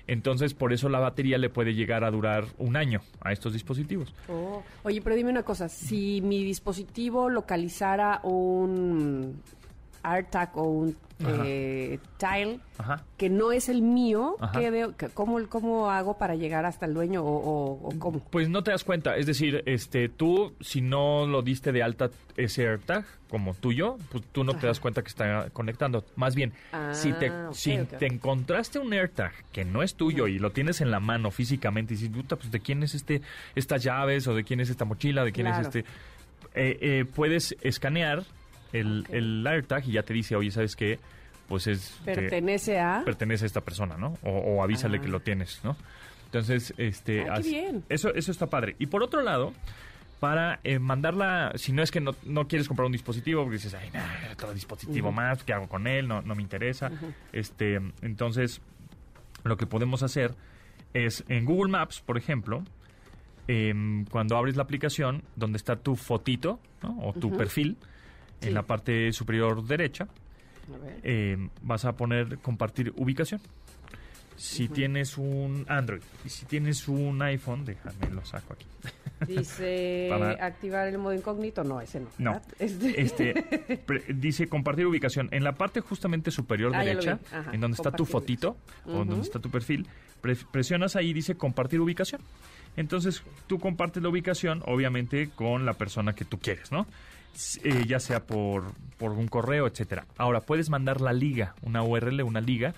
Entonces, 0.06 0.54
por 0.54 0.72
eso 0.72 0.88
la 0.88 0.98
batería 0.98 1.38
le 1.38 1.48
puede 1.48 1.74
llegar 1.74 2.04
a 2.04 2.10
durar 2.10 2.44
un 2.58 2.76
año 2.76 3.00
a 3.20 3.32
estos 3.32 3.52
dispositivos. 3.52 4.14
Oh. 4.28 4.62
Oye, 4.82 5.00
pero 5.00 5.16
dime 5.16 5.30
una 5.30 5.42
cosa, 5.42 5.68
si 5.68 6.20
mi 6.20 6.42
dispositivo 6.44 7.28
localizara 7.28 8.20
un 8.24 9.40
AirTag 10.02 10.56
o 10.56 10.62
un 10.64 10.96
eh, 11.24 12.00
Tile 12.18 12.58
Ajá. 12.78 13.04
que 13.16 13.30
no 13.30 13.52
es 13.52 13.68
el 13.68 13.80
mío. 13.80 14.36
¿qué 14.52 14.70
veo- 14.70 14.92
cómo, 15.14 15.38
¿cómo 15.48 15.88
hago 15.88 16.18
para 16.18 16.34
llegar 16.34 16.64
hasta 16.66 16.84
el 16.86 16.94
dueño 16.94 17.22
o, 17.22 17.36
o- 17.36 17.88
o 17.88 17.98
cómo? 18.00 18.18
Pues 18.30 18.48
no 18.48 18.64
te 18.64 18.72
das 18.72 18.82
cuenta, 18.82 19.16
es 19.16 19.26
decir, 19.26 19.62
este, 19.66 20.08
tú 20.08 20.52
si 20.60 20.80
no 20.80 21.26
lo 21.26 21.42
diste 21.42 21.70
de 21.70 21.82
alta 21.84 22.10
ese 22.36 22.66
AirTag 22.66 23.04
como 23.30 23.54
tuyo, 23.54 23.98
pues 24.10 24.24
tú 24.32 24.42
no 24.42 24.54
te 24.56 24.66
das 24.66 24.80
cuenta 24.80 25.02
que 25.02 25.08
está 25.08 25.48
conectando. 25.50 26.04
Más 26.16 26.34
bien, 26.34 26.52
si 26.92 27.12
te 27.12 27.28
Ah, 27.28 27.50
si 27.52 27.76
te 27.98 28.06
encontraste 28.06 28.80
un 28.80 28.92
AirTag 28.92 29.32
que 29.52 29.64
no 29.64 29.82
es 29.84 29.94
tuyo 29.94 30.26
y 30.26 30.40
lo 30.40 30.50
tienes 30.50 30.80
en 30.80 30.90
la 30.90 30.98
mano 30.98 31.30
físicamente 31.30 31.94
y 31.94 31.98
dices, 31.98 32.10
"Puta, 32.14 32.34
pues 32.34 32.50
de 32.50 32.58
quién 32.58 32.82
es 32.82 32.94
este 32.96 33.22
estas 33.54 33.82
llaves 33.84 34.26
o 34.26 34.34
de 34.34 34.42
quién 34.42 34.58
es 34.60 34.70
esta 34.70 34.84
mochila, 34.84 35.24
de 35.24 35.30
quién 35.32 35.46
Claro. 35.46 35.62
es 35.62 35.68
este 35.68 35.80
eh, 36.54 36.78
eh, 36.80 37.04
puedes 37.06 37.56
escanear 37.62 38.24
el, 38.72 39.00
Ok. 39.08 39.14
el 39.14 39.46
AirTag 39.46 39.88
y 39.88 39.92
ya 39.92 40.02
te 40.02 40.14
dice, 40.14 40.36
oye, 40.36 40.50
¿sabes 40.50 40.76
qué? 40.76 40.98
Pues 41.48 41.66
es... 41.66 42.00
Pertenece 42.04 42.80
a... 42.80 43.02
pertenece 43.04 43.44
a 43.44 43.46
esta 43.46 43.60
persona, 43.60 43.96
¿no? 43.96 44.16
O, 44.22 44.30
o 44.30 44.62
avísale 44.62 44.98
Ah. 44.98 45.00
que 45.00 45.08
lo 45.08 45.20
tienes, 45.20 45.60
¿no? 45.64 45.76
Entonces, 46.26 46.72
este... 46.78 47.28
Ah, 47.28 47.34
qué 47.42 47.48
bien. 47.48 47.84
Eso, 47.88 48.14
eso 48.14 48.30
está 48.32 48.46
padre. 48.48 48.74
Y 48.78 48.86
por 48.86 49.02
otro 49.02 49.20
lado, 49.22 49.52
para 50.18 50.60
eh, 50.64 50.78
mandarla, 50.78 51.52
si 51.56 51.72
no 51.72 51.82
es 51.82 51.90
que 51.90 52.00
no, 52.00 52.12
no 52.24 52.48
quieres 52.48 52.68
comprar 52.68 52.86
un 52.86 52.92
dispositivo, 52.92 53.42
porque 53.42 53.56
dices, 53.56 53.74
ay, 53.74 53.90
nah, 53.92 54.32
otro 54.32 54.54
dispositivo 54.54 55.12
más, 55.12 55.42
¿qué 55.44 55.52
hago 55.52 55.68
con 55.68 55.86
él? 55.86 56.08
No, 56.08 56.22
no 56.22 56.34
me 56.34 56.42
interesa. 56.42 56.90
Este, 57.32 57.80
entonces, 58.00 58.62
lo 59.44 59.56
que 59.58 59.66
podemos 59.66 60.02
hacer 60.02 60.34
es 60.94 61.24
en 61.28 61.44
Google 61.44 61.70
Maps, 61.70 62.00
por 62.00 62.16
ejemplo, 62.16 62.62
em, 63.48 64.04
cuando 64.06 64.36
abres 64.36 64.56
la 64.56 64.62
aplicación, 64.62 65.24
donde 65.36 65.56
está 65.58 65.76
tu 65.76 65.96
fotito, 65.96 66.60
¿no? 66.82 66.98
O 67.00 67.12
tu 67.12 67.36
perfil, 67.36 67.76
Sí. 68.42 68.48
en 68.48 68.54
la 68.54 68.62
parte 68.62 69.12
superior 69.12 69.64
derecha, 69.66 70.04
A 70.04 70.78
ver. 70.84 71.00
eh, 71.02 71.48
vas 71.62 71.84
a 71.84 71.92
poner 71.96 72.38
compartir 72.38 72.92
ubicación. 72.96 73.40
Si 74.36 74.66
tienes 74.68 75.18
un 75.18 75.66
Android 75.68 76.00
y 76.24 76.28
si 76.28 76.46
tienes 76.46 76.88
un 76.88 77.20
iPhone, 77.22 77.64
déjame 77.64 78.10
lo 78.10 78.24
saco 78.24 78.54
aquí. 78.54 78.66
Dice 79.32 80.08
Para- 80.10 80.44
activar 80.44 80.88
el 80.88 80.98
modo 80.98 81.14
incógnito, 81.14 81.62
no, 81.62 81.80
ese 81.80 82.00
no. 82.00 82.08
No. 82.18 82.40
Este- 82.58 83.00
Este 83.00 83.34
pre- 83.86 84.02
dice 84.14 84.48
compartir 84.48 84.86
ubicación. 84.86 85.28
En 85.30 85.44
la 85.44 85.52
parte 85.52 85.80
justamente 85.80 86.30
superior 86.32 86.72
Ah, 86.74 86.82
derecha, 86.82 87.20
en 87.52 87.60
donde 87.60 87.76
está 87.76 87.92
tu 87.92 88.04
fotito 88.04 88.56
o 88.84 88.90
Ujú. 88.90 89.04
donde 89.04 89.20
está 89.20 89.38
tu 89.38 89.50
perfil, 89.50 89.86
pre- 90.20 90.34
presionas 90.50 90.96
ahí 90.96 91.12
dice 91.12 91.36
compartir 91.36 91.80
ubicación. 91.80 92.20
Entonces 92.76 93.22
tú 93.46 93.60
compartes 93.60 94.02
la 94.02 94.08
ubicación, 94.08 94.62
obviamente, 94.66 95.28
con 95.36 95.66
la 95.66 95.74
persona 95.74 96.14
que 96.14 96.24
tú 96.24 96.38
quieres, 96.40 96.72
¿no? 96.72 96.86
Eh, 97.64 97.84
ya 97.86 97.98
sea 98.00 98.20
por, 98.26 98.72
por 98.98 99.12
un 99.12 99.28
correo, 99.28 99.66
etcétera. 99.66 100.06
Ahora 100.18 100.40
puedes 100.40 100.68
mandar 100.70 101.00
la 101.00 101.12
liga, 101.12 101.54
una 101.62 101.82
URL, 101.82 102.22
una 102.22 102.40
liga 102.40 102.74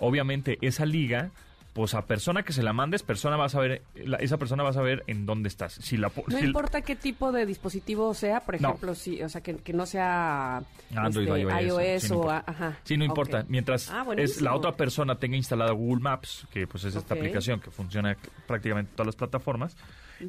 obviamente 0.00 0.58
esa 0.60 0.86
liga 0.86 1.30
pues 1.74 1.94
a 1.94 2.02
persona 2.06 2.42
que 2.42 2.52
se 2.52 2.62
la 2.64 2.72
mandes, 2.72 3.04
persona 3.04 3.36
va 3.36 3.44
a 3.44 3.48
saber, 3.48 3.82
la- 3.94 4.16
esa 4.16 4.36
persona 4.36 4.64
va 4.64 4.70
a 4.70 4.72
saber 4.72 5.04
en 5.06 5.26
dónde 5.26 5.48
estás. 5.48 5.74
Si 5.74 5.96
la, 5.96 6.10
No 6.26 6.38
si- 6.38 6.44
importa 6.46 6.80
qué 6.82 6.96
tipo 6.96 7.30
de 7.30 7.46
dispositivo 7.46 8.12
sea, 8.14 8.40
por 8.40 8.60
No. 8.60 8.68
ejemplo, 8.70 8.94
si, 8.96 9.22
o 9.22 9.28
sea, 9.28 9.42
que, 9.42 9.56
que 9.56 9.72
no 9.72 9.86
sea 9.86 10.62
Android 10.96 11.28
este, 11.28 11.62
iOS, 11.66 12.02
sí, 12.02 12.08
no 12.10 12.18
o... 12.20 12.30
Ajá. 12.30 12.76
Sí, 12.82 12.96
no 12.96 13.04
importa. 13.04 13.44
Mientras 13.48 13.90
Ah, 13.90 14.04
es 14.16 14.40
la 14.40 14.54
otra 14.54 14.72
persona 14.72 15.16
tenga 15.20 15.36
instalada 15.36 15.70
Google 15.72 16.02
Maps, 16.02 16.48
que 16.52 16.66
pues 16.66 16.82
es 16.82 16.96
esta 16.96 17.14
aplicación 17.14 17.60
que 17.60 17.70
funciona 17.70 18.16
prácticamente 18.48 18.90
en 18.90 18.96
todas 18.96 19.06
las 19.08 19.16
plataformas, 19.16 19.76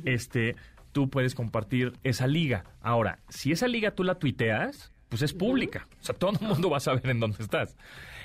este, 0.05 0.55
tú 0.91 1.09
puedes 1.09 1.35
compartir 1.35 1.93
esa 2.03 2.27
liga. 2.27 2.63
Ahora, 2.81 3.19
si 3.29 3.51
esa 3.51 3.67
liga 3.67 3.91
tú 3.91 4.03
la 4.03 4.15
tuiteas, 4.15 4.91
pues 5.09 5.21
es 5.21 5.33
pública. 5.33 5.87
O 6.01 6.03
sea, 6.03 6.15
todo 6.15 6.31
el 6.39 6.47
mundo 6.47 6.69
va 6.69 6.77
a 6.77 6.81
saber 6.81 7.07
en 7.09 7.19
dónde 7.19 7.37
estás. 7.41 7.75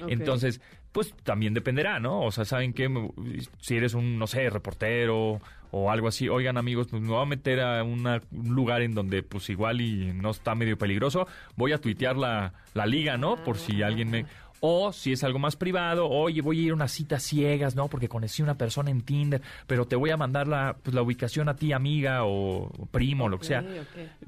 Entonces, 0.08 0.60
pues 0.92 1.14
también 1.24 1.54
dependerá, 1.54 1.98
¿no? 1.98 2.22
O 2.22 2.30
sea, 2.30 2.44
¿saben 2.44 2.72
qué? 2.72 2.88
Me- 2.88 3.10
Si 3.60 3.76
eres 3.76 3.94
un, 3.94 4.18
no 4.18 4.26
sé, 4.26 4.48
reportero 4.50 5.40
o 5.70 5.90
algo 5.90 6.06
así, 6.06 6.28
oigan 6.28 6.56
amigos, 6.56 6.86
pues 6.88 7.02
me 7.02 7.08
voy 7.08 7.20
a 7.22 7.24
meter 7.26 7.60
a 7.60 7.82
una- 7.82 8.20
un 8.30 8.54
lugar 8.54 8.82
en 8.82 8.94
donde 8.94 9.22
pues 9.24 9.50
igual 9.50 9.80
y 9.80 10.12
no 10.12 10.30
está 10.30 10.54
medio 10.54 10.78
peligroso, 10.78 11.26
voy 11.56 11.72
a 11.72 11.78
tuitear 11.78 12.16
la, 12.16 12.52
la 12.74 12.86
liga, 12.86 13.16
¿no? 13.16 13.42
Por 13.42 13.56
si 13.58 13.82
alguien 13.82 14.08
me... 14.10 14.26
O 14.66 14.94
si 14.94 15.12
es 15.12 15.22
algo 15.22 15.38
más 15.38 15.56
privado, 15.56 16.08
oye, 16.08 16.40
voy 16.40 16.58
a 16.58 16.62
ir 16.62 16.70
a 16.70 16.74
una 16.74 16.88
cita 16.88 17.20
ciegas, 17.20 17.76
¿no? 17.76 17.88
Porque 17.88 18.08
conocí 18.08 18.40
a 18.40 18.46
una 18.46 18.54
persona 18.54 18.90
en 18.90 19.02
Tinder, 19.02 19.42
pero 19.66 19.86
te 19.86 19.94
voy 19.94 20.08
a 20.08 20.16
mandar 20.16 20.48
la, 20.48 20.74
pues, 20.82 20.94
la 20.94 21.02
ubicación 21.02 21.50
a 21.50 21.54
ti, 21.54 21.74
amiga 21.74 22.20
o 22.24 22.72
primo, 22.90 23.28
lo 23.28 23.38
que 23.38 23.44
sea. 23.44 23.62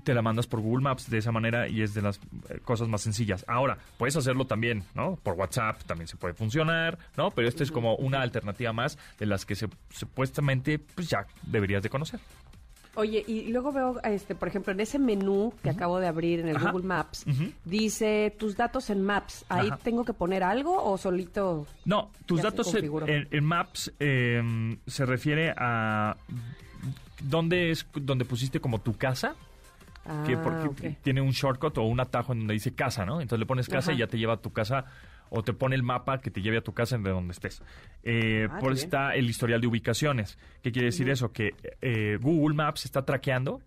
Te 0.05 0.13
la 0.13 0.21
mandas 0.21 0.47
por 0.47 0.61
Google 0.61 0.83
Maps 0.83 1.09
de 1.09 1.17
esa 1.17 1.33
manera 1.33 1.69
y 1.69 1.81
es 1.81 1.95
de 1.95 2.03
las 2.03 2.21
eh, 2.51 2.59
cosas 2.63 2.87
más 2.87 3.01
sencillas. 3.01 3.47
Ahora, 3.49 3.79
puedes 3.97 4.15
hacerlo 4.15 4.45
también, 4.45 4.85
¿no? 4.95 5.17
Por 5.23 5.37
WhatsApp 5.37 5.83
también 5.85 6.07
se 6.07 6.19
puede 6.19 6.35
funcionar, 6.35 6.99
¿no? 7.17 7.31
Pero 7.31 7.49
esta 7.49 7.63
es 7.63 7.73
como 7.73 7.97
una 7.97 8.21
alternativa 8.21 8.75
más 8.75 8.99
de 9.19 9.25
las 9.25 9.47
que 9.47 9.55
se, 9.55 9.71
supuestamente 9.89 10.79
pues 10.79 11.09
ya 11.09 11.27
deberías 11.47 11.83
de 11.83 11.89
conocer. 11.89 12.21
Oye, 12.97 13.23
y 13.27 13.49
luego 13.53 13.73
veo, 13.73 14.01
este, 14.03 14.35
por 14.35 14.49
ejemplo, 14.49 14.73
en 14.73 14.81
ese 14.81 14.99
menú 14.99 15.53
que 15.63 15.71
acabo 15.71 16.01
de 16.01 16.07
abrir 16.07 16.41
en 16.41 16.49
el 16.49 16.57
Ajá. 16.57 16.71
Google 16.73 16.87
Maps, 16.87 17.25
dice 17.65 18.35
tus 18.39 18.57
datos 18.57 18.91
en 18.91 19.03
Maps. 19.03 19.45
¿Ahí 19.49 19.69
Ajá. 19.69 19.79
tengo 19.83 20.05
que 20.05 20.13
poner 20.15 20.43
algo 20.43 20.83
o 20.83 20.97
solito? 20.99 21.67
No, 21.85 22.11
tus 22.27 22.43
datos 22.43 22.67
en, 22.69 22.73
configuró. 22.73 23.07
en- 23.07 23.29
en 23.31 23.45
Maps 23.45 23.93
eh, 24.01 24.77
se 24.87 25.05
refiere 25.07 25.55
a 25.57 26.17
dónde 27.23 27.71
es 27.71 27.87
donde 27.95 28.25
pusiste 28.25 28.61
como 28.61 28.81
tu 28.81 28.97
casa, 28.97 29.35
Ah, 30.09 30.23
que 30.25 30.37
porque 30.37 30.69
ok. 30.69 30.97
tiene 31.03 31.21
un 31.21 31.31
shortcut 31.33 31.77
o 31.79 31.83
un 31.83 31.99
atajo 31.99 32.33
en 32.33 32.39
donde 32.41 32.55
dice 32.55 32.73
casa, 32.75 33.05
¿no? 33.05 33.21
Entonces 33.21 33.41
le 33.41 33.47
pones 33.47 33.69
casa 33.69 33.91
Ajá. 33.91 33.97
y 33.97 33.99
ya 33.99 34.07
te 34.07 34.17
lleva 34.19 34.35
a 34.35 34.37
tu 34.37 34.53
casa 34.53 34.85
o 35.31 35.43
te 35.43 35.53
pone 35.53 35.75
el 35.77 35.83
mapa 35.83 36.19
que 36.19 36.31
te 36.31 36.41
lleve 36.43 36.59
a 36.59 36.63
tu 36.63 36.73
casa 36.73 36.97
de 36.99 37.11
donde 37.11 37.33
estés. 37.33 37.63
Eh, 38.03 38.49
Ah, 38.51 38.59
por 38.59 38.73
eso 38.73 38.85
está 38.85 39.15
el 39.15 39.29
historial 39.29 39.61
de 39.61 39.67
ubicaciones. 39.67 40.39
¿Qué 40.63 40.73
quiere 40.73 40.87
decir 40.87 41.09
eso? 41.11 41.33
Que 41.33 41.55
eh, 41.83 42.19
Google 42.21 42.55
Maps 42.55 42.85
está 42.85 43.05
traqueando 43.05 43.61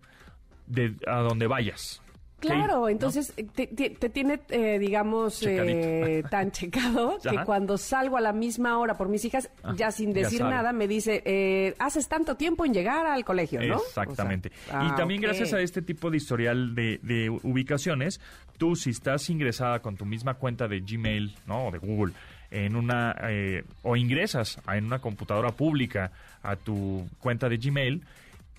de 0.66 0.94
a 1.06 1.18
donde 1.20 1.46
vayas. 1.46 2.02
Claro, 2.40 2.88
entonces 2.88 3.32
eh, 3.36 3.44
te, 3.54 3.66
te- 3.66 3.90
te 3.90 4.08
tiene, 4.08 4.40
eh, 4.48 4.78
digamos, 4.78 5.42
eh, 5.42 6.22
tan 6.30 6.50
checado 6.50 7.18
que 7.22 7.28
Ajá. 7.28 7.44
cuando 7.44 7.78
salgo 7.78 8.16
a 8.16 8.20
la 8.20 8.32
misma 8.32 8.78
hora 8.78 8.96
por 8.96 9.08
mis 9.08 9.24
hijas, 9.24 9.50
Ajá, 9.62 9.74
ya 9.76 9.90
sin 9.92 10.12
decir 10.12 10.42
nada, 10.42 10.72
me 10.72 10.88
dice, 10.88 11.22
eh, 11.24 11.74
haces 11.78 12.08
tanto 12.08 12.36
tiempo 12.36 12.64
en 12.64 12.74
llegar 12.74 13.06
al 13.06 13.24
colegio, 13.24 13.60
¿no? 13.62 13.76
Exactamente. 13.76 14.50
O 14.66 14.70
sea, 14.70 14.82
y 14.84 14.88
ah, 14.90 14.94
también 14.96 15.20
gracias 15.20 15.52
a 15.52 15.60
este 15.60 15.82
tipo 15.82 16.10
de 16.10 16.16
historial 16.16 16.74
de, 16.74 16.98
de 17.02 17.30
ubicaciones, 17.30 18.20
tú 18.58 18.74
si 18.76 18.90
estás 18.90 19.28
ingresada 19.30 19.80
con 19.80 19.96
tu 19.96 20.04
misma 20.06 20.34
cuenta 20.34 20.66
de 20.68 20.80
Gmail, 20.80 21.34
¿no? 21.46 21.66
O 21.66 21.70
de 21.70 21.78
Google, 21.78 22.14
en 22.50 22.74
una, 22.76 23.14
eh, 23.28 23.64
o 23.82 23.96
ingresas 23.96 24.58
a- 24.66 24.76
en 24.76 24.86
una 24.86 24.98
computadora 24.98 25.50
pública 25.52 26.10
a 26.42 26.56
tu 26.56 27.06
cuenta 27.20 27.48
de 27.48 27.58
Gmail, 27.58 28.02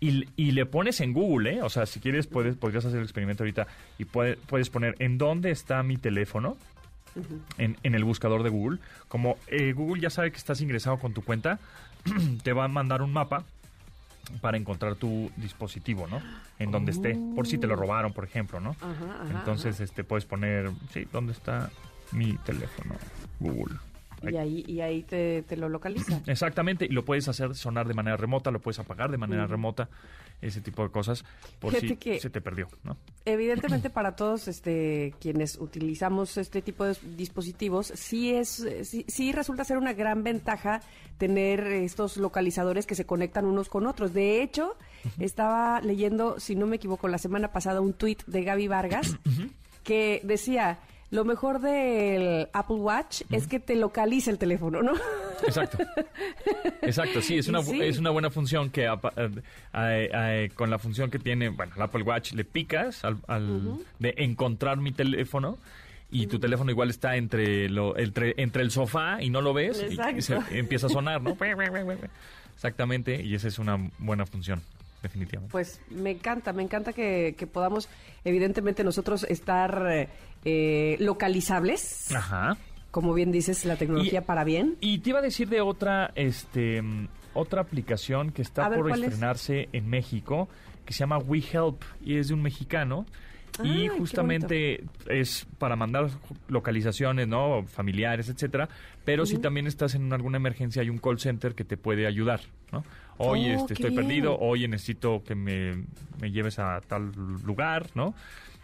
y, 0.01 0.25
y 0.35 0.51
le 0.51 0.65
pones 0.65 0.99
en 0.99 1.13
Google, 1.13 1.53
¿eh? 1.55 1.61
O 1.61 1.69
sea, 1.69 1.85
si 1.85 2.01
quieres, 2.01 2.27
puedes, 2.27 2.57
podrías 2.57 2.83
hacer 2.83 2.97
el 2.99 3.03
experimento 3.05 3.43
ahorita 3.43 3.67
y 3.97 4.03
puede- 4.05 4.35
puedes 4.35 4.69
poner 4.69 4.95
en 4.99 5.17
dónde 5.17 5.51
está 5.51 5.81
mi 5.83 5.95
teléfono 5.95 6.57
en, 7.57 7.77
en 7.83 7.95
el 7.95 8.03
buscador 8.03 8.41
de 8.43 8.49
Google. 8.49 8.79
Como 9.07 9.37
eh, 9.47 9.71
Google 9.73 10.01
ya 10.01 10.09
sabe 10.09 10.31
que 10.31 10.37
estás 10.37 10.59
ingresado 10.61 10.97
con 10.97 11.13
tu 11.13 11.21
cuenta, 11.23 11.59
te 12.43 12.51
va 12.53 12.65
a 12.65 12.67
mandar 12.67 13.01
un 13.01 13.13
mapa 13.13 13.43
para 14.39 14.57
encontrar 14.57 14.95
tu 14.95 15.29
dispositivo, 15.37 16.07
¿no? 16.07 16.21
En 16.57 16.71
donde 16.71 16.91
esté, 16.91 17.17
por 17.35 17.47
si 17.47 17.57
te 17.57 17.67
lo 17.67 17.75
robaron, 17.75 18.13
por 18.13 18.23
ejemplo, 18.23 18.59
¿no? 18.59 18.71
Ajá, 18.81 19.23
ajá, 19.23 19.39
Entonces, 19.39 19.79
este, 19.81 20.03
puedes 20.03 20.25
poner, 20.25 20.69
sí, 20.93 21.05
¿dónde 21.11 21.33
está 21.33 21.69
mi 22.11 22.33
teléfono? 22.45 22.95
Google. 23.39 23.75
Y 24.29 24.35
ahí, 24.37 24.63
y 24.67 24.81
ahí 24.81 25.03
te, 25.03 25.41
te 25.43 25.57
lo 25.57 25.69
localiza. 25.69 26.21
Exactamente, 26.27 26.85
y 26.85 26.89
lo 26.89 27.03
puedes 27.05 27.27
hacer 27.27 27.55
sonar 27.55 27.87
de 27.87 27.93
manera 27.93 28.17
remota, 28.17 28.51
lo 28.51 28.59
puedes 28.59 28.79
apagar 28.79 29.09
de 29.11 29.17
manera 29.17 29.47
remota, 29.47 29.89
ese 30.41 30.59
tipo 30.61 30.83
de 30.83 30.89
cosas, 30.89 31.23
por 31.59 31.71
Fíjate 31.71 31.87
si 31.87 31.95
que- 31.97 32.19
se 32.19 32.29
te 32.29 32.41
perdió, 32.41 32.67
¿no? 32.83 32.97
Evidentemente 33.25 33.89
para 33.91 34.15
todos 34.15 34.47
este 34.47 35.13
quienes 35.19 35.57
utilizamos 35.59 36.37
este 36.37 36.61
tipo 36.61 36.83
de 36.85 36.95
dispositivos 37.15 37.91
sí 37.95 38.31
es 38.33 38.65
sí, 38.83 39.05
sí 39.07 39.31
resulta 39.31 39.63
ser 39.63 39.77
una 39.77 39.93
gran 39.93 40.23
ventaja 40.23 40.81
tener 41.19 41.61
estos 41.67 42.17
localizadores 42.17 42.87
que 42.87 42.95
se 42.95 43.05
conectan 43.05 43.45
unos 43.45 43.69
con 43.69 43.85
otros. 43.85 44.13
De 44.13 44.41
hecho, 44.41 44.75
estaba 45.19 45.79
leyendo, 45.81 46.39
si 46.39 46.55
no 46.55 46.65
me 46.65 46.77
equivoco, 46.77 47.07
la 47.07 47.19
semana 47.19 47.51
pasada 47.51 47.79
un 47.81 47.93
tuit 47.93 48.23
de 48.25 48.43
Gaby 48.43 48.67
Vargas 48.67 49.17
que 49.83 50.21
decía 50.23 50.79
lo 51.11 51.25
mejor 51.25 51.59
del 51.61 52.47
Apple 52.53 52.77
Watch 52.77 53.21
es 53.31 53.45
que 53.47 53.59
te 53.59 53.75
localiza 53.75 54.31
el 54.31 54.37
teléfono, 54.37 54.81
¿no? 54.81 54.93
Exacto. 55.45 55.77
Exacto, 56.81 57.21
sí, 57.21 57.37
es 57.37 57.47
una, 57.49 57.61
sí. 57.63 57.79
es 57.81 57.97
una 57.97 58.09
buena 58.09 58.29
función 58.29 58.69
que 58.69 58.85
eh, 58.85 58.89
eh, 59.17 60.09
eh, 60.13 60.49
con 60.55 60.69
la 60.69 60.79
función 60.79 61.11
que 61.11 61.19
tiene, 61.19 61.49
bueno, 61.49 61.73
el 61.75 61.81
Apple 61.81 62.03
Watch 62.03 62.33
le 62.33 62.43
picas 62.45 63.03
al, 63.03 63.17
al- 63.27 63.77
de 63.99 64.13
encontrar 64.17 64.77
mi 64.77 64.91
teléfono 64.91 65.57
y 66.11 66.27
tu 66.27 66.39
teléfono 66.39 66.71
igual 66.71 66.89
está 66.89 67.15
entre, 67.15 67.69
lo, 67.69 67.97
entre, 67.97 68.33
entre 68.37 68.63
el 68.63 68.71
sofá 68.71 69.21
y 69.21 69.29
no 69.29 69.41
lo 69.41 69.53
ves 69.53 69.85
y- 69.89 70.21
se 70.21 70.37
empieza 70.51 70.87
a 70.87 70.89
sonar, 70.89 71.21
¿no? 71.21 71.35
Exactamente, 72.55 73.21
y 73.23 73.33
esa 73.35 73.47
es 73.47 73.57
una 73.59 73.77
buena 73.97 74.25
función, 74.25 74.61
definitivamente. 75.01 75.51
Pues 75.51 75.81
me 75.89 76.11
encanta, 76.11 76.53
me 76.53 76.63
encanta 76.63 76.93
que, 76.93 77.35
que 77.37 77.47
podamos, 77.47 77.89
evidentemente, 78.23 78.83
nosotros 78.83 79.25
estar 79.29 80.09
eh, 80.45 80.97
localizables. 80.99 82.11
Ajá. 82.13 82.57
Como 82.91 83.13
bien 83.13 83.31
dices, 83.31 83.63
la 83.65 83.77
tecnología 83.77 84.19
Y- 84.19 84.23
para 84.23 84.43
bien. 84.43 84.75
Y 84.81 84.99
te 84.99 85.11
iba 85.11 85.19
a 85.19 85.21
decir 85.21 85.47
de 85.49 85.61
otra, 85.61 86.11
este, 86.15 86.81
otra 87.33 87.61
aplicación 87.61 88.31
que 88.31 88.41
está 88.41 88.67
ver, 88.69 88.79
por 88.79 88.91
estrenarse 88.91 89.69
en 89.71 89.89
México, 89.89 90.49
que 90.85 90.93
se 90.93 90.99
llama 90.99 91.17
WeHelp 91.17 91.81
y 92.03 92.17
es 92.17 92.27
de 92.29 92.33
un 92.33 92.41
mexicano. 92.41 93.05
Y 93.63 93.87
justamente 93.89 94.83
es 95.07 95.45
para 95.57 95.75
mandar 95.75 96.09
localizaciones, 96.47 97.27
¿no? 97.27 97.63
Familiares, 97.65 98.29
etcétera. 98.29 98.69
Pero 99.05 99.25
si 99.25 99.37
también 99.39 99.67
estás 99.67 99.95
en 99.95 100.11
alguna 100.13 100.37
emergencia, 100.37 100.81
hay 100.81 100.89
un 100.89 100.97
call 100.99 101.19
center 101.19 101.55
que 101.55 101.63
te 101.63 101.77
puede 101.77 102.07
ayudar, 102.07 102.41
¿no? 102.71 102.83
Oye, 103.17 103.55
Oh, 103.55 103.59
este, 103.61 103.73
estoy 103.73 103.91
bien. 103.91 104.01
perdido. 104.07 104.37
Oye, 104.39 104.67
necesito 104.67 105.23
que 105.23 105.35
me, 105.35 105.83
me 106.19 106.31
lleves 106.31 106.59
a 106.59 106.81
tal 106.81 107.11
lugar, 107.45 107.87
¿no? 107.93 108.13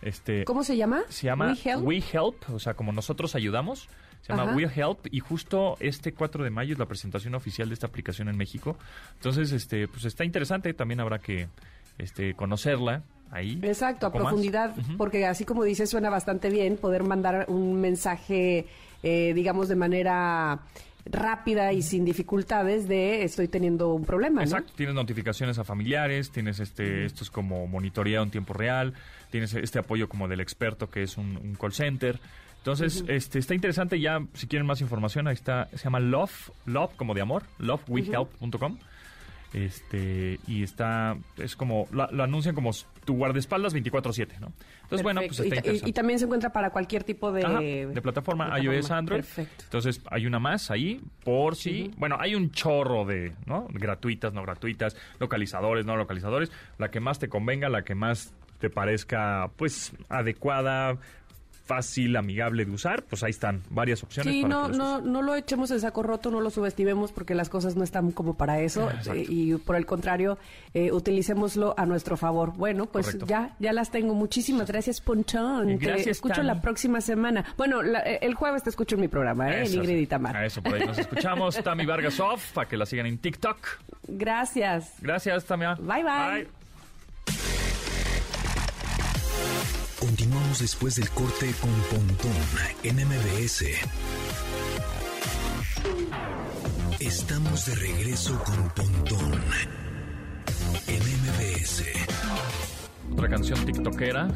Este, 0.01 0.43
¿Cómo 0.45 0.63
se 0.63 0.77
llama? 0.77 1.01
se 1.09 1.25
llama 1.27 1.53
We 1.53 1.69
Help. 1.71 1.83
We 1.85 2.03
Help, 2.13 2.49
o 2.53 2.59
sea, 2.59 2.73
como 2.75 2.91
nosotros 2.91 3.35
ayudamos. 3.35 3.87
Se 4.21 4.29
llama 4.33 4.43
Ajá. 4.43 4.55
We 4.55 4.63
Help 4.63 5.07
y 5.11 5.19
justo 5.19 5.77
este 5.79 6.11
4 6.13 6.43
de 6.43 6.49
mayo 6.49 6.73
es 6.73 6.79
la 6.79 6.85
presentación 6.87 7.35
oficial 7.35 7.67
de 7.69 7.73
esta 7.73 7.87
aplicación 7.87 8.29
en 8.29 8.37
México. 8.37 8.77
Entonces, 9.15 9.51
este, 9.51 9.87
pues 9.87 10.05
está 10.05 10.23
interesante, 10.25 10.73
también 10.73 10.99
habrá 10.99 11.19
que 11.19 11.47
este 11.97 12.33
conocerla 12.35 13.03
ahí. 13.31 13.59
Exacto, 13.63 14.07
a 14.07 14.11
profundidad, 14.11 14.75
porque 14.97 15.25
así 15.25 15.45
como 15.45 15.63
dices, 15.63 15.89
suena 15.89 16.09
bastante 16.09 16.49
bien 16.49 16.77
poder 16.77 17.03
mandar 17.03 17.45
un 17.49 17.79
mensaje, 17.79 18.67
eh, 19.03 19.33
digamos, 19.33 19.67
de 19.67 19.75
manera 19.75 20.59
rápida 21.11 21.73
y 21.73 21.81
sin 21.81 22.05
dificultades 22.05 22.87
de 22.87 23.23
estoy 23.23 23.47
teniendo 23.47 23.93
un 23.93 24.05
problema, 24.05 24.41
¿no? 24.41 24.43
Exacto, 24.43 24.73
tienes 24.75 24.95
notificaciones 24.95 25.57
a 25.57 25.63
familiares, 25.63 26.31
tienes 26.31 26.59
este, 26.59 27.05
esto 27.05 27.23
es 27.23 27.29
como 27.29 27.67
monitoreo 27.67 28.23
en 28.23 28.31
tiempo 28.31 28.53
real, 28.53 28.93
tienes 29.31 29.53
este 29.53 29.79
apoyo 29.79 30.09
como 30.09 30.27
del 30.27 30.41
experto 30.41 30.89
que 30.89 31.03
es 31.03 31.17
un, 31.17 31.37
un 31.37 31.55
call 31.55 31.73
center. 31.73 32.19
Entonces, 32.57 33.05
este, 33.07 33.39
está 33.39 33.55
interesante 33.55 33.97
ya, 33.97 34.19
si 34.33 34.45
quieren 34.47 34.67
más 34.67 34.81
información, 34.81 35.27
ahí 35.27 35.35
está, 35.35 35.69
se 35.71 35.85
llama 35.85 36.01
Love, 36.01 36.51
Love 36.65 36.93
como 36.97 37.13
de 37.13 37.21
amor, 37.21 37.43
lovewehelp.com. 37.59 38.77
Este, 39.53 40.39
y 40.47 40.63
está, 40.63 41.15
es 41.37 41.55
como, 41.55 41.87
lo, 41.91 42.11
lo 42.11 42.23
anuncian 42.23 42.55
como 42.55 42.71
tu 43.07 43.15
guardaespaldas 43.15 43.73
24-7, 43.73 44.37
¿no? 44.41 44.51
Entonces, 44.83 45.01
bueno, 45.01 45.21
pues 45.25 45.39
está 45.39 45.43
y, 45.43 45.47
y- 45.47 45.57
interesante. 45.57 45.89
y 45.89 45.93
también 45.93 46.19
se 46.19 46.25
encuentra 46.25 46.51
para 46.51 46.71
cualquier 46.71 47.05
tipo 47.05 47.31
de, 47.31 47.45
Ajá, 47.45 47.59
de 47.61 48.01
plataforma, 48.01 48.47
plataforma. 48.47 48.75
iOS, 48.75 48.91
Android. 48.91 49.19
Perfecto. 49.21 49.63
Entonces 49.63 50.01
hay 50.11 50.25
una 50.27 50.39
más 50.39 50.69
ahí, 50.71 50.99
por 51.23 51.55
si, 51.55 51.89
bueno, 51.97 52.17
hay 52.19 52.35
un 52.35 52.51
chorro 52.51 53.05
de, 53.05 53.33
¿no? 53.45 53.65
Gratuitas, 53.69 54.33
no 54.33 54.41
gratuitas, 54.43 54.97
localizadores, 55.21 55.85
no 55.85 55.95
localizadores, 55.95 56.51
la 56.77 56.91
que 56.91 56.99
más 56.99 57.17
te 57.17 57.29
convenga, 57.29 57.69
la 57.69 57.83
que 57.83 57.95
más 57.95 58.33
te 58.59 58.69
parezca, 58.69 59.49
pues, 59.55 59.93
adecuada, 60.09 60.97
fácil, 61.67 62.15
amigable 62.15 62.65
de 62.65 62.71
usar, 62.71 63.03
pues 63.03 63.21
ahí 63.23 63.29
están 63.31 63.61
varias 63.69 64.01
opciones. 64.03 64.33
Sí, 64.33 64.41
para 64.41 64.53
no, 64.53 64.71
que 64.71 64.77
no, 64.77 65.01
no 65.01 65.21
lo 65.21 65.35
echemos 65.35 65.69
en 65.71 65.79
saco 65.79 66.01
roto, 66.01 66.31
no 66.31 66.41
lo 66.41 66.49
subestimemos 66.49 67.11
porque 67.11 67.35
las 67.35 67.49
cosas 67.49 67.75
no 67.75 67.83
están 67.83 68.11
como 68.11 68.35
para 68.35 68.59
eso 68.61 68.89
Ah, 68.91 69.13
eh, 69.13 69.25
y 69.27 69.53
por 69.55 69.75
el 69.75 69.85
contrario, 69.85 70.37
eh, 70.73 70.91
utilicémoslo 70.91 71.75
a 71.77 71.85
nuestro 71.85 72.17
favor. 72.17 72.53
Bueno, 72.55 72.85
pues 72.87 73.05
Correcto. 73.07 73.25
ya, 73.27 73.55
ya 73.59 73.73
las 73.73 73.91
tengo. 73.91 74.13
Muchísimas 74.15 74.67
gracias, 74.67 75.01
Ponchón. 75.01 75.67
Te 75.67 75.85
Gracias, 75.85 76.07
escucho 76.07 76.35
Tami. 76.35 76.47
la 76.47 76.61
próxima 76.61 77.01
semana. 77.01 77.45
Bueno, 77.57 77.81
la- 77.83 77.99
eh, 78.01 78.19
el 78.21 78.33
jueves 78.33 78.63
te 78.63 78.69
escucho 78.69 78.95
en 78.95 79.01
mi 79.01 79.07
programa, 79.07 79.51
¿eh? 79.51 79.57
En 79.57 79.63
Eso, 79.63 79.75
Ingrid 79.75 79.97
y. 79.97 80.07
Tamar. 80.07 80.37
A 80.37 80.45
eso, 80.45 80.61
por 80.63 80.73
ahí 80.75 80.85
nos 80.85 80.97
escuchamos. 80.97 81.55
Tami 81.63 81.85
Vargas 81.85 82.19
Off, 82.19 82.51
para 82.53 82.67
que 82.67 82.77
la 82.77 82.85
sigan 82.85 83.05
en 83.07 83.17
TikTok. 83.17 83.57
Gracias. 84.07 84.93
Gracias, 85.01 85.45
Tamia. 85.45 85.75
Bye, 85.75 86.03
bye. 86.03 86.56
Continuamos 89.99 90.59
después 90.59 90.95
del 90.95 91.09
corte 91.09 91.51
con 91.59 91.71
Pontón 91.89 92.31
en 92.83 92.97
MBS. 92.97 93.65
Estamos 96.99 97.65
de 97.65 97.75
regreso 97.75 98.39
con 98.43 98.69
Pontón 98.75 99.41
en 100.87 101.01
MBS. 101.01 101.83
Otra 103.11 103.27
canción 103.27 103.65
tiktokera. 103.65 104.27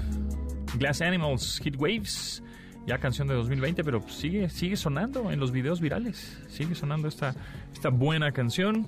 Glass 0.79 1.01
Animals, 1.01 1.59
Hit 1.63 1.75
Waves. 1.77 2.41
Ya 2.87 2.97
canción 2.97 3.27
de 3.27 3.35
2020, 3.35 3.83
pero 3.83 4.01
sigue, 4.09 4.49
sigue 4.49 4.75
sonando 4.75 5.31
en 5.31 5.39
los 5.39 5.51
videos 5.51 5.79
virales. 5.79 6.41
Sigue 6.49 6.73
sonando 6.73 7.07
esta, 7.07 7.35
esta 7.71 7.89
buena 7.89 8.31
canción. 8.31 8.87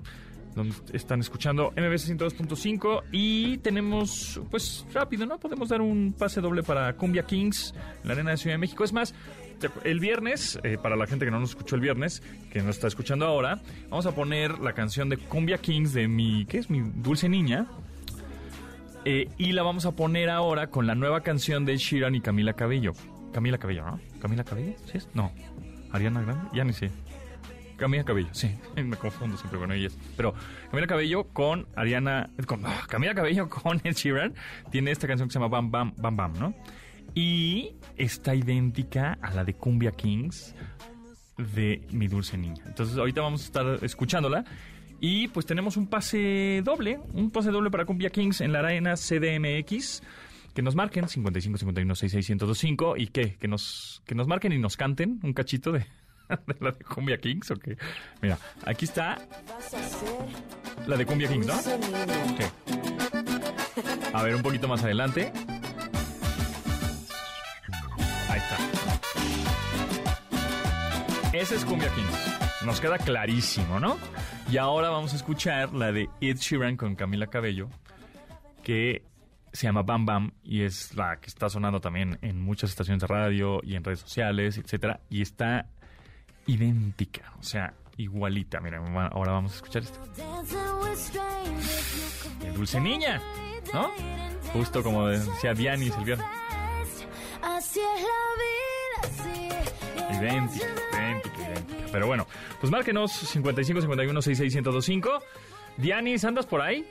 Donde 0.55 0.75
están 0.93 1.19
escuchando 1.19 1.71
MBS 1.71 2.11
102.5 2.11 3.03
y 3.11 3.57
tenemos, 3.57 4.39
pues 4.51 4.85
rápido, 4.93 5.25
¿no? 5.25 5.39
Podemos 5.39 5.69
dar 5.69 5.81
un 5.81 6.13
pase 6.17 6.41
doble 6.41 6.61
para 6.63 6.93
Cumbia 6.93 7.23
Kings 7.23 7.73
en 8.01 8.07
la 8.07 8.13
Arena 8.13 8.31
de 8.31 8.37
Ciudad 8.37 8.53
de 8.55 8.59
México. 8.59 8.83
Es 8.83 8.93
más, 8.93 9.15
el 9.83 9.99
viernes, 9.99 10.59
eh, 10.63 10.77
para 10.81 10.95
la 10.95 11.07
gente 11.07 11.25
que 11.25 11.31
no 11.31 11.39
nos 11.39 11.51
escuchó 11.51 11.75
el 11.75 11.81
viernes, 11.81 12.21
que 12.51 12.61
nos 12.61 12.75
está 12.75 12.87
escuchando 12.87 13.25
ahora, 13.25 13.61
vamos 13.89 14.05
a 14.05 14.13
poner 14.13 14.59
la 14.59 14.73
canción 14.73 15.09
de 15.09 15.17
Cumbia 15.17 15.57
Kings 15.57 15.93
de 15.93 16.07
mi, 16.07 16.45
¿qué 16.45 16.59
es? 16.59 16.69
Mi 16.69 16.81
dulce 16.81 17.29
niña. 17.29 17.67
Eh, 19.05 19.27
y 19.37 19.51
la 19.51 19.63
vamos 19.63 19.85
a 19.85 19.91
poner 19.91 20.29
ahora 20.29 20.67
con 20.67 20.87
la 20.87 20.95
nueva 20.95 21.21
canción 21.21 21.65
de 21.65 21.77
Shiran 21.77 22.15
y 22.15 22.21
Camila 22.21 22.53
Cabello. 22.53 22.93
Camila 23.33 23.57
Cabello, 23.57 23.85
¿no? 23.85 23.99
¿Camila 24.21 24.43
Cabello? 24.43 24.75
¿Sí 24.85 24.97
es? 24.97 25.09
No. 25.13 25.31
¿Ariana 25.91 26.21
Grande? 26.21 26.49
Ya 26.53 26.63
ni 26.63 26.73
sé. 26.73 26.89
Camila 27.77 28.03
Cabello, 28.03 28.29
sí. 28.33 28.51
Me 28.75 28.95
confundo 28.97 29.37
siempre 29.37 29.59
con 29.59 29.71
ellas. 29.71 29.97
Pero 30.15 30.33
Camila 30.69 30.87
Cabello 30.87 31.25
con 31.25 31.67
Ariana... 31.75 32.29
Con, 32.45 32.63
ah, 32.65 32.83
Camila 32.87 33.13
Cabello 33.13 33.49
con 33.49 33.81
Ed 33.83 33.95
Sheeran 33.95 34.33
tiene 34.71 34.91
esta 34.91 35.07
canción 35.07 35.29
que 35.29 35.33
se 35.33 35.39
llama 35.39 35.49
Bam 35.49 35.71
Bam 35.71 35.93
Bam 35.97 36.15
Bam, 36.15 36.33
¿no? 36.39 36.53
Y 37.15 37.75
está 37.97 38.33
idéntica 38.33 39.17
a 39.21 39.33
la 39.33 39.43
de 39.43 39.53
Cumbia 39.53 39.91
Kings 39.91 40.55
de 41.37 41.81
Mi 41.91 42.07
Dulce 42.07 42.37
Niña. 42.37 42.63
Entonces 42.65 42.97
ahorita 42.97 43.21
vamos 43.21 43.41
a 43.41 43.45
estar 43.45 43.83
escuchándola. 43.83 44.45
Y 44.99 45.27
pues 45.27 45.45
tenemos 45.45 45.75
un 45.75 45.87
pase 45.87 46.61
doble, 46.63 46.99
un 47.13 47.29
pase 47.29 47.51
doble 47.51 47.69
para 47.69 47.85
Cumbia 47.85 48.09
Kings 48.09 48.41
en 48.41 48.53
la 48.53 48.59
arena 48.59 48.95
CDMX. 48.95 50.01
Que 50.55 50.61
nos 50.61 50.75
marquen 50.75 51.07
55 51.07 51.57
51 51.57 51.95
66 51.95 52.29
1025 52.29 52.97
y 52.97 53.07
que, 53.07 53.35
que 53.35 53.47
nos 53.47 54.03
que 54.05 54.15
nos 54.15 54.27
marquen 54.27 54.53
y 54.53 54.59
nos 54.59 54.77
canten 54.77 55.19
un 55.23 55.33
cachito 55.33 55.71
de, 55.71 55.85
de 56.47 56.55
la 56.59 56.71
de 56.71 56.83
Cumbia 56.83 57.17
Kings 57.17 57.51
o 57.51 57.55
qué. 57.55 57.77
Mira, 58.21 58.37
aquí 58.65 58.85
está 58.85 59.17
la 60.87 60.97
de 60.97 61.05
Cumbia 61.05 61.27
Kings, 61.27 61.47
¿no? 61.47 61.53
A 64.13 64.23
ver, 64.23 64.35
un 64.35 64.43
poquito 64.43 64.67
más 64.67 64.83
adelante. 64.83 65.31
Ahí 68.29 68.39
está. 68.39 68.57
Ese 71.33 71.55
es 71.55 71.65
Cumbia 71.65 71.89
Kings. 71.95 72.65
Nos 72.65 72.79
queda 72.79 72.97
clarísimo, 72.97 73.79
¿no? 73.79 73.97
Y 74.51 74.57
ahora 74.57 74.89
vamos 74.89 75.13
a 75.13 75.15
escuchar 75.15 75.73
la 75.73 75.91
de 75.91 76.09
Ed 76.21 76.37
Sheeran 76.37 76.77
con 76.77 76.95
Camila 76.95 77.27
Cabello, 77.27 77.69
que 78.61 79.03
se 79.51 79.67
llama 79.67 79.83
Bam 79.83 80.05
Bam 80.05 80.31
y 80.43 80.61
es 80.61 80.95
la 80.95 81.19
que 81.19 81.27
está 81.27 81.49
sonando 81.49 81.79
también 81.79 82.17
en 82.21 82.41
muchas 82.41 82.71
estaciones 82.71 83.01
de 83.01 83.07
radio 83.07 83.59
y 83.63 83.75
en 83.75 83.83
redes 83.83 83.99
sociales, 83.99 84.57
etcétera, 84.57 84.99
y 85.09 85.21
está 85.21 85.67
idéntica, 86.47 87.33
o 87.39 87.43
sea, 87.43 87.73
igualita. 87.97 88.59
Mira, 88.59 88.79
ahora 89.11 89.33
vamos 89.33 89.53
a 89.53 89.55
escuchar 89.55 89.83
esto. 89.83 89.99
De 92.39 92.51
Dulce 92.51 92.79
Niña, 92.79 93.21
¿no? 93.73 93.89
Justo 94.53 94.83
como 94.83 95.07
decía 95.07 95.53
Dianis 95.53 95.95
el 95.97 96.03
viernes. 96.03 96.27
Idéntica, 100.11 100.65
idéntica, 100.93 101.41
idéntica. 101.41 101.85
Pero 101.91 102.07
bueno, 102.07 102.27
pues 102.59 102.71
márquenos 102.71 103.11
55 103.11 103.81
51 103.81 104.21
66 104.21 104.55
1025. 104.55 105.09
Dianis, 105.77 106.23
¿andas 106.25 106.45
por 106.45 106.61
ahí? 106.61 106.85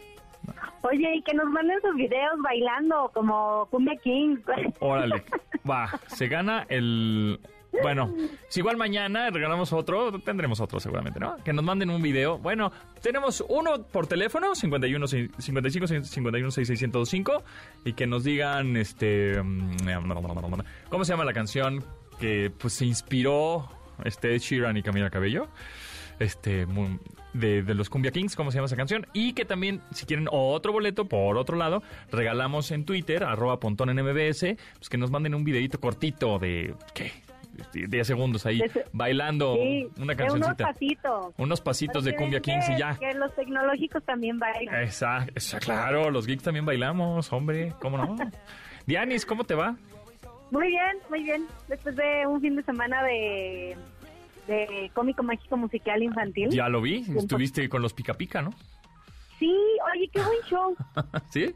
Oye, 0.83 1.17
y 1.17 1.23
que 1.23 1.35
nos 1.35 1.49
manden 1.51 1.81
sus 1.81 1.95
videos 1.95 2.41
bailando 2.43 3.11
como 3.15 3.67
Cumbia 3.71 3.97
King. 4.03 4.39
Órale, 4.81 5.25
va, 5.71 5.89
se 6.09 6.27
gana 6.27 6.67
el... 6.69 7.39
Bueno, 7.81 8.15
si 8.49 8.61
igual 8.61 8.77
mañana 8.77 9.31
regalamos 9.31 9.73
otro, 9.73 10.21
tendremos 10.21 10.61
otro 10.61 10.79
seguramente, 10.79 11.19
¿no? 11.19 11.37
Que 11.43 11.53
nos 11.53 11.65
manden 11.65 11.91
un 11.91 12.03
video. 12.03 12.39
Bueno, 12.39 12.71
tenemos 13.01 13.43
uno 13.49 13.83
por 13.85 14.07
teléfono, 14.07 14.55
51, 14.55 15.07
55 15.07 15.87
51 16.05 16.51
6605, 16.51 17.43
y 17.85 17.93
que 17.95 18.07
nos 18.07 18.25
digan, 18.25 18.77
este... 18.77 19.43
mm, 19.43 19.77
¿Cómo 20.91 21.05
se 21.05 21.13
llama 21.13 21.25
la 21.25 21.33
canción 21.33 21.83
que 22.21 22.51
pues 22.57 22.75
se 22.75 22.85
inspiró 22.85 23.69
este 24.05 24.39
Sheeran 24.39 24.77
y 24.77 24.83
Camila 24.83 25.11
Cabello? 25.11 25.49
este 26.19 26.67
de, 27.33 27.63
de 27.63 27.75
los 27.75 27.89
Cumbia 27.89 28.13
Kings, 28.13 28.37
¿cómo 28.37 28.51
se 28.51 28.59
llama 28.59 28.67
esa 28.67 28.77
canción? 28.77 29.07
Y 29.13 29.33
que 29.33 29.45
también, 29.45 29.81
si 29.93 30.07
quieren 30.07 30.29
otro 30.31 30.73
boleto, 30.73 31.09
por 31.09 31.37
otro 31.37 31.57
lado, 31.57 31.83
regalamos 32.11 32.71
en 32.71 32.85
Twitter, 32.85 33.25
arroba 33.25 33.59
pontón 33.59 33.91
en 33.91 34.05
MBS, 34.05 34.57
pues 34.75 34.89
que 34.89 34.99
nos 34.99 35.11
manden 35.11 35.35
un 35.35 35.43
videito 35.43 35.81
cortito 35.81 36.39
de, 36.39 36.75
¿qué? 36.95 37.13
De 37.73 37.87
10 37.87 38.07
segundos 38.07 38.47
ahí, 38.47 38.63
bailando 38.93 39.57
Sí, 39.57 39.89
una 39.97 40.05
unos 40.05 40.17
cancioncita. 40.17 40.65
pasitos. 40.73 41.35
Unos 41.37 41.61
pasitos 41.61 42.05
de 42.05 42.15
Cumbia 42.17 42.41
ven 42.41 42.43
Kings 42.43 42.69
y 42.69 42.73
que- 42.73 42.79
ya. 42.79 42.97
Que 42.99 43.15
los 43.15 43.35
tecnológicos 43.35 44.03
también 44.05 44.39
bailan. 44.39 44.75
Esa, 44.83 45.27
claro, 45.61 46.11
los 46.11 46.27
geeks 46.27 46.43
también 46.43 46.65
bailamos, 46.65 47.33
hombre, 47.33 47.75
¿cómo 47.81 47.99
no? 47.99 48.17
Dianis, 48.87 49.27
¿cómo 49.27 49.45
te 49.45 49.55
va? 49.55 49.77
Muy 50.51 50.69
bien, 50.69 50.97
muy 51.11 51.23
bien. 51.23 51.47
Después 51.69 51.95
de 51.97 52.27
un 52.27 52.41
fin 52.41 52.57
de 52.57 52.63
semana 52.63 53.03
de, 53.05 53.77
de 54.47 54.91
cómico 54.95 55.23
mágico 55.23 55.57
musical 55.57 56.03
infantil. 56.03 56.49
Ya 56.51 56.69
lo 56.69 56.81
vi, 56.81 57.05
estuviste 57.17 57.69
con 57.69 57.81
los 57.83 57.93
Pica 57.95 58.15
Pica, 58.15 58.43
¿no? 58.43 58.51
Sí, 59.39 59.53
oye, 59.95 60.09
qué 60.13 60.21
buen 60.21 60.39
show. 60.49 60.77
¿Sí? 61.31 61.55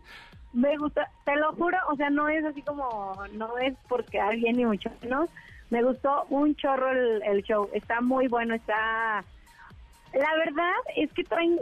Me 0.52 0.76
gusta, 0.78 1.10
te 1.24 1.36
lo 1.36 1.52
juro, 1.52 1.76
o 1.90 1.96
sea, 1.96 2.08
no 2.10 2.28
es 2.28 2.42
así 2.44 2.62
como, 2.62 3.12
no 3.34 3.58
es 3.58 3.74
porque 3.88 4.18
alguien 4.18 4.56
ni 4.56 4.64
mucho 4.64 4.90
menos. 5.02 5.28
Me 5.70 5.82
gustó 5.82 6.26
un 6.30 6.54
chorro 6.54 6.90
el, 6.90 7.22
el 7.22 7.42
show. 7.42 7.68
Está 7.72 8.00
muy 8.00 8.28
bueno, 8.28 8.54
está... 8.54 9.24
La 10.12 10.34
verdad 10.36 10.72
es 10.94 11.12
que 11.12 11.24
traen, 11.24 11.58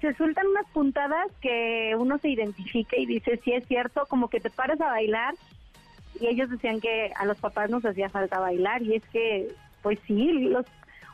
se 0.00 0.14
sueltan 0.14 0.46
unas 0.46 0.66
puntadas 0.68 1.26
que 1.42 1.94
uno 1.98 2.18
se 2.18 2.30
identifica 2.30 2.96
y 2.96 3.04
dice, 3.04 3.38
sí 3.44 3.52
es 3.52 3.66
cierto, 3.66 4.06
como 4.08 4.30
que 4.30 4.40
te 4.40 4.48
paras 4.48 4.80
a 4.80 4.86
bailar 4.86 5.34
y 6.18 6.26
ellos 6.26 6.50
decían 6.50 6.80
que 6.80 7.12
a 7.16 7.24
los 7.24 7.38
papás 7.38 7.70
nos 7.70 7.84
hacía 7.84 8.08
falta 8.08 8.38
bailar 8.38 8.82
y 8.82 8.96
es 8.96 9.02
que, 9.08 9.54
pues 9.82 9.98
sí, 10.06 10.32
los, 10.32 10.64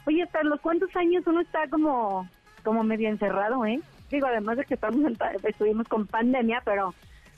oye, 0.07 0.23
hasta 0.23 0.43
los 0.45 0.61
cuántos 0.61 0.95
años 0.97 1.27
uno 1.27 1.41
está 1.41 1.69
como, 1.69 2.29
como 2.63 2.85
medio 2.85 3.09
encerrado, 3.09 3.65
¿eh? 3.67 3.81
Digo, 4.11 4.27
además 4.27 4.57
de 4.57 4.65
que 4.65 4.75
estamos 4.75 5.05
en 5.05 5.17
estuvimos 5.43 5.89
con 5.89 6.07
pandemia, 6.07 6.63
pero 6.65 6.95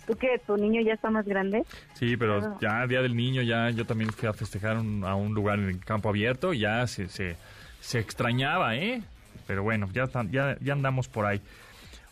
tú 0.09 0.17
que 0.17 0.39
tu 0.47 0.57
niño 0.57 0.81
ya 0.81 0.95
está 0.95 1.11
más 1.11 1.25
grande. 1.27 1.63
Sí, 1.95 2.17
pero 2.17 2.41
Claro. 2.41 2.59
ya 2.61 2.87
Día 2.89 3.03
del 3.03 3.15
Niño, 3.15 3.43
ya 3.43 3.71
yo 3.71 3.85
también 3.87 4.11
fui 4.11 4.29
a 4.29 4.33
festejar 4.33 4.77
un- 4.79 5.05
a 5.05 5.15
un 5.15 5.35
lugar 5.35 5.59
en 5.61 5.69
el 5.69 5.85
campo 5.85 6.09
abierto 6.09 6.53
y 6.53 6.61
ya 6.61 6.85
se, 6.89 7.09
se, 7.09 7.37
se 7.81 7.99
extrañaba, 8.01 8.75
¿eh? 8.77 9.03
Pero 9.47 9.63
bueno, 9.63 9.89
ya, 9.93 10.05
están- 10.05 10.31
ya, 10.33 10.57
ya 10.61 10.73
andamos 10.73 11.07
por 11.09 11.27
ahí. 11.27 11.41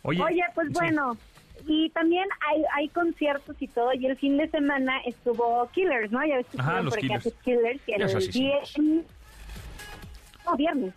Oye, 0.03 0.23
Oye, 0.23 0.43
pues 0.55 0.69
sí. 0.69 0.75
bueno, 0.75 1.17
y 1.67 1.91
también 1.91 2.27
hay, 2.49 2.63
hay 2.75 2.89
conciertos 2.91 3.57
y 3.61 3.67
todo, 3.69 3.93
y 3.95 4.07
el 4.07 4.17
fin 4.17 4.37
de 4.37 4.49
semana 4.51 5.01
estuvo 5.07 5.69
Killers, 5.73 6.13
¿no? 6.13 6.25
Ya 6.25 6.37
ves 6.37 6.47
que 6.53 6.61
Ajá, 6.61 6.81
los 6.83 6.93
por 6.95 7.01
Killers. 7.01 7.27
hace 7.27 7.37
Killers, 7.45 7.81
Ya 7.87 7.97
el 7.97 8.09
sé, 8.11 8.21
sí, 8.21 8.33
sí. 8.33 8.41
viernes... 8.81 9.07
No, 10.45 10.57
viernes. 10.57 10.95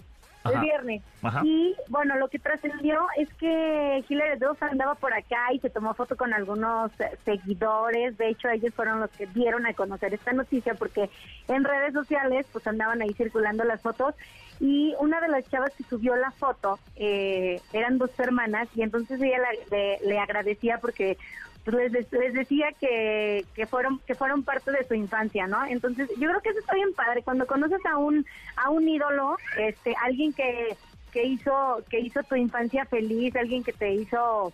Ajá. 0.49 0.59
El 0.59 0.65
viernes. 0.65 1.01
Ajá. 1.23 1.41
Y 1.43 1.75
bueno, 1.87 2.15
lo 2.17 2.27
que 2.27 2.39
trascendió 2.39 3.05
es 3.17 3.27
que 3.35 4.03
Hillary 4.07 4.39
Duff 4.39 4.61
andaba 4.63 4.95
por 4.95 5.13
acá 5.13 5.51
y 5.53 5.59
se 5.59 5.69
tomó 5.69 5.93
foto 5.93 6.15
con 6.17 6.33
algunos 6.33 6.91
eh, 6.99 7.17
seguidores. 7.25 8.17
De 8.17 8.29
hecho, 8.29 8.49
ellos 8.49 8.73
fueron 8.73 8.99
los 8.99 9.09
que 9.11 9.25
dieron 9.27 9.65
a 9.65 9.73
conocer 9.73 10.13
esta 10.13 10.33
noticia 10.33 10.73
porque 10.75 11.09
en 11.47 11.63
redes 11.63 11.93
sociales 11.93 12.45
pues 12.51 12.65
andaban 12.67 13.01
ahí 13.01 13.13
circulando 13.13 13.63
las 13.63 13.81
fotos. 13.81 14.15
y 14.61 14.93
una 14.99 15.21
de 15.21 15.29
las 15.29 15.49
chavas 15.49 15.71
que 15.77 15.83
subió 15.85 16.15
la 16.17 16.31
foto 16.31 16.79
eh, 16.97 17.61
eran 17.71 17.97
dos 17.97 18.11
hermanas 18.19 18.67
y 18.75 18.81
entonces 18.81 19.21
ella 19.21 19.37
la- 19.39 19.77
le, 19.77 19.99
le 20.05 20.19
agradecía 20.19 20.79
porque 20.79 21.17
les, 21.65 22.11
les 22.11 22.33
decía 22.33 22.71
que, 22.79 23.45
que 23.53 23.67
fueron 23.67 23.99
que 24.07 24.15
fueron 24.15 24.43
parte 24.43 24.71
de 24.71 24.87
su 24.87 24.93
infancia, 24.93 25.47
¿no? 25.47 25.65
Entonces 25.65 26.09
yo 26.17 26.29
creo 26.29 26.41
que 26.41 26.49
eso 26.49 26.59
está 26.59 26.75
bien 26.75 26.93
padre 26.93 27.21
cuando 27.23 27.45
conoces 27.45 27.85
a 27.85 27.97
un 27.97 28.25
a 28.55 28.69
un 28.69 28.87
ídolo, 28.87 29.37
este, 29.57 29.95
alguien 30.01 30.33
que 30.33 30.75
que 31.11 31.23
hizo 31.23 31.83
que 31.89 31.99
hizo 31.99 32.23
tu 32.23 32.35
infancia 32.35 32.85
feliz, 32.85 33.35
alguien 33.35 33.63
que 33.63 33.73
te 33.73 33.93
hizo 33.93 34.53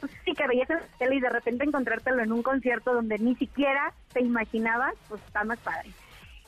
pues, 0.00 0.12
sí 0.24 0.32
que 0.34 0.46
veías 0.46 0.70
en 0.70 0.76
la 0.76 0.86
tele 0.98 1.16
y 1.16 1.20
de 1.20 1.30
repente 1.30 1.64
encontrártelo 1.64 2.22
en 2.22 2.32
un 2.32 2.42
concierto 2.42 2.94
donde 2.94 3.18
ni 3.18 3.34
siquiera 3.36 3.92
te 4.12 4.20
imaginabas, 4.20 4.94
pues 5.08 5.20
está 5.26 5.44
más 5.44 5.58
padre. 5.58 5.90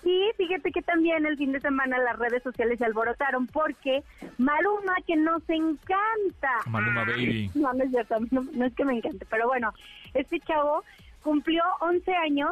Y 0.04 0.30
fíjate 0.36 0.70
que 0.70 0.82
también 0.82 1.26
el 1.26 1.36
fin 1.36 1.52
de 1.52 1.60
semana 1.60 1.98
las 1.98 2.18
redes 2.18 2.42
sociales 2.42 2.78
se 2.78 2.84
alborotaron 2.84 3.46
porque 3.46 4.02
Maluma, 4.38 4.94
que 5.06 5.16
nos 5.16 5.42
encanta. 5.48 6.50
Maluma 6.66 7.04
Baby. 7.04 7.50
No, 7.54 7.72
no 7.72 7.84
es 7.84 7.90
cierto, 7.90 8.16
no, 8.30 8.46
no 8.52 8.64
es 8.64 8.74
que 8.74 8.84
me 8.84 8.94
encante, 8.94 9.26
pero 9.28 9.48
bueno, 9.48 9.72
este 10.14 10.40
chavo 10.40 10.84
cumplió 11.22 11.62
11 11.80 12.14
años 12.14 12.50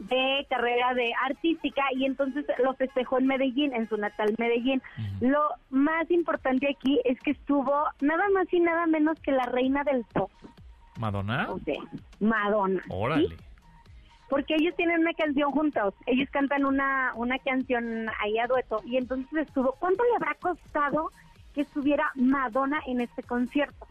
de 0.00 0.46
carrera 0.48 0.94
de 0.94 1.12
artística 1.24 1.82
y 1.94 2.06
entonces 2.06 2.46
lo 2.62 2.74
festejó 2.74 3.18
en 3.18 3.26
Medellín, 3.26 3.74
en 3.74 3.88
su 3.88 3.96
natal 3.96 4.34
Medellín. 4.38 4.82
Lo 5.20 5.40
más 5.68 6.10
importante 6.10 6.68
aquí 6.74 7.00
es 7.04 7.20
que 7.20 7.32
estuvo 7.32 7.84
nada 8.00 8.24
más 8.34 8.52
y 8.52 8.60
nada 8.60 8.86
menos 8.86 9.20
que 9.20 9.32
la 9.32 9.44
reina 9.44 9.84
del 9.84 10.04
pop, 10.12 10.30
¿Madonna? 10.98 11.48
o 11.50 11.58
sea, 11.60 11.80
Madonna. 12.18 12.82
¿sí? 13.18 13.28
Porque 14.30 14.54
ellos 14.54 14.74
tienen 14.76 15.00
una 15.00 15.12
canción 15.12 15.50
juntos, 15.50 15.92
ellos 16.06 16.28
cantan 16.30 16.64
una, 16.64 17.12
una 17.16 17.36
canción 17.40 18.06
ahí 18.20 18.38
a 18.38 18.46
dueto 18.46 18.80
y 18.86 18.96
entonces 18.96 19.46
estuvo, 19.46 19.72
¿cuánto 19.72 20.02
le 20.04 20.14
habrá 20.16 20.34
costado 20.40 21.10
que 21.52 21.62
estuviera 21.62 22.10
Madonna 22.14 22.80
en 22.86 23.00
este 23.00 23.22
concierto? 23.24 23.86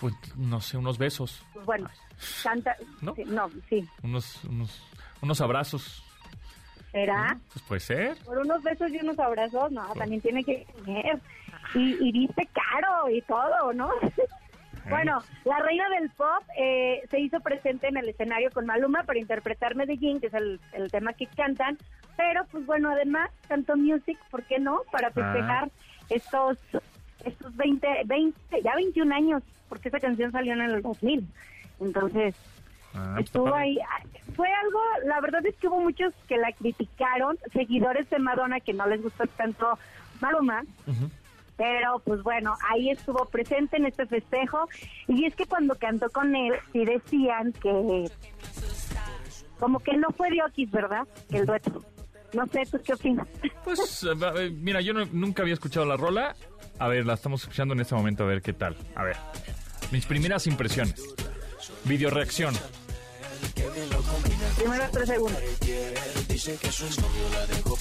Pues 0.00 0.14
no 0.36 0.60
sé, 0.60 0.76
unos 0.78 0.98
besos, 0.98 1.42
Pues 1.52 1.66
bueno, 1.66 1.88
canta, 2.42 2.74
¿No? 3.02 3.14
sí, 3.14 3.24
no, 3.26 3.50
sí, 3.68 3.86
unos, 4.02 4.42
unos, 4.44 4.82
unos 5.22 5.40
abrazos. 5.40 6.02
¿será? 6.90 7.38
Pues 7.52 7.64
puede 7.66 7.80
ser. 7.80 8.16
Por 8.24 8.38
unos 8.38 8.62
besos 8.62 8.90
y 8.90 8.96
unos 8.98 9.18
abrazos, 9.18 9.70
no, 9.72 9.86
también 9.94 10.20
tiene 10.22 10.42
que 10.42 10.66
tener. 10.84 11.20
Y, 11.74 12.08
y 12.08 12.12
viste 12.12 12.48
caro 12.54 13.10
y 13.10 13.20
todo, 13.22 13.72
¿no? 13.74 13.90
bueno, 14.88 15.22
la 15.44 15.58
reina 15.60 15.88
del 15.90 16.10
pop 16.10 16.42
eh, 16.56 17.02
se 17.10 17.20
hizo 17.20 17.40
presente 17.40 17.88
en 17.88 17.96
el 17.96 18.08
escenario 18.08 18.50
con 18.50 18.66
Maluma 18.66 19.02
para 19.04 19.18
interpretar 19.18 19.74
Medellín, 19.74 20.20
que 20.20 20.28
es 20.28 20.34
el, 20.34 20.60
el 20.72 20.90
tema 20.90 21.12
que 21.12 21.26
cantan. 21.26 21.78
Pero, 22.16 22.44
pues 22.50 22.64
bueno, 22.66 22.90
además 22.90 23.30
cantó 23.48 23.76
Music, 23.76 24.18
¿por 24.30 24.42
qué 24.44 24.58
no? 24.58 24.82
Para 24.90 25.10
festejar 25.10 25.70
estos 26.08 26.58
estos 27.24 27.56
20, 27.56 27.88
20, 28.04 28.62
ya 28.62 28.74
21 28.76 29.14
años, 29.14 29.42
porque 29.68 29.88
esa 29.88 29.98
canción 30.00 30.30
salió 30.32 30.52
en 30.52 30.60
el 30.60 30.82
2000. 30.82 31.26
Entonces, 31.80 32.34
Ah, 32.96 33.12
pues 33.14 33.26
Estuvo 33.26 33.54
ahí. 33.54 33.78
Fue 34.34 34.48
algo, 34.50 34.80
la 35.04 35.20
verdad 35.20 35.44
es 35.44 35.54
que 35.56 35.68
hubo 35.68 35.80
muchos 35.80 36.14
que 36.26 36.38
la 36.38 36.50
criticaron, 36.52 37.38
seguidores 37.52 38.08
de 38.10 38.18
Madonna 38.18 38.60
que 38.60 38.72
no 38.72 38.86
les 38.86 39.02
gustó 39.02 39.26
tanto 39.26 39.78
Maluma. 40.20 40.62
Ujú. 40.86 41.10
Pero 41.56 42.00
pues 42.04 42.22
bueno, 42.22 42.54
ahí 42.70 42.90
estuvo 42.90 43.24
presente 43.26 43.76
en 43.78 43.86
este 43.86 44.06
festejo. 44.06 44.68
Y 45.08 45.24
es 45.24 45.34
que 45.34 45.46
cuando 45.46 45.74
cantó 45.76 46.10
con 46.10 46.34
él, 46.36 46.52
sí 46.72 46.84
decían 46.84 47.52
que 47.54 48.04
como 49.58 49.78
que 49.80 49.96
no 49.96 50.08
fue 50.16 50.30
Diokis, 50.30 50.70
¿verdad? 50.70 51.06
El 51.30 51.46
dueto. 51.46 51.82
No 52.34 52.46
sé, 52.48 52.64
¿tú 52.70 52.78
qué 52.84 52.92
opinas? 52.92 53.26
Pues, 53.64 54.06
mira, 54.52 54.80
yo 54.82 54.92
no- 54.92 55.06
nunca 55.12 55.42
había 55.42 55.54
escuchado 55.54 55.86
la 55.86 55.96
rola. 55.96 56.36
A 56.78 56.88
ver, 56.88 57.06
la 57.06 57.14
estamos 57.14 57.40
escuchando 57.42 57.72
en 57.72 57.80
este 57.80 57.94
momento, 57.94 58.24
a 58.24 58.26
ver 58.26 58.42
qué 58.42 58.52
tal. 58.52 58.76
A 58.94 59.02
ver, 59.04 59.16
mis 59.92 60.04
primeras 60.04 60.46
impresiones. 60.46 61.02
Video 61.84 62.10
reacción. 62.10 62.54
Primero 64.58 64.84
tres 64.92 65.08
segundos. 65.08 65.40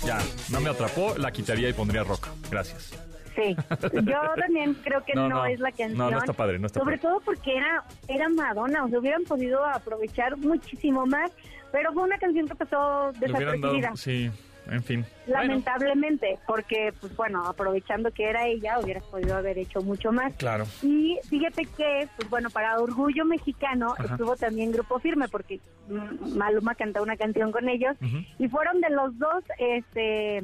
Ya, 0.06 0.20
no 0.50 0.62
me 0.62 0.70
atrapó, 0.70 1.16
la 1.18 1.32
quitaría 1.32 1.68
y 1.70 1.74
pondría 1.74 2.04
rock. 2.04 2.28
Gracias. 2.50 2.92
Sí, 3.36 3.56
yo 4.04 4.22
también 4.40 4.74
creo 4.76 5.04
que 5.04 5.14
No, 5.14 5.28
no, 5.30 5.36
no. 5.38 5.46
es 5.46 5.60
la 5.60 5.72
canción. 5.72 5.98
No, 5.98 6.10
no 6.12 6.18
está 6.20 6.34
padre, 6.34 6.58
no 6.60 6.68
está 6.68 6.80
Sobre 6.80 6.98
padre. 6.98 7.10
todo 7.10 7.22
porque 7.22 7.58
era, 7.58 7.84
era 8.08 8.30
Madonna, 8.30 8.86
o 8.86 8.90
sea, 8.90 9.00
hubieran 9.00 9.24
podido 9.24 9.66
aprovechar 9.66 10.38
muchísimo 10.38 11.06
más, 11.06 11.32
pero 11.72 11.92
fue 11.94 12.04
una 12.04 12.18
canción 12.18 12.48
que 12.48 12.56
pasó 12.56 13.12
desapercibida. 13.20 13.92
sí, 13.96 14.32
en 14.68 14.82
fin. 14.84 15.06
Bueno, 15.28 15.42
Lamentablemente, 15.42 16.40
porque, 16.48 16.92
pues 17.00 17.16
bueno, 17.16 17.46
aprovechando 17.46 18.10
que 18.12 18.24
era 18.30 18.48
ella, 18.48 18.80
hubieras 18.80 19.04
podido 19.04 19.36
haber 19.36 19.58
hecho 19.60 19.82
mucho 19.82 20.12
más. 20.12 20.34
claro. 20.36 20.66
Y 20.82 21.20
fíjate 21.30 21.66
que, 21.78 22.08
pues 22.18 22.30
bueno, 22.30 22.50
para 22.50 22.80
Orgullo 22.80 23.26
Mexicano 23.26 23.94
Ajá. 23.98 24.06
estuvo 24.14 24.36
también 24.36 24.72
Grupo 24.72 24.98
Firme, 25.00 25.28
porque 25.28 25.60
mm, 25.90 26.36
Maluma 26.38 26.74
cantó 26.76 27.04
una 27.04 27.16
canción 27.18 27.52
con 27.52 27.68
ellos, 27.70 27.96
y 28.40 28.48
fueron 28.48 28.82
de 28.82 28.90
los 28.90 29.18
dos 29.20 29.44
este, 29.60 30.44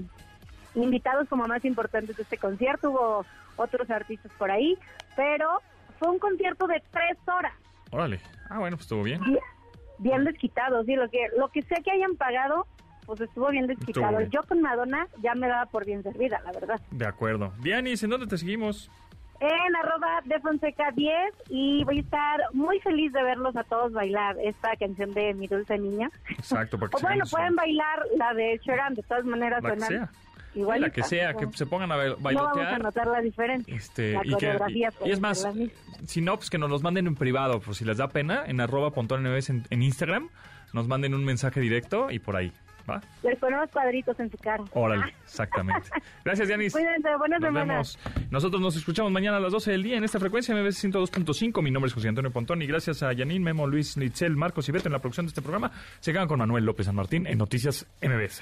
invitados 0.75 1.27
como 1.27 1.47
más 1.47 1.63
importantes 1.65 2.15
de 2.17 2.23
este 2.23 2.37
concierto. 2.37 2.91
Hubo 2.91 3.25
otros 3.57 3.89
artistas 3.89 4.31
por 4.37 4.51
ahí, 4.51 4.77
pero 5.15 5.61
fue 5.99 6.09
un 6.09 6.19
concierto 6.19 6.67
de 6.67 6.81
tres 6.91 7.17
horas, 7.27 7.53
Órale. 7.91 8.21
Ah, 8.49 8.59
bueno, 8.59 8.77
pues 8.77 8.85
estuvo 8.85 9.03
bien. 9.03 9.21
bien, 9.23 9.39
bien 9.99 10.23
desquitado, 10.23 10.83
sí, 10.85 10.95
lo 10.95 11.09
que, 11.09 11.27
lo 11.37 11.49
que 11.49 11.61
sea 11.61 11.77
que 11.83 11.91
hayan 11.91 12.15
pagado, 12.15 12.65
pues 13.05 13.19
estuvo 13.19 13.49
bien 13.49 13.67
desquitado. 13.67 14.17
bien. 14.17 14.29
Yo 14.29 14.43
con 14.43 14.61
Madonna 14.61 15.07
ya 15.21 15.35
me 15.35 15.47
daba 15.47 15.65
por 15.65 15.85
bien 15.85 16.01
servida, 16.01 16.41
la 16.45 16.53
verdad. 16.53 16.79
De 16.91 17.05
acuerdo. 17.05 17.53
Dianis, 17.59 18.01
¿en 18.03 18.09
dónde 18.11 18.27
te 18.27 18.37
seguimos? 18.37 18.89
en 19.41 19.75
arroba 19.75 20.21
de 20.25 20.39
Fonseca 20.39 20.91
10 20.91 21.13
y 21.49 21.83
voy 21.83 21.97
a 21.97 22.01
estar 22.01 22.39
muy 22.53 22.79
feliz 22.81 23.11
de 23.11 23.23
verlos 23.23 23.55
a 23.55 23.63
todos 23.63 23.91
bailar 23.91 24.37
esta 24.43 24.75
canción 24.75 25.15
de 25.15 25.33
Mi 25.33 25.47
Dulce 25.47 25.79
Niña. 25.79 26.11
Exacto, 26.29 26.77
para 26.77 26.91
que 26.91 26.97
O 26.97 26.99
bueno, 27.01 27.25
pueden 27.29 27.55
bailar 27.55 28.05
la 28.17 28.35
de 28.35 28.59
Sheran, 28.63 28.93
de 28.93 29.01
todas 29.01 29.25
maneras 29.25 29.63
La 29.63 29.69
que 30.53 30.53
suenan 30.53 30.53
sea. 30.53 30.61
igual. 30.61 30.81
La 30.81 30.89
que 30.89 31.03
sea, 31.03 31.33
que 31.33 31.47
se 31.57 31.65
pongan 31.65 31.91
a 31.91 31.95
bail- 31.97 32.09
No 32.09 32.15
vamos 32.23 32.35
a 32.41 32.43
bailotear. 32.55 32.83
notar 32.83 33.07
la 33.07 33.21
diferencia. 33.21 33.75
Este, 33.75 34.13
la 34.13 34.21
y, 34.25 34.35
que, 34.35 34.57
y- 35.05 35.11
es 35.11 35.19
más, 35.19 35.47
si 36.05 36.21
no, 36.21 36.35
pues 36.37 36.49
que 36.49 36.57
nos 36.57 36.69
los 36.69 36.83
manden 36.83 37.07
en 37.07 37.15
privado, 37.15 37.59
por 37.59 37.75
si 37.75 37.85
les 37.85 37.97
da 37.97 38.07
pena, 38.09 38.43
en 38.45 38.59
arroba 38.61 38.91
en, 38.95 39.63
en 39.69 39.81
Instagram, 39.83 40.29
nos 40.73 40.87
manden 40.87 41.13
un 41.13 41.23
mensaje 41.25 41.59
directo 41.59 42.09
y 42.11 42.19
por 42.19 42.35
ahí, 42.37 42.51
¿va? 42.89 43.01
Les 43.23 43.37
ponemos 43.37 43.69
cuadritos 43.71 44.17
en 44.19 44.31
su 44.31 44.37
cara. 44.37 44.63
Órale, 44.73 45.13
exactamente. 45.23 45.89
Gracias, 46.23 46.47
Dianis. 46.47 46.71
Cuídense, 46.73 47.09
buenas 47.17 47.39
Nos 47.41 47.47
semanas. 47.49 47.97
vemos. 48.05 48.31
Nosotros 48.31 48.61
nos 48.61 48.75
escuchamos 48.77 49.11
mañana 49.11 49.37
a 49.37 49.39
las 49.41 49.51
12 49.51 49.71
del 49.71 49.83
día 49.83 49.97
en 49.97 50.03
esta 50.05 50.19
frecuencia 50.19 50.55
MBS 50.55 50.81
102.5. 50.89 51.61
Mi 51.61 51.71
nombre 51.71 51.87
es 51.89 51.93
José 51.93 52.07
Antonio 52.07 52.31
Pontón 52.31 52.61
y 52.61 52.67
gracias 52.67 53.03
a 53.03 53.11
Yanin, 53.13 53.43
Memo, 53.43 53.67
Luis, 53.67 53.97
Litzel, 53.97 54.35
Marcos 54.37 54.67
y 54.69 54.71
Beto 54.71 54.87
en 54.87 54.93
la 54.93 54.99
producción 54.99 55.25
de 55.25 55.29
este 55.31 55.41
programa. 55.41 55.71
Se 55.99 56.13
quedan 56.13 56.27
con 56.27 56.39
Manuel 56.39 56.63
López 56.65 56.85
San 56.85 56.95
Martín 56.95 57.27
en 57.27 57.37
Noticias 57.37 57.85
MBS. 58.01 58.41